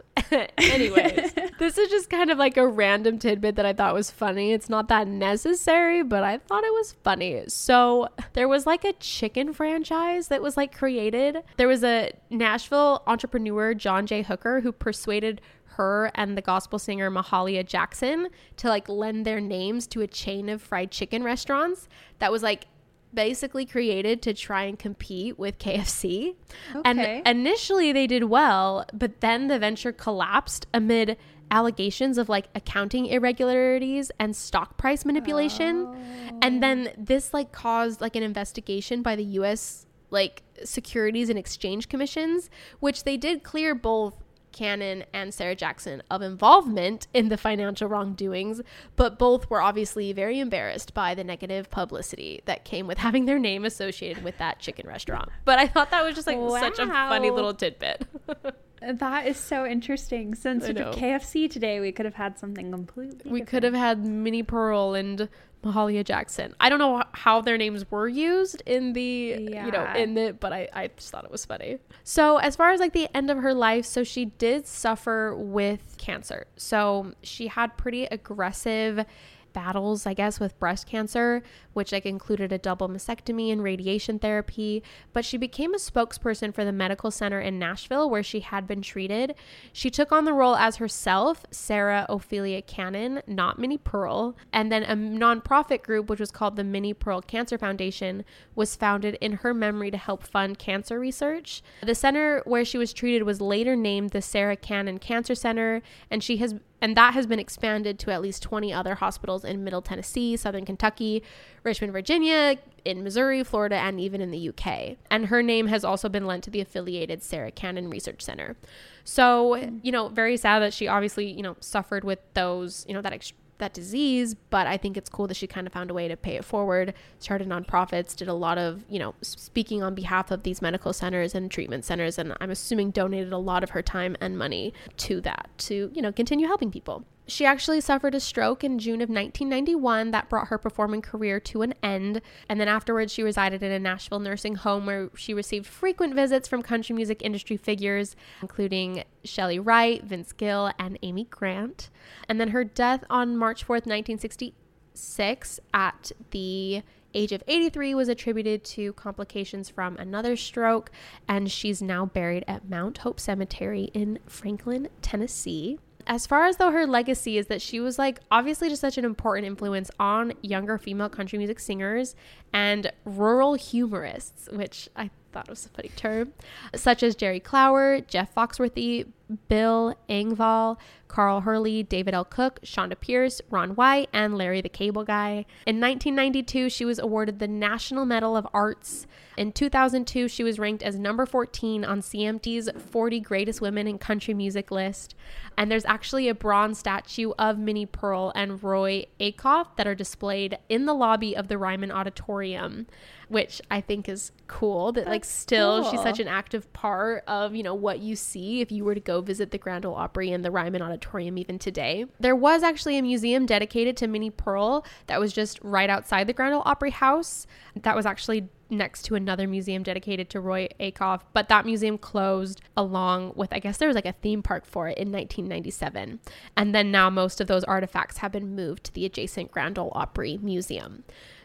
Anyways, 0.58 1.32
this 1.58 1.78
is 1.78 1.90
just 1.90 2.10
kind 2.10 2.30
of 2.30 2.38
like 2.38 2.56
a 2.56 2.66
random 2.66 3.18
tidbit 3.18 3.56
that 3.56 3.66
I 3.66 3.72
thought 3.72 3.94
was 3.94 4.10
funny. 4.10 4.52
It's 4.52 4.68
not 4.68 4.88
that 4.88 5.08
necessary, 5.08 6.02
but 6.02 6.22
I 6.22 6.38
thought 6.38 6.64
it 6.64 6.72
was 6.72 6.92
funny. 7.02 7.44
So, 7.48 8.08
there 8.34 8.48
was 8.48 8.66
like 8.66 8.84
a 8.84 8.92
chicken 8.94 9.52
franchise 9.52 10.28
that 10.28 10.42
was 10.42 10.56
like 10.56 10.76
created. 10.76 11.38
There 11.56 11.68
was 11.68 11.82
a 11.82 12.12
Nashville 12.30 13.02
entrepreneur, 13.06 13.74
John 13.74 14.06
J. 14.06 14.22
Hooker, 14.22 14.60
who 14.60 14.72
persuaded 14.72 15.40
her 15.76 16.10
and 16.14 16.36
the 16.36 16.42
gospel 16.42 16.78
singer 16.78 17.10
Mahalia 17.10 17.66
Jackson 17.66 18.28
to 18.56 18.68
like 18.68 18.88
lend 18.88 19.24
their 19.26 19.40
names 19.40 19.86
to 19.88 20.00
a 20.00 20.06
chain 20.06 20.48
of 20.48 20.62
fried 20.62 20.90
chicken 20.90 21.22
restaurants 21.22 21.88
that 22.18 22.32
was 22.32 22.42
like 22.42 22.66
basically 23.14 23.66
created 23.66 24.22
to 24.22 24.32
try 24.32 24.64
and 24.64 24.78
compete 24.78 25.38
with 25.38 25.58
KFC. 25.58 26.34
Okay. 26.74 27.22
And 27.24 27.26
initially 27.26 27.92
they 27.92 28.06
did 28.06 28.24
well, 28.24 28.86
but 28.92 29.20
then 29.20 29.48
the 29.48 29.58
venture 29.58 29.92
collapsed 29.92 30.66
amid 30.72 31.16
allegations 31.50 32.16
of 32.16 32.28
like 32.30 32.46
accounting 32.54 33.06
irregularities 33.06 34.10
and 34.18 34.34
stock 34.34 34.78
price 34.78 35.04
manipulation. 35.04 35.86
Oh. 35.86 36.38
And 36.40 36.62
then 36.62 36.90
this 36.96 37.34
like 37.34 37.52
caused 37.52 38.00
like 38.00 38.16
an 38.16 38.22
investigation 38.22 39.02
by 39.02 39.16
the 39.16 39.24
US 39.24 39.86
like 40.10 40.42
Securities 40.64 41.28
and 41.30 41.38
Exchange 41.38 41.88
Commissions, 41.88 42.50
which 42.80 43.04
they 43.04 43.16
did 43.16 43.42
clear 43.42 43.74
both 43.74 44.14
Cannon 44.52 45.04
and 45.12 45.32
Sarah 45.32 45.54
Jackson 45.54 46.02
of 46.10 46.22
involvement 46.22 47.06
in 47.12 47.28
the 47.28 47.36
financial 47.36 47.88
wrongdoings, 47.88 48.60
but 48.96 49.18
both 49.18 49.48
were 49.50 49.60
obviously 49.60 50.12
very 50.12 50.38
embarrassed 50.38 50.94
by 50.94 51.14
the 51.14 51.24
negative 51.24 51.70
publicity 51.70 52.42
that 52.44 52.64
came 52.64 52.86
with 52.86 52.98
having 52.98 53.24
their 53.26 53.38
name 53.38 53.64
associated 53.64 54.22
with 54.22 54.38
that 54.38 54.58
chicken 54.58 54.86
restaurant. 54.86 55.30
But 55.44 55.58
I 55.58 55.66
thought 55.66 55.90
that 55.90 56.04
was 56.04 56.14
just 56.14 56.26
like 56.26 56.38
such 56.60 56.78
a 56.78 56.86
funny 56.86 57.30
little 57.30 57.54
tidbit. 57.54 58.06
that 58.82 59.26
is 59.26 59.36
so 59.36 59.64
interesting. 59.66 60.34
Since 60.34 60.68
know. 60.68 60.92
KFC 60.92 61.50
today, 61.50 61.80
we 61.80 61.92
could 61.92 62.04
have 62.04 62.14
had 62.14 62.38
something 62.38 62.70
completely 62.70 63.30
we 63.30 63.40
different. 63.40 63.48
could 63.48 63.62
have 63.62 63.74
had 63.74 64.04
Minnie 64.04 64.42
Pearl 64.42 64.94
and 64.94 65.28
Mahalia 65.62 66.04
Jackson. 66.04 66.54
I 66.60 66.68
don't 66.68 66.78
know 66.78 67.02
how 67.12 67.40
their 67.40 67.56
names 67.56 67.90
were 67.90 68.08
used 68.08 68.62
in 68.66 68.92
the 68.92 69.02
you 69.02 69.70
know 69.70 69.90
in 69.96 70.14
the 70.14 70.32
but 70.38 70.52
I 70.52 70.68
I 70.72 70.90
just 70.96 71.10
thought 71.10 71.24
it 71.24 71.30
was 71.30 71.44
funny. 71.44 71.78
So 72.04 72.38
as 72.38 72.56
far 72.56 72.72
as 72.72 72.80
like 72.80 72.92
the 72.92 73.08
end 73.16 73.30
of 73.30 73.38
her 73.38 73.54
life, 73.54 73.84
so 73.84 74.04
she 74.04 74.26
did 74.26 74.66
suffer 74.66 75.34
with 75.36 75.96
cancer. 75.98 76.46
So 76.56 77.12
she 77.22 77.46
had 77.46 77.76
pretty 77.76 78.04
aggressive 78.04 79.04
battles, 79.52 80.06
I 80.06 80.14
guess, 80.14 80.40
with 80.40 80.58
breast 80.58 80.86
cancer, 80.86 81.42
which 81.72 81.92
like 81.92 82.06
included 82.06 82.52
a 82.52 82.58
double 82.58 82.88
mastectomy 82.88 83.52
and 83.52 83.62
radiation 83.62 84.18
therapy. 84.18 84.82
But 85.12 85.24
she 85.24 85.36
became 85.36 85.74
a 85.74 85.78
spokesperson 85.78 86.54
for 86.54 86.64
the 86.64 86.72
medical 86.72 87.10
center 87.10 87.40
in 87.40 87.58
Nashville 87.58 88.08
where 88.08 88.22
she 88.22 88.40
had 88.40 88.66
been 88.66 88.82
treated. 88.82 89.34
She 89.72 89.90
took 89.90 90.12
on 90.12 90.24
the 90.24 90.32
role 90.32 90.56
as 90.56 90.76
herself, 90.76 91.44
Sarah 91.50 92.06
Ophelia 92.08 92.62
Cannon, 92.62 93.22
not 93.26 93.58
Minnie 93.58 93.78
Pearl. 93.78 94.36
And 94.52 94.70
then 94.70 94.82
a 94.82 94.94
nonprofit 94.94 95.82
group, 95.82 96.08
which 96.08 96.20
was 96.20 96.30
called 96.30 96.56
the 96.56 96.64
Minnie 96.64 96.94
Pearl 96.94 97.20
Cancer 97.20 97.58
Foundation, 97.58 98.24
was 98.54 98.76
founded 98.76 99.16
in 99.20 99.32
her 99.32 99.54
memory 99.54 99.90
to 99.90 99.96
help 99.96 100.22
fund 100.22 100.58
cancer 100.58 100.98
research. 100.98 101.62
The 101.82 101.94
center 101.94 102.42
where 102.44 102.64
she 102.64 102.78
was 102.78 102.92
treated 102.92 103.22
was 103.22 103.40
later 103.40 103.76
named 103.76 104.10
the 104.10 104.22
Sarah 104.22 104.56
Cannon 104.56 104.98
Cancer 104.98 105.34
Center, 105.34 105.82
and 106.10 106.22
she 106.22 106.38
has 106.38 106.54
And 106.82 106.96
that 106.96 107.14
has 107.14 107.26
been 107.28 107.38
expanded 107.38 108.00
to 108.00 108.10
at 108.10 108.20
least 108.20 108.42
20 108.42 108.72
other 108.72 108.96
hospitals 108.96 109.44
in 109.44 109.62
Middle 109.62 109.82
Tennessee, 109.82 110.36
Southern 110.36 110.66
Kentucky, 110.66 111.22
Richmond, 111.62 111.92
Virginia, 111.92 112.56
in 112.84 113.04
Missouri, 113.04 113.44
Florida, 113.44 113.76
and 113.76 114.00
even 114.00 114.20
in 114.20 114.32
the 114.32 114.48
UK. 114.48 114.96
And 115.08 115.26
her 115.26 115.44
name 115.44 115.68
has 115.68 115.84
also 115.84 116.08
been 116.08 116.26
lent 116.26 116.42
to 116.44 116.50
the 116.50 116.60
affiliated 116.60 117.22
Sarah 117.22 117.52
Cannon 117.52 117.88
Research 117.88 118.20
Center. 118.20 118.56
So, 119.04 119.54
you 119.82 119.92
know, 119.92 120.08
very 120.08 120.36
sad 120.36 120.58
that 120.58 120.74
she 120.74 120.88
obviously, 120.88 121.30
you 121.30 121.42
know, 121.42 121.56
suffered 121.60 122.02
with 122.02 122.18
those, 122.34 122.84
you 122.88 122.94
know, 122.94 123.00
that 123.00 123.12
ex- 123.12 123.32
that 123.62 123.72
disease, 123.72 124.34
but 124.50 124.66
I 124.66 124.76
think 124.76 124.96
it's 124.96 125.08
cool 125.08 125.26
that 125.28 125.36
she 125.36 125.46
kind 125.46 125.66
of 125.66 125.72
found 125.72 125.90
a 125.90 125.94
way 125.94 126.08
to 126.08 126.16
pay 126.16 126.34
it 126.36 126.44
forward, 126.44 126.92
started 127.18 127.48
nonprofits, 127.48 128.14
did 128.14 128.28
a 128.28 128.34
lot 128.34 128.58
of, 128.58 128.84
you 128.88 128.98
know, 128.98 129.14
speaking 129.22 129.82
on 129.82 129.94
behalf 129.94 130.30
of 130.30 130.42
these 130.42 130.60
medical 130.60 130.92
centers 130.92 131.34
and 131.34 131.50
treatment 131.50 131.84
centers 131.84 132.18
and 132.18 132.36
I'm 132.40 132.50
assuming 132.50 132.90
donated 132.90 133.32
a 133.32 133.38
lot 133.38 133.62
of 133.62 133.70
her 133.70 133.82
time 133.82 134.16
and 134.20 134.36
money 134.36 134.74
to 134.98 135.20
that 135.22 135.48
to, 135.58 135.90
you 135.94 136.02
know, 136.02 136.12
continue 136.12 136.46
helping 136.46 136.70
people. 136.70 137.04
She 137.26 137.46
actually 137.46 137.80
suffered 137.80 138.14
a 138.14 138.20
stroke 138.20 138.64
in 138.64 138.78
June 138.78 139.00
of 139.00 139.08
1991 139.08 140.10
that 140.10 140.28
brought 140.28 140.48
her 140.48 140.58
performing 140.58 141.02
career 141.02 141.38
to 141.40 141.62
an 141.62 141.74
end. 141.82 142.20
And 142.48 142.60
then 142.60 142.68
afterwards, 142.68 143.12
she 143.12 143.22
resided 143.22 143.62
in 143.62 143.70
a 143.70 143.78
Nashville 143.78 144.18
nursing 144.18 144.56
home 144.56 144.86
where 144.86 145.08
she 145.14 145.32
received 145.32 145.66
frequent 145.66 146.14
visits 146.14 146.48
from 146.48 146.62
country 146.62 146.96
music 146.96 147.22
industry 147.22 147.56
figures, 147.56 148.16
including 148.40 149.04
Chely 149.24 149.58
Wright, 149.64 150.02
Vince 150.02 150.32
Gill, 150.32 150.72
and 150.78 150.98
Amy 151.02 151.24
Grant. 151.24 151.90
And 152.28 152.40
then 152.40 152.48
her 152.48 152.64
death 152.64 153.04
on 153.08 153.36
March 153.36 153.64
4th, 153.64 153.86
1966, 153.86 155.60
at 155.72 156.12
the 156.32 156.82
age 157.14 157.32
of 157.32 157.42
83 157.46 157.94
was 157.94 158.08
attributed 158.08 158.64
to 158.64 158.92
complications 158.94 159.68
from 159.68 159.96
another 159.98 160.34
stroke 160.34 160.90
and 161.28 161.50
she's 161.50 161.82
now 161.82 162.06
buried 162.06 162.42
at 162.48 162.68
Mount 162.68 162.98
Hope 162.98 163.20
Cemetery 163.20 163.90
in 163.92 164.18
Franklin, 164.26 164.88
Tennessee 165.02 165.78
as 166.12 166.26
far 166.26 166.44
as 166.44 166.58
though 166.58 166.70
her 166.70 166.86
legacy 166.86 167.38
is 167.38 167.46
that 167.46 167.62
she 167.62 167.80
was 167.80 167.98
like 167.98 168.20
obviously 168.30 168.68
just 168.68 168.82
such 168.82 168.98
an 168.98 169.04
important 169.06 169.46
influence 169.46 169.90
on 169.98 170.34
younger 170.42 170.76
female 170.76 171.08
country 171.08 171.38
music 171.38 171.58
singers 171.58 172.14
and 172.52 172.92
rural 173.06 173.54
humorists, 173.54 174.46
which 174.52 174.90
I 174.94 175.08
thought 175.32 175.48
was 175.48 175.64
a 175.64 175.70
funny 175.70 175.88
term, 175.96 176.34
such 176.74 177.02
as 177.02 177.16
Jerry 177.16 177.40
Clower, 177.40 178.02
Jeff 178.02 178.34
Foxworthy, 178.34 179.06
Bill 179.48 179.94
Engvall, 180.08 180.78
Carl 181.12 181.42
Hurley, 181.42 181.82
David 181.82 182.14
L. 182.14 182.24
Cook, 182.24 182.60
Chonda 182.62 182.98
Pierce, 182.98 183.42
Ron 183.50 183.70
White, 183.70 184.08
and 184.12 184.36
Larry 184.36 184.62
the 184.62 184.68
Cable 184.70 185.04
Guy. 185.04 185.44
In 185.66 185.78
1992, 185.78 186.70
she 186.70 186.84
was 186.84 186.98
awarded 186.98 187.38
the 187.38 187.46
National 187.48 188.06
Medal 188.06 188.36
of 188.36 188.46
Arts. 188.54 189.06
In 189.36 189.52
2002, 189.52 190.28
she 190.28 190.42
was 190.42 190.58
ranked 190.58 190.82
as 190.82 190.98
number 190.98 191.26
14 191.26 191.84
on 191.84 192.00
CMT's 192.00 192.70
40 192.90 193.20
Greatest 193.20 193.60
Women 193.60 193.86
in 193.86 193.98
Country 193.98 194.32
Music 194.32 194.70
list. 194.70 195.14
And 195.58 195.70
there's 195.70 195.84
actually 195.84 196.28
a 196.28 196.34
bronze 196.34 196.78
statue 196.78 197.32
of 197.38 197.58
Minnie 197.58 197.86
Pearl 197.86 198.32
and 198.34 198.62
Roy 198.62 199.04
Acuff 199.20 199.76
that 199.76 199.86
are 199.86 199.94
displayed 199.94 200.58
in 200.70 200.86
the 200.86 200.94
lobby 200.94 201.36
of 201.36 201.48
the 201.48 201.58
Ryman 201.58 201.90
Auditorium 201.90 202.86
which 203.32 203.62
I 203.70 203.80
think 203.80 204.10
is 204.10 204.30
cool 204.46 204.92
that 204.92 205.06
That's 205.06 205.10
like 205.10 205.24
still 205.24 205.82
cool. 205.82 205.90
she's 205.90 206.02
such 206.02 206.20
an 206.20 206.28
active 206.28 206.70
part 206.74 207.24
of, 207.26 207.54
you 207.54 207.62
know, 207.62 207.74
what 207.74 208.00
you 208.00 208.14
see 208.14 208.60
if 208.60 208.70
you 208.70 208.84
were 208.84 208.94
to 208.94 209.00
go 209.00 209.21
visit 209.22 209.50
the 209.50 209.58
Grand 209.58 209.86
Ole 209.86 209.94
Opry 209.94 210.32
and 210.32 210.44
the 210.44 210.50
Ryman 210.50 210.82
Auditorium 210.82 211.38
even 211.38 211.58
today. 211.58 212.04
There 212.20 212.36
was 212.36 212.62
actually 212.62 212.98
a 212.98 213.02
museum 213.02 213.46
dedicated 213.46 213.96
to 213.98 214.06
Minnie 214.06 214.30
Pearl 214.30 214.84
that 215.06 215.20
was 215.20 215.32
just 215.32 215.58
right 215.62 215.88
outside 215.88 216.26
the 216.26 216.32
Grand 216.32 216.54
Ole 216.54 216.62
Opry 216.64 216.90
House. 216.90 217.46
That 217.74 217.96
was 217.96 218.06
actually 218.06 218.48
next 218.72 219.02
to 219.02 219.14
another 219.14 219.46
museum 219.46 219.82
dedicated 219.82 220.30
to 220.30 220.40
Roy 220.40 220.68
Acuff, 220.80 221.20
but 221.32 221.48
that 221.48 221.66
museum 221.66 221.98
closed 221.98 222.60
along 222.76 223.34
with, 223.36 223.52
I 223.52 223.58
guess 223.58 223.76
there 223.76 223.88
was 223.88 223.94
like 223.94 224.06
a 224.06 224.12
theme 224.12 224.42
park 224.42 224.64
for 224.64 224.88
it 224.88 224.98
in 224.98 225.12
1997. 225.12 226.20
And 226.56 226.74
then 226.74 226.90
now 226.90 227.10
most 227.10 227.40
of 227.40 227.46
those 227.46 227.64
artifacts 227.64 228.18
have 228.18 228.32
been 228.32 228.56
moved 228.56 228.84
to 228.84 228.94
the 228.94 229.04
adjacent 229.04 229.52
Grand 229.52 229.78
Ole 229.78 229.92
Opry 229.94 230.38
Museum. 230.42 231.04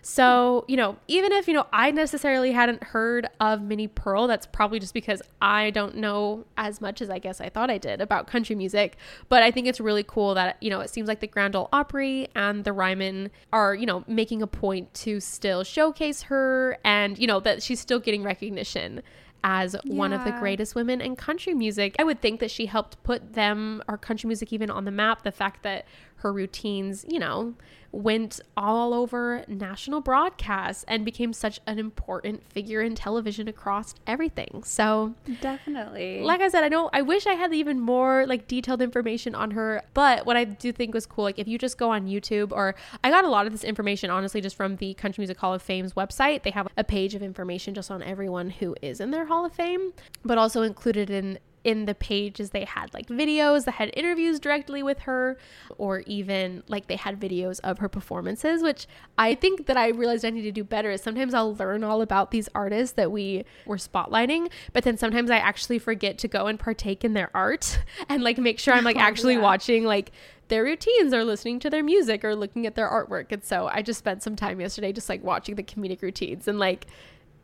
So, 0.09 0.63
you 0.69 0.77
know, 0.77 0.95
even 1.09 1.33
if, 1.33 1.49
you 1.49 1.53
know, 1.53 1.67
I 1.73 1.91
necessarily 1.91 2.53
hadn't 2.53 2.81
heard 2.81 3.27
of 3.41 3.61
Minnie 3.61 3.89
Pearl, 3.89 4.25
that's 4.27 4.45
probably 4.45 4.79
just 4.79 4.93
because 4.93 5.21
I 5.41 5.69
don't 5.71 5.97
know 5.97 6.45
as 6.55 6.79
much 6.79 7.01
as 7.01 7.09
I 7.09 7.19
guess 7.19 7.41
I 7.41 7.49
thought 7.49 7.69
I 7.69 7.77
did 7.77 7.99
about 7.99 8.25
country 8.25 8.55
music. 8.55 8.95
But 9.27 9.43
I 9.43 9.51
think 9.51 9.67
it's 9.67 9.81
really 9.81 10.05
cool 10.07 10.33
that, 10.35 10.55
you 10.61 10.69
know, 10.69 10.79
it 10.79 10.89
seems 10.89 11.09
like 11.09 11.19
the 11.19 11.27
Grand 11.27 11.57
Ole 11.57 11.67
Opry 11.73 12.29
and 12.35 12.63
the 12.63 12.71
Ryman 12.71 13.31
are, 13.51 13.75
you 13.75 13.85
know, 13.85 14.05
making 14.07 14.41
a 14.41 14.47
point 14.47 14.93
to 14.93 15.19
still 15.19 15.65
showcase 15.65 16.21
her 16.21 16.77
and, 16.85 17.19
you 17.19 17.27
know, 17.27 17.41
that 17.41 17.61
she's 17.61 17.81
still 17.81 17.99
getting 17.99 18.23
recognition 18.23 19.01
as 19.43 19.75
yeah. 19.83 19.93
one 19.93 20.13
of 20.13 20.23
the 20.23 20.31
greatest 20.31 20.73
women 20.73 21.01
in 21.01 21.17
country 21.17 21.53
music. 21.53 21.97
I 21.99 22.05
would 22.05 22.21
think 22.21 22.39
that 22.39 22.49
she 22.49 22.65
helped 22.65 23.03
put 23.03 23.33
them, 23.33 23.83
or 23.87 23.97
country 23.97 24.27
music, 24.27 24.53
even 24.53 24.71
on 24.71 24.85
the 24.85 24.91
map. 24.91 25.23
The 25.23 25.31
fact 25.31 25.63
that 25.63 25.85
her 26.17 26.33
routines, 26.33 27.05
you 27.07 27.19
know, 27.19 27.53
went 27.91 28.39
all 28.55 28.93
over 28.93 29.43
national 29.47 30.01
broadcasts 30.01 30.83
and 30.87 31.05
became 31.05 31.33
such 31.33 31.59
an 31.65 31.79
important 31.79 32.43
figure 32.51 32.81
in 32.81 32.95
television 32.95 33.47
across 33.47 33.95
everything. 34.05 34.61
So 34.63 35.15
definitely. 35.41 36.21
Like 36.21 36.41
I 36.41 36.49
said, 36.49 36.63
I 36.63 36.69
don't 36.69 36.89
I 36.93 37.01
wish 37.01 37.25
I 37.25 37.33
had 37.33 37.53
even 37.53 37.79
more 37.79 38.25
like 38.27 38.47
detailed 38.47 38.81
information 38.81 39.33
on 39.35 39.51
her, 39.51 39.83
but 39.93 40.25
what 40.25 40.35
I 40.35 40.43
do 40.43 40.71
think 40.71 40.93
was 40.93 41.05
cool 41.05 41.23
like 41.23 41.39
if 41.39 41.47
you 41.47 41.57
just 41.57 41.77
go 41.77 41.89
on 41.89 42.07
YouTube 42.07 42.51
or 42.51 42.75
I 43.03 43.09
got 43.09 43.23
a 43.23 43.29
lot 43.29 43.45
of 43.45 43.51
this 43.51 43.63
information 43.63 44.09
honestly 44.09 44.41
just 44.41 44.55
from 44.55 44.75
the 44.77 44.93
Country 44.95 45.21
Music 45.21 45.37
Hall 45.37 45.53
of 45.53 45.61
Fame's 45.61 45.93
website. 45.93 46.43
They 46.43 46.51
have 46.51 46.67
a 46.77 46.83
page 46.83 47.15
of 47.15 47.23
information 47.23 47.73
just 47.73 47.89
on 47.89 48.03
everyone 48.03 48.49
who 48.49 48.75
is 48.81 48.99
in 48.99 49.11
their 49.11 49.25
Hall 49.25 49.45
of 49.45 49.53
Fame, 49.53 49.93
but 50.23 50.37
also 50.37 50.61
included 50.61 51.09
in 51.09 51.39
in 51.63 51.85
the 51.85 51.95
pages 51.95 52.51
they 52.51 52.63
had 52.63 52.93
like 52.93 53.07
videos 53.07 53.65
that 53.65 53.73
had 53.73 53.91
interviews 53.93 54.39
directly 54.39 54.81
with 54.81 54.99
her 54.99 55.37
or 55.77 55.99
even 56.01 56.63
like 56.67 56.87
they 56.87 56.95
had 56.95 57.19
videos 57.19 57.59
of 57.63 57.79
her 57.79 57.89
performances 57.89 58.61
which 58.61 58.87
i 59.17 59.33
think 59.33 59.65
that 59.65 59.75
i 59.75 59.89
realized 59.89 60.23
i 60.23 60.29
need 60.29 60.43
to 60.43 60.51
do 60.51 60.63
better 60.63 60.91
is 60.91 61.01
sometimes 61.01 61.33
i'll 61.33 61.55
learn 61.55 61.83
all 61.83 62.01
about 62.01 62.31
these 62.31 62.47
artists 62.55 62.93
that 62.93 63.11
we 63.11 63.43
were 63.65 63.77
spotlighting 63.77 64.49
but 64.71 64.83
then 64.83 64.97
sometimes 64.97 65.29
i 65.29 65.37
actually 65.37 65.79
forget 65.79 66.17
to 66.17 66.27
go 66.27 66.47
and 66.47 66.59
partake 66.59 67.03
in 67.03 67.13
their 67.13 67.29
art 67.35 67.79
and 68.09 68.23
like 68.23 68.37
make 68.37 68.59
sure 68.59 68.73
i'm 68.73 68.83
like 68.83 68.95
oh, 68.97 68.99
actually 68.99 69.33
yeah. 69.33 69.41
watching 69.41 69.83
like 69.83 70.11
their 70.47 70.63
routines 70.63 71.13
or 71.13 71.25
listening 71.25 71.59
to 71.59 71.69
their 71.69 71.83
music 71.83 72.23
or 72.23 72.35
looking 72.35 72.65
at 72.65 72.75
their 72.75 72.87
artwork 72.87 73.31
and 73.31 73.43
so 73.43 73.67
i 73.67 73.81
just 73.81 73.99
spent 73.99 74.23
some 74.23 74.35
time 74.35 74.61
yesterday 74.61 74.93
just 74.93 75.09
like 75.09 75.23
watching 75.23 75.55
the 75.55 75.63
comedic 75.63 76.01
routines 76.01 76.47
and 76.47 76.59
like 76.59 76.87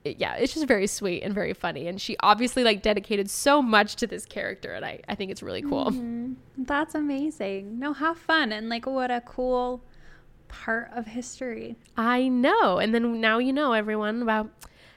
it, 0.03 0.17
yeah, 0.19 0.35
it's 0.35 0.53
just 0.53 0.67
very 0.67 0.87
sweet 0.87 1.21
and 1.23 1.33
very 1.33 1.53
funny. 1.53 1.87
And 1.87 1.99
she 1.99 2.15
obviously 2.21 2.63
like 2.63 2.81
dedicated 2.81 3.29
so 3.29 3.61
much 3.61 3.95
to 3.97 4.07
this 4.07 4.25
character, 4.25 4.73
and 4.73 4.85
I 4.85 4.99
I 5.07 5.15
think 5.15 5.31
it's 5.31 5.43
really 5.43 5.61
cool. 5.61 5.85
Mm-hmm. 5.85 6.33
That's 6.57 6.95
amazing. 6.95 7.79
No, 7.79 7.93
how 7.93 8.13
fun 8.13 8.51
and 8.51 8.69
like 8.69 8.85
what 8.85 9.11
a 9.11 9.21
cool 9.21 9.83
part 10.47 10.91
of 10.93 11.07
history. 11.07 11.75
I 11.97 12.27
know. 12.27 12.77
And 12.77 12.93
then 12.93 13.19
now 13.21 13.39
you 13.39 13.53
know 13.53 13.73
everyone 13.73 14.21
about 14.21 14.49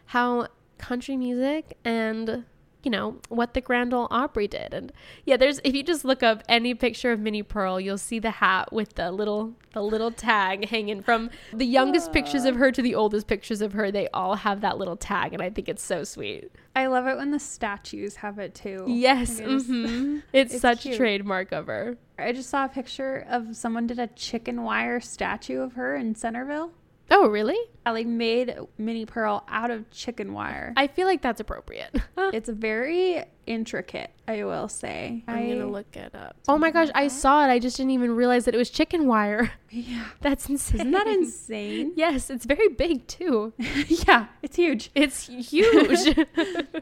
how 0.06 0.48
country 0.78 1.16
music 1.16 1.78
and 1.84 2.44
you 2.86 2.90
know, 2.90 3.16
what 3.30 3.52
the 3.52 3.60
Grand 3.60 3.92
Ole 3.92 4.06
Opry 4.12 4.46
did. 4.46 4.72
And 4.72 4.92
yeah, 5.24 5.36
there's 5.36 5.60
if 5.64 5.74
you 5.74 5.82
just 5.82 6.04
look 6.04 6.22
up 6.22 6.44
any 6.48 6.72
picture 6.72 7.10
of 7.10 7.18
Minnie 7.18 7.42
Pearl, 7.42 7.80
you'll 7.80 7.98
see 7.98 8.20
the 8.20 8.30
hat 8.30 8.72
with 8.72 8.94
the 8.94 9.10
little 9.10 9.56
the 9.72 9.82
little 9.82 10.12
tag 10.12 10.68
hanging 10.68 11.02
from 11.02 11.30
the 11.52 11.66
youngest 11.66 12.12
pictures 12.12 12.44
of 12.44 12.54
her 12.54 12.70
to 12.70 12.80
the 12.80 12.94
oldest 12.94 13.26
pictures 13.26 13.60
of 13.60 13.72
her. 13.72 13.90
They 13.90 14.06
all 14.10 14.36
have 14.36 14.60
that 14.60 14.78
little 14.78 14.96
tag, 14.96 15.32
and 15.32 15.42
I 15.42 15.50
think 15.50 15.68
it's 15.68 15.82
so 15.82 16.04
sweet. 16.04 16.52
I 16.76 16.86
love 16.86 17.08
it 17.08 17.16
when 17.16 17.32
the 17.32 17.40
statues 17.40 18.14
have 18.16 18.38
it 18.38 18.54
too. 18.54 18.84
Yes, 18.86 19.40
mm-hmm. 19.40 20.20
it's, 20.32 20.52
it's, 20.52 20.62
such 20.62 20.82
cute. 20.82 20.94
a 20.94 20.96
trademark 20.96 21.50
of 21.50 21.66
her. 21.66 21.98
I 22.16 22.30
just 22.30 22.50
saw 22.50 22.66
a 22.66 22.68
picture 22.68 23.26
of 23.28 23.56
someone 23.56 23.88
did 23.88 23.98
a 23.98 24.06
chicken 24.06 24.62
wire 24.62 25.00
statue 25.00 25.60
of 25.60 25.72
her 25.72 25.96
in 25.96 26.14
Centerville. 26.14 26.70
Oh, 27.10 27.28
really? 27.28 27.58
I 27.84 27.92
like 27.92 28.06
made 28.06 28.56
Minnie 28.78 29.06
Pearl 29.06 29.44
out 29.48 29.70
of 29.70 29.88
chicken 29.90 30.32
wire. 30.32 30.72
I 30.76 30.88
feel 30.88 31.06
like 31.06 31.22
that's 31.22 31.40
appropriate. 31.40 31.94
it's 32.18 32.48
very 32.48 33.24
intricate, 33.46 34.10
I 34.26 34.44
will 34.44 34.68
say. 34.68 35.22
I'm 35.28 35.36
I, 35.36 35.48
gonna 35.48 35.70
look 35.70 35.96
it 35.96 36.14
up. 36.14 36.36
Oh 36.48 36.58
my 36.58 36.72
gosh, 36.72 36.88
I 36.96 37.06
saw 37.06 37.44
it. 37.44 37.48
I 37.48 37.60
just 37.60 37.76
didn't 37.76 37.92
even 37.92 38.16
realize 38.16 38.44
that 38.46 38.54
it 38.54 38.58
was 38.58 38.70
chicken 38.70 39.06
wire. 39.06 39.52
Yeah. 39.68 40.06
That's 40.22 40.48
insane. 40.48 40.80
Isn't 40.80 40.92
that 40.92 41.06
insane? 41.06 41.92
yes, 41.96 42.30
it's 42.30 42.46
very 42.46 42.68
big 42.68 43.06
too. 43.08 43.52
yeah, 43.88 44.28
it's 44.40 44.56
huge. 44.56 44.90
It's 44.94 45.26
huge. 45.26 46.16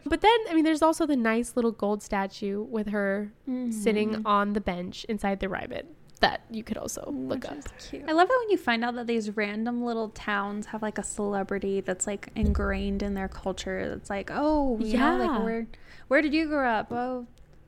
but 0.04 0.20
then, 0.20 0.38
I 0.48 0.54
mean, 0.54 0.64
there's 0.64 0.82
also 0.82 1.04
the 1.04 1.16
nice 1.16 1.56
little 1.56 1.72
gold 1.72 2.04
statue 2.04 2.62
with 2.62 2.90
her 2.90 3.32
mm-hmm. 3.50 3.72
sitting 3.72 4.24
on 4.24 4.52
the 4.52 4.60
bench 4.60 5.04
inside 5.08 5.40
the 5.40 5.48
Ryman 5.48 5.88
that 6.24 6.40
you 6.50 6.64
could 6.64 6.78
also 6.78 7.04
look 7.14 7.44
up. 7.44 7.52
I 7.52 8.12
love 8.12 8.28
it 8.30 8.38
when 8.40 8.50
you 8.50 8.56
find 8.56 8.82
out 8.82 8.94
that 8.94 9.06
these 9.06 9.36
random 9.36 9.84
little 9.84 10.08
towns 10.08 10.66
have 10.66 10.80
like 10.80 10.96
a 10.96 11.02
celebrity 11.02 11.82
that's 11.82 12.06
like 12.06 12.30
ingrained 12.34 13.02
in 13.02 13.12
their 13.12 13.28
culture. 13.28 13.90
That's 13.90 14.08
like, 14.08 14.30
oh, 14.32 14.78
yeah, 14.80 15.18
know, 15.18 15.24
like 15.26 15.44
where 15.44 15.66
where 16.08 16.22
did 16.22 16.32
you 16.32 16.46
grow 16.46 16.66
up? 16.66 16.90
Oh, 16.90 17.26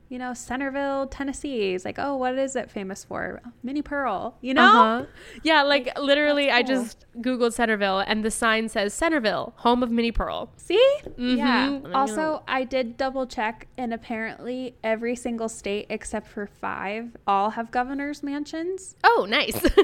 you 0.09 0.17
know, 0.17 0.33
Centerville, 0.33 1.07
Tennessee. 1.07 1.73
It's 1.73 1.83
like, 1.83 1.99
oh, 1.99 2.15
what 2.15 2.37
is 2.37 2.55
it 2.55 2.71
famous 2.71 3.03
for? 3.03 3.41
Minnie 3.63 3.81
Pearl, 3.81 4.37
you 4.41 4.53
know? 4.53 4.63
Uh-huh. 4.63 5.05
Yeah, 5.43 5.63
like 5.63 5.97
literally, 5.99 6.49
I 6.49 6.63
just 6.63 7.05
Googled 7.19 7.53
Centerville 7.53 7.99
and 7.99 8.23
the 8.23 8.31
sign 8.31 8.69
says 8.69 8.93
Centerville, 8.93 9.53
home 9.57 9.83
of 9.83 9.91
Minnie 9.91 10.11
Pearl. 10.11 10.51
See? 10.57 10.97
Mhm. 11.05 11.37
Yeah. 11.37 11.79
I 11.85 11.91
Also. 11.91 12.43
I 12.47 12.63
did 12.63 12.97
double 12.97 13.27
check, 13.27 13.67
and 13.77 13.93
apparently, 13.93 14.75
every 14.83 15.15
single 15.15 15.49
state 15.49 15.87
except 15.89 16.27
for 16.27 16.47
five 16.47 17.17
all 17.25 17.51
have 17.51 17.71
governor's 17.71 18.23
mansions. 18.23 18.95
Oh, 19.03 19.25
nice. 19.29 19.59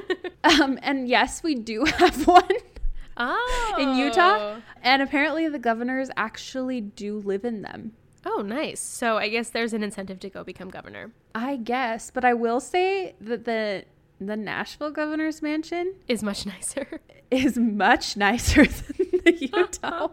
Um, 0.45 0.78
and 0.82 1.07
yes, 1.07 1.41
we 1.41 1.55
do 1.55 1.86
have 1.99 2.28
one 2.28 2.43
oh. 3.15 3.76
in 3.80 3.95
Utah. 3.95 4.59
And 4.82 5.01
apparently, 5.01 5.47
the 5.47 5.57
governors 5.57 6.09
actually 6.17 6.82
do 6.82 7.19
live 7.19 7.45
in 7.45 7.61
them. 7.61 7.93
Oh, 8.26 8.41
nice. 8.41 8.80
So 8.80 9.17
I 9.17 9.30
guess 9.30 9.49
there's 9.49 9.74
an 9.74 9.84
incentive 9.84 10.19
to 10.21 10.30
go 10.30 10.43
become 10.43 10.69
governor. 10.69 11.11
I 11.36 11.57
guess, 11.57 12.09
but 12.11 12.24
I 12.24 12.34
will 12.34 12.59
say 12.59 13.15
that 13.19 13.45
the 13.45 13.86
the 14.19 14.38
Nashville 14.38 14.91
governor's 14.91 15.41
mansion 15.41 15.95
Is 16.07 16.24
much 16.24 16.45
nicer. 16.53 17.01
is 17.30 17.57
much 17.57 18.15
nicer 18.15 18.65
than 18.65 18.95
the 19.26 19.49
Utah. 19.53 20.07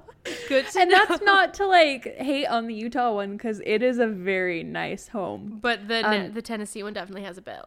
Good 0.48 0.66
and 0.76 0.90
that's 0.90 1.22
not 1.22 1.54
to 1.54 1.66
like 1.66 2.16
hate 2.16 2.46
on 2.46 2.66
the 2.66 2.74
Utah 2.74 3.14
one 3.14 3.32
because 3.36 3.60
it 3.64 3.82
is 3.82 3.98
a 3.98 4.06
very 4.08 4.64
nice 4.64 5.08
home. 5.08 5.58
But 5.62 5.86
the 5.86 6.08
Um, 6.08 6.32
the 6.32 6.42
Tennessee 6.42 6.82
one 6.82 6.92
definitely 6.94 7.22
has 7.24 7.38
a 7.38 7.42
bit. 7.42 7.60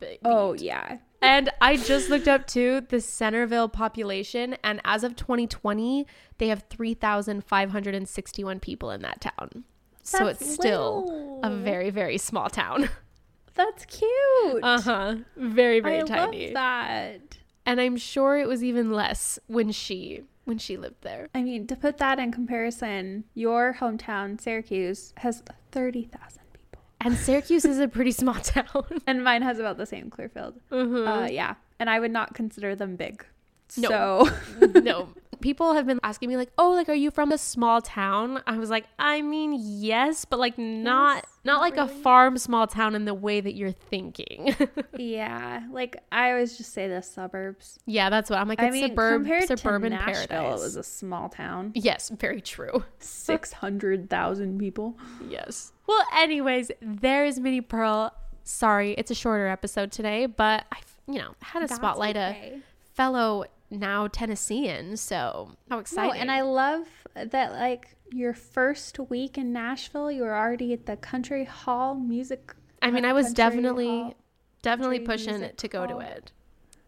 big 0.00 0.18
Oh 0.24 0.54
yeah, 0.54 0.98
And 1.22 1.50
I 1.60 1.76
just 1.76 2.10
looked 2.10 2.26
up 2.28 2.46
too 2.46 2.80
the 2.88 3.00
Centerville 3.00 3.68
population, 3.68 4.56
and 4.64 4.80
as 4.84 5.04
of 5.04 5.14
2020, 5.16 6.06
they 6.38 6.48
have 6.48 6.64
3,561 6.70 8.60
people 8.60 8.90
in 8.90 9.02
that 9.02 9.20
town. 9.20 9.64
So 10.04 10.26
it's 10.28 10.48
still 10.52 11.40
a 11.42 11.50
very, 11.50 11.90
very 11.90 12.18
small 12.18 12.48
town. 12.48 12.88
that's 13.54 13.84
cute. 13.86 14.62
Uh 14.62 14.80
huh. 14.80 15.14
Very, 15.36 15.80
very 15.80 16.00
I 16.00 16.02
tiny. 16.02 16.44
love 16.46 16.54
that. 16.54 17.38
And 17.66 17.80
I'm 17.80 17.96
sure 17.96 18.36
it 18.38 18.46
was 18.46 18.62
even 18.62 18.92
less 18.92 19.38
when 19.46 19.72
she 19.72 20.22
when 20.44 20.58
she 20.58 20.76
lived 20.76 21.00
there. 21.02 21.28
I 21.34 21.42
mean, 21.42 21.66
to 21.68 21.76
put 21.76 21.96
that 21.98 22.18
in 22.18 22.30
comparison, 22.30 23.24
your 23.34 23.76
hometown, 23.80 24.38
Syracuse, 24.40 25.14
has 25.18 25.42
thirty 25.72 26.04
thousand 26.04 26.42
people, 26.52 26.82
And 27.00 27.16
Syracuse 27.16 27.64
is 27.64 27.78
a 27.78 27.88
pretty 27.88 28.12
small 28.12 28.34
town. 28.42 28.84
and 29.06 29.24
mine 29.24 29.40
has 29.42 29.58
about 29.58 29.78
the 29.78 29.86
same. 29.86 30.10
Clearfield. 30.10 30.60
Mhm. 30.70 31.06
Uh, 31.24 31.30
yeah, 31.30 31.54
and 31.78 31.88
I 31.88 31.98
would 32.00 32.10
not 32.12 32.34
consider 32.34 32.76
them 32.76 32.96
big. 32.96 33.24
No. 33.78 33.88
So 33.88 34.30
no. 34.82 35.08
People 35.44 35.74
have 35.74 35.86
been 35.86 36.00
asking 36.02 36.30
me 36.30 36.38
like, 36.38 36.50
"Oh, 36.56 36.70
like 36.70 36.88
are 36.88 36.94
you 36.94 37.10
from 37.10 37.30
a 37.30 37.36
small 37.38 37.82
town?" 37.82 38.42
I 38.46 38.56
was 38.56 38.70
like, 38.70 38.86
"I 38.98 39.20
mean, 39.20 39.54
yes, 39.60 40.24
but 40.24 40.38
like 40.38 40.56
not 40.56 41.16
Yes, 41.16 41.24
not 41.44 41.54
not 41.56 41.60
like 41.60 41.76
a 41.76 41.86
farm 41.86 42.38
small 42.38 42.66
town 42.66 42.94
in 42.94 43.04
the 43.04 43.12
way 43.12 43.42
that 43.42 43.54
you're 43.54 43.70
thinking." 43.70 44.56
yeah, 44.96 45.62
like 45.70 46.02
I 46.10 46.30
always 46.30 46.56
just 46.56 46.72
say 46.72 46.88
the 46.88 47.02
suburbs. 47.02 47.78
yeah, 47.84 48.08
that's 48.08 48.30
what 48.30 48.38
I'm 48.38 48.48
like. 48.48 48.58
I 48.58 48.68
It's 48.68 48.72
mean, 48.72 48.88
suburb, 48.88 49.22
compared 49.22 49.46
suburban 49.48 49.90
to 49.92 49.98
Nashville, 49.98 50.26
paradise. 50.28 50.60
it 50.60 50.64
was 50.64 50.76
a 50.76 50.82
small 50.82 51.28
town. 51.28 51.72
yes, 51.74 52.08
very 52.08 52.40
true. 52.40 52.82
Six 52.98 53.52
hundred 53.52 54.08
thousand 54.08 54.58
people. 54.58 54.96
Yes. 55.28 55.72
Well, 55.86 56.02
anyways, 56.16 56.70
there 56.80 57.26
is 57.26 57.38
Minnie 57.38 57.60
Pearl. 57.60 58.14
Sorry, 58.44 58.92
it's 58.92 59.10
a 59.10 59.14
shorter 59.14 59.46
episode 59.48 59.92
today, 59.92 60.24
but 60.26 60.64
I, 60.72 60.78
you 61.06 61.18
know, 61.18 61.34
had 61.42 61.60
to 61.60 61.66
That's 61.66 61.76
spotlight 61.76 62.16
okay. 62.16 62.54
a 62.56 62.94
fellow 62.94 63.44
now 63.78 64.06
Tennessean. 64.08 64.96
So 64.96 65.50
how 65.70 65.78
exciting! 65.78 66.14
No, 66.14 66.20
and 66.20 66.30
I 66.30 66.42
love 66.42 66.86
that 67.14 67.52
like 67.52 67.96
your 68.12 68.34
first 68.34 68.98
week 69.10 69.38
in 69.38 69.52
Nashville, 69.52 70.10
you 70.10 70.22
were 70.22 70.34
already 70.36 70.72
at 70.72 70.86
the 70.86 70.96
Country 70.96 71.44
Hall 71.44 71.94
Music. 71.94 72.54
I 72.82 72.90
mean, 72.90 73.04
I 73.04 73.12
was 73.12 73.32
definitely, 73.32 73.86
Hall. 73.88 74.14
definitely 74.62 75.00
pushing 75.00 75.34
Music 75.38 75.56
to 75.58 75.68
go 75.68 75.86
to 75.86 75.98
it. 75.98 76.32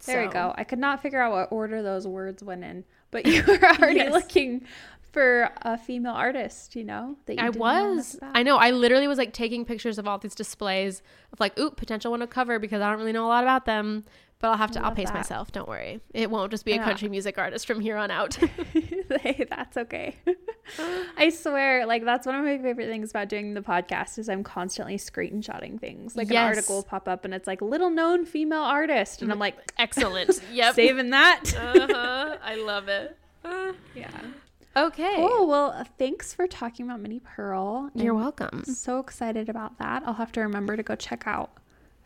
There 0.04 0.20
we 0.22 0.28
So- 0.28 0.32
go. 0.32 0.54
I 0.56 0.64
could 0.64 0.78
not 0.78 1.00
figure 1.02 1.20
out 1.20 1.32
what 1.32 1.48
order 1.50 1.82
those 1.82 2.06
words 2.06 2.42
went 2.42 2.64
in, 2.64 2.84
but 3.10 3.26
you 3.26 3.42
were 3.46 3.58
already 3.64 3.96
Yes. 3.96 4.12
looking 4.12 4.64
for 5.10 5.50
a 5.62 5.78
female 5.78 6.12
artist. 6.12 6.76
You 6.76 6.84
know 6.84 7.16
that 7.24 7.36
you 7.36 7.42
I 7.42 7.48
know 7.48 7.58
was. 7.58 8.18
I 8.22 8.42
know. 8.42 8.58
I 8.58 8.70
literally 8.72 9.08
was 9.08 9.16
like 9.18 9.32
taking 9.32 9.64
pictures 9.64 9.98
of 9.98 10.06
all 10.06 10.18
these 10.18 10.34
displays 10.34 11.02
of 11.32 11.40
like, 11.40 11.58
ooh, 11.58 11.70
potential 11.70 12.10
one 12.10 12.20
to 12.20 12.26
cover 12.26 12.58
because 12.58 12.82
I 12.82 12.90
don't 12.90 12.98
really 12.98 13.12
know 13.12 13.24
a 13.26 13.28
lot 13.28 13.42
about 13.42 13.64
them. 13.64 14.04
But 14.38 14.48
I'll 14.48 14.56
have 14.58 14.70
to. 14.72 14.84
I'll 14.84 14.92
pace 14.92 15.08
that. 15.08 15.14
myself. 15.14 15.50
Don't 15.50 15.66
worry. 15.68 16.00
It 16.12 16.30
won't 16.30 16.50
just 16.50 16.66
be 16.66 16.72
a 16.72 16.82
country 16.84 17.08
music 17.08 17.38
artist 17.38 17.66
from 17.66 17.80
here 17.80 17.96
on 17.96 18.10
out. 18.10 18.34
hey, 19.14 19.46
that's 19.48 19.78
okay. 19.78 20.14
I 21.16 21.30
swear, 21.30 21.86
like 21.86 22.04
that's 22.04 22.26
one 22.26 22.34
of 22.34 22.44
my 22.44 22.58
favorite 22.58 22.88
things 22.88 23.10
about 23.10 23.28
doing 23.30 23.54
the 23.54 23.62
podcast 23.62 24.18
is 24.18 24.28
I'm 24.28 24.44
constantly 24.44 24.98
screenshotting 24.98 25.80
things. 25.80 26.16
Like 26.16 26.30
an 26.30 26.36
article 26.36 26.76
will 26.76 26.82
pop 26.82 27.08
up 27.08 27.24
and 27.24 27.32
it's 27.32 27.46
like 27.46 27.62
little 27.62 27.88
known 27.88 28.26
female 28.26 28.62
artist, 28.62 29.22
and 29.22 29.32
I'm 29.32 29.38
like 29.38 29.56
Excellent. 29.78 30.38
Yep. 30.52 30.74
saving 30.74 31.10
that. 31.10 31.42
uh-huh. 31.56 32.36
I 32.42 32.56
love 32.56 32.88
it. 32.88 33.16
yeah. 33.94 34.10
Okay. 34.76 35.14
Oh 35.18 35.46
well, 35.46 35.86
thanks 35.98 36.34
for 36.34 36.46
talking 36.46 36.84
about 36.84 37.00
Minnie 37.00 37.20
Pearl. 37.24 37.90
You're 37.94 38.14
I'm 38.14 38.20
welcome. 38.20 38.64
so 38.64 38.98
excited 38.98 39.48
about 39.48 39.78
that. 39.78 40.02
I'll 40.04 40.12
have 40.14 40.32
to 40.32 40.40
remember 40.42 40.76
to 40.76 40.82
go 40.82 40.94
check 40.94 41.24
out 41.26 41.50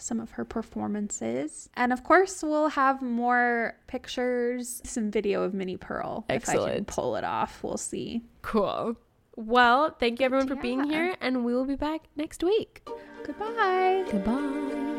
some 0.01 0.21
of 0.21 0.33
her 0.33 0.45
performances. 0.45 1.69
And 1.75 1.93
of 1.93 2.05
course, 2.05 2.43
we'll 2.43 2.69
have 2.69 3.03
more 3.03 3.77
pictures, 3.87 4.81
some 4.85 5.11
video 5.11 5.43
of 5.43 5.55
Minnie 5.55 5.77
Pearl. 5.77 6.25
Excellent. 6.29 6.61
If 6.61 6.73
I 6.73 6.75
can 6.77 6.85
pull 6.85 7.17
it 7.17 7.25
off, 7.25 7.63
we'll 7.63 7.77
see. 7.77 8.23
Cool. 8.43 8.97
Well, 9.37 9.97
thank 9.99 10.21
you 10.21 10.27
everyone 10.27 10.49
for 10.49 10.57
being 10.57 10.85
here, 10.85 11.15
and 11.21 11.45
we 11.45 11.55
will 11.55 11.65
be 11.65 11.77
back 11.77 12.03
next 12.17 12.43
week. 12.43 12.87
Goodbye. 13.25 14.05
Goodbye. 14.11 14.90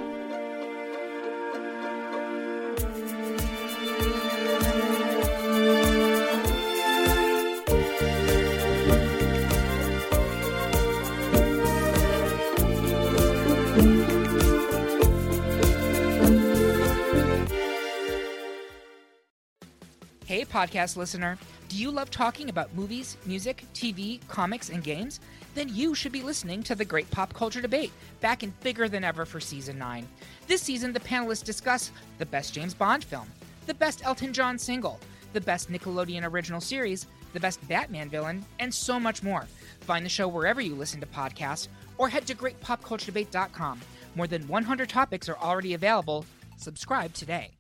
Hey, 20.31 20.45
podcast 20.45 20.95
listener. 20.95 21.37
Do 21.67 21.75
you 21.75 21.91
love 21.91 22.09
talking 22.09 22.47
about 22.47 22.73
movies, 22.73 23.17
music, 23.25 23.65
TV, 23.73 24.25
comics, 24.29 24.69
and 24.69 24.81
games? 24.81 25.19
Then 25.55 25.67
you 25.67 25.93
should 25.93 26.13
be 26.13 26.21
listening 26.21 26.63
to 26.63 26.73
the 26.73 26.85
Great 26.85 27.11
Pop 27.11 27.33
Culture 27.33 27.59
Debate, 27.59 27.91
back 28.21 28.41
and 28.41 28.57
bigger 28.61 28.87
than 28.87 29.03
ever 29.03 29.25
for 29.25 29.41
season 29.41 29.77
9. 29.77 30.07
This 30.47 30.61
season, 30.61 30.93
the 30.93 31.01
panelists 31.01 31.43
discuss 31.43 31.91
the 32.17 32.25
best 32.25 32.53
James 32.53 32.73
Bond 32.73 33.03
film, 33.03 33.27
the 33.65 33.73
best 33.73 34.05
Elton 34.05 34.31
John 34.31 34.57
single, 34.57 35.01
the 35.33 35.41
best 35.41 35.69
Nickelodeon 35.69 36.23
original 36.23 36.61
series, 36.61 37.07
the 37.33 37.39
best 37.41 37.67
Batman 37.67 38.07
villain, 38.07 38.45
and 38.59 38.73
so 38.73 39.01
much 39.01 39.23
more. 39.23 39.45
Find 39.81 40.05
the 40.05 40.09
show 40.09 40.29
wherever 40.29 40.61
you 40.61 40.75
listen 40.75 41.01
to 41.01 41.07
podcasts 41.07 41.67
or 41.97 42.07
head 42.07 42.25
to 42.27 42.35
greatpopculturedebate.com. 42.35 43.81
More 44.15 44.27
than 44.27 44.47
100 44.47 44.87
topics 44.87 45.27
are 45.27 45.37
already 45.39 45.73
available. 45.73 46.23
Subscribe 46.55 47.13
today. 47.13 47.51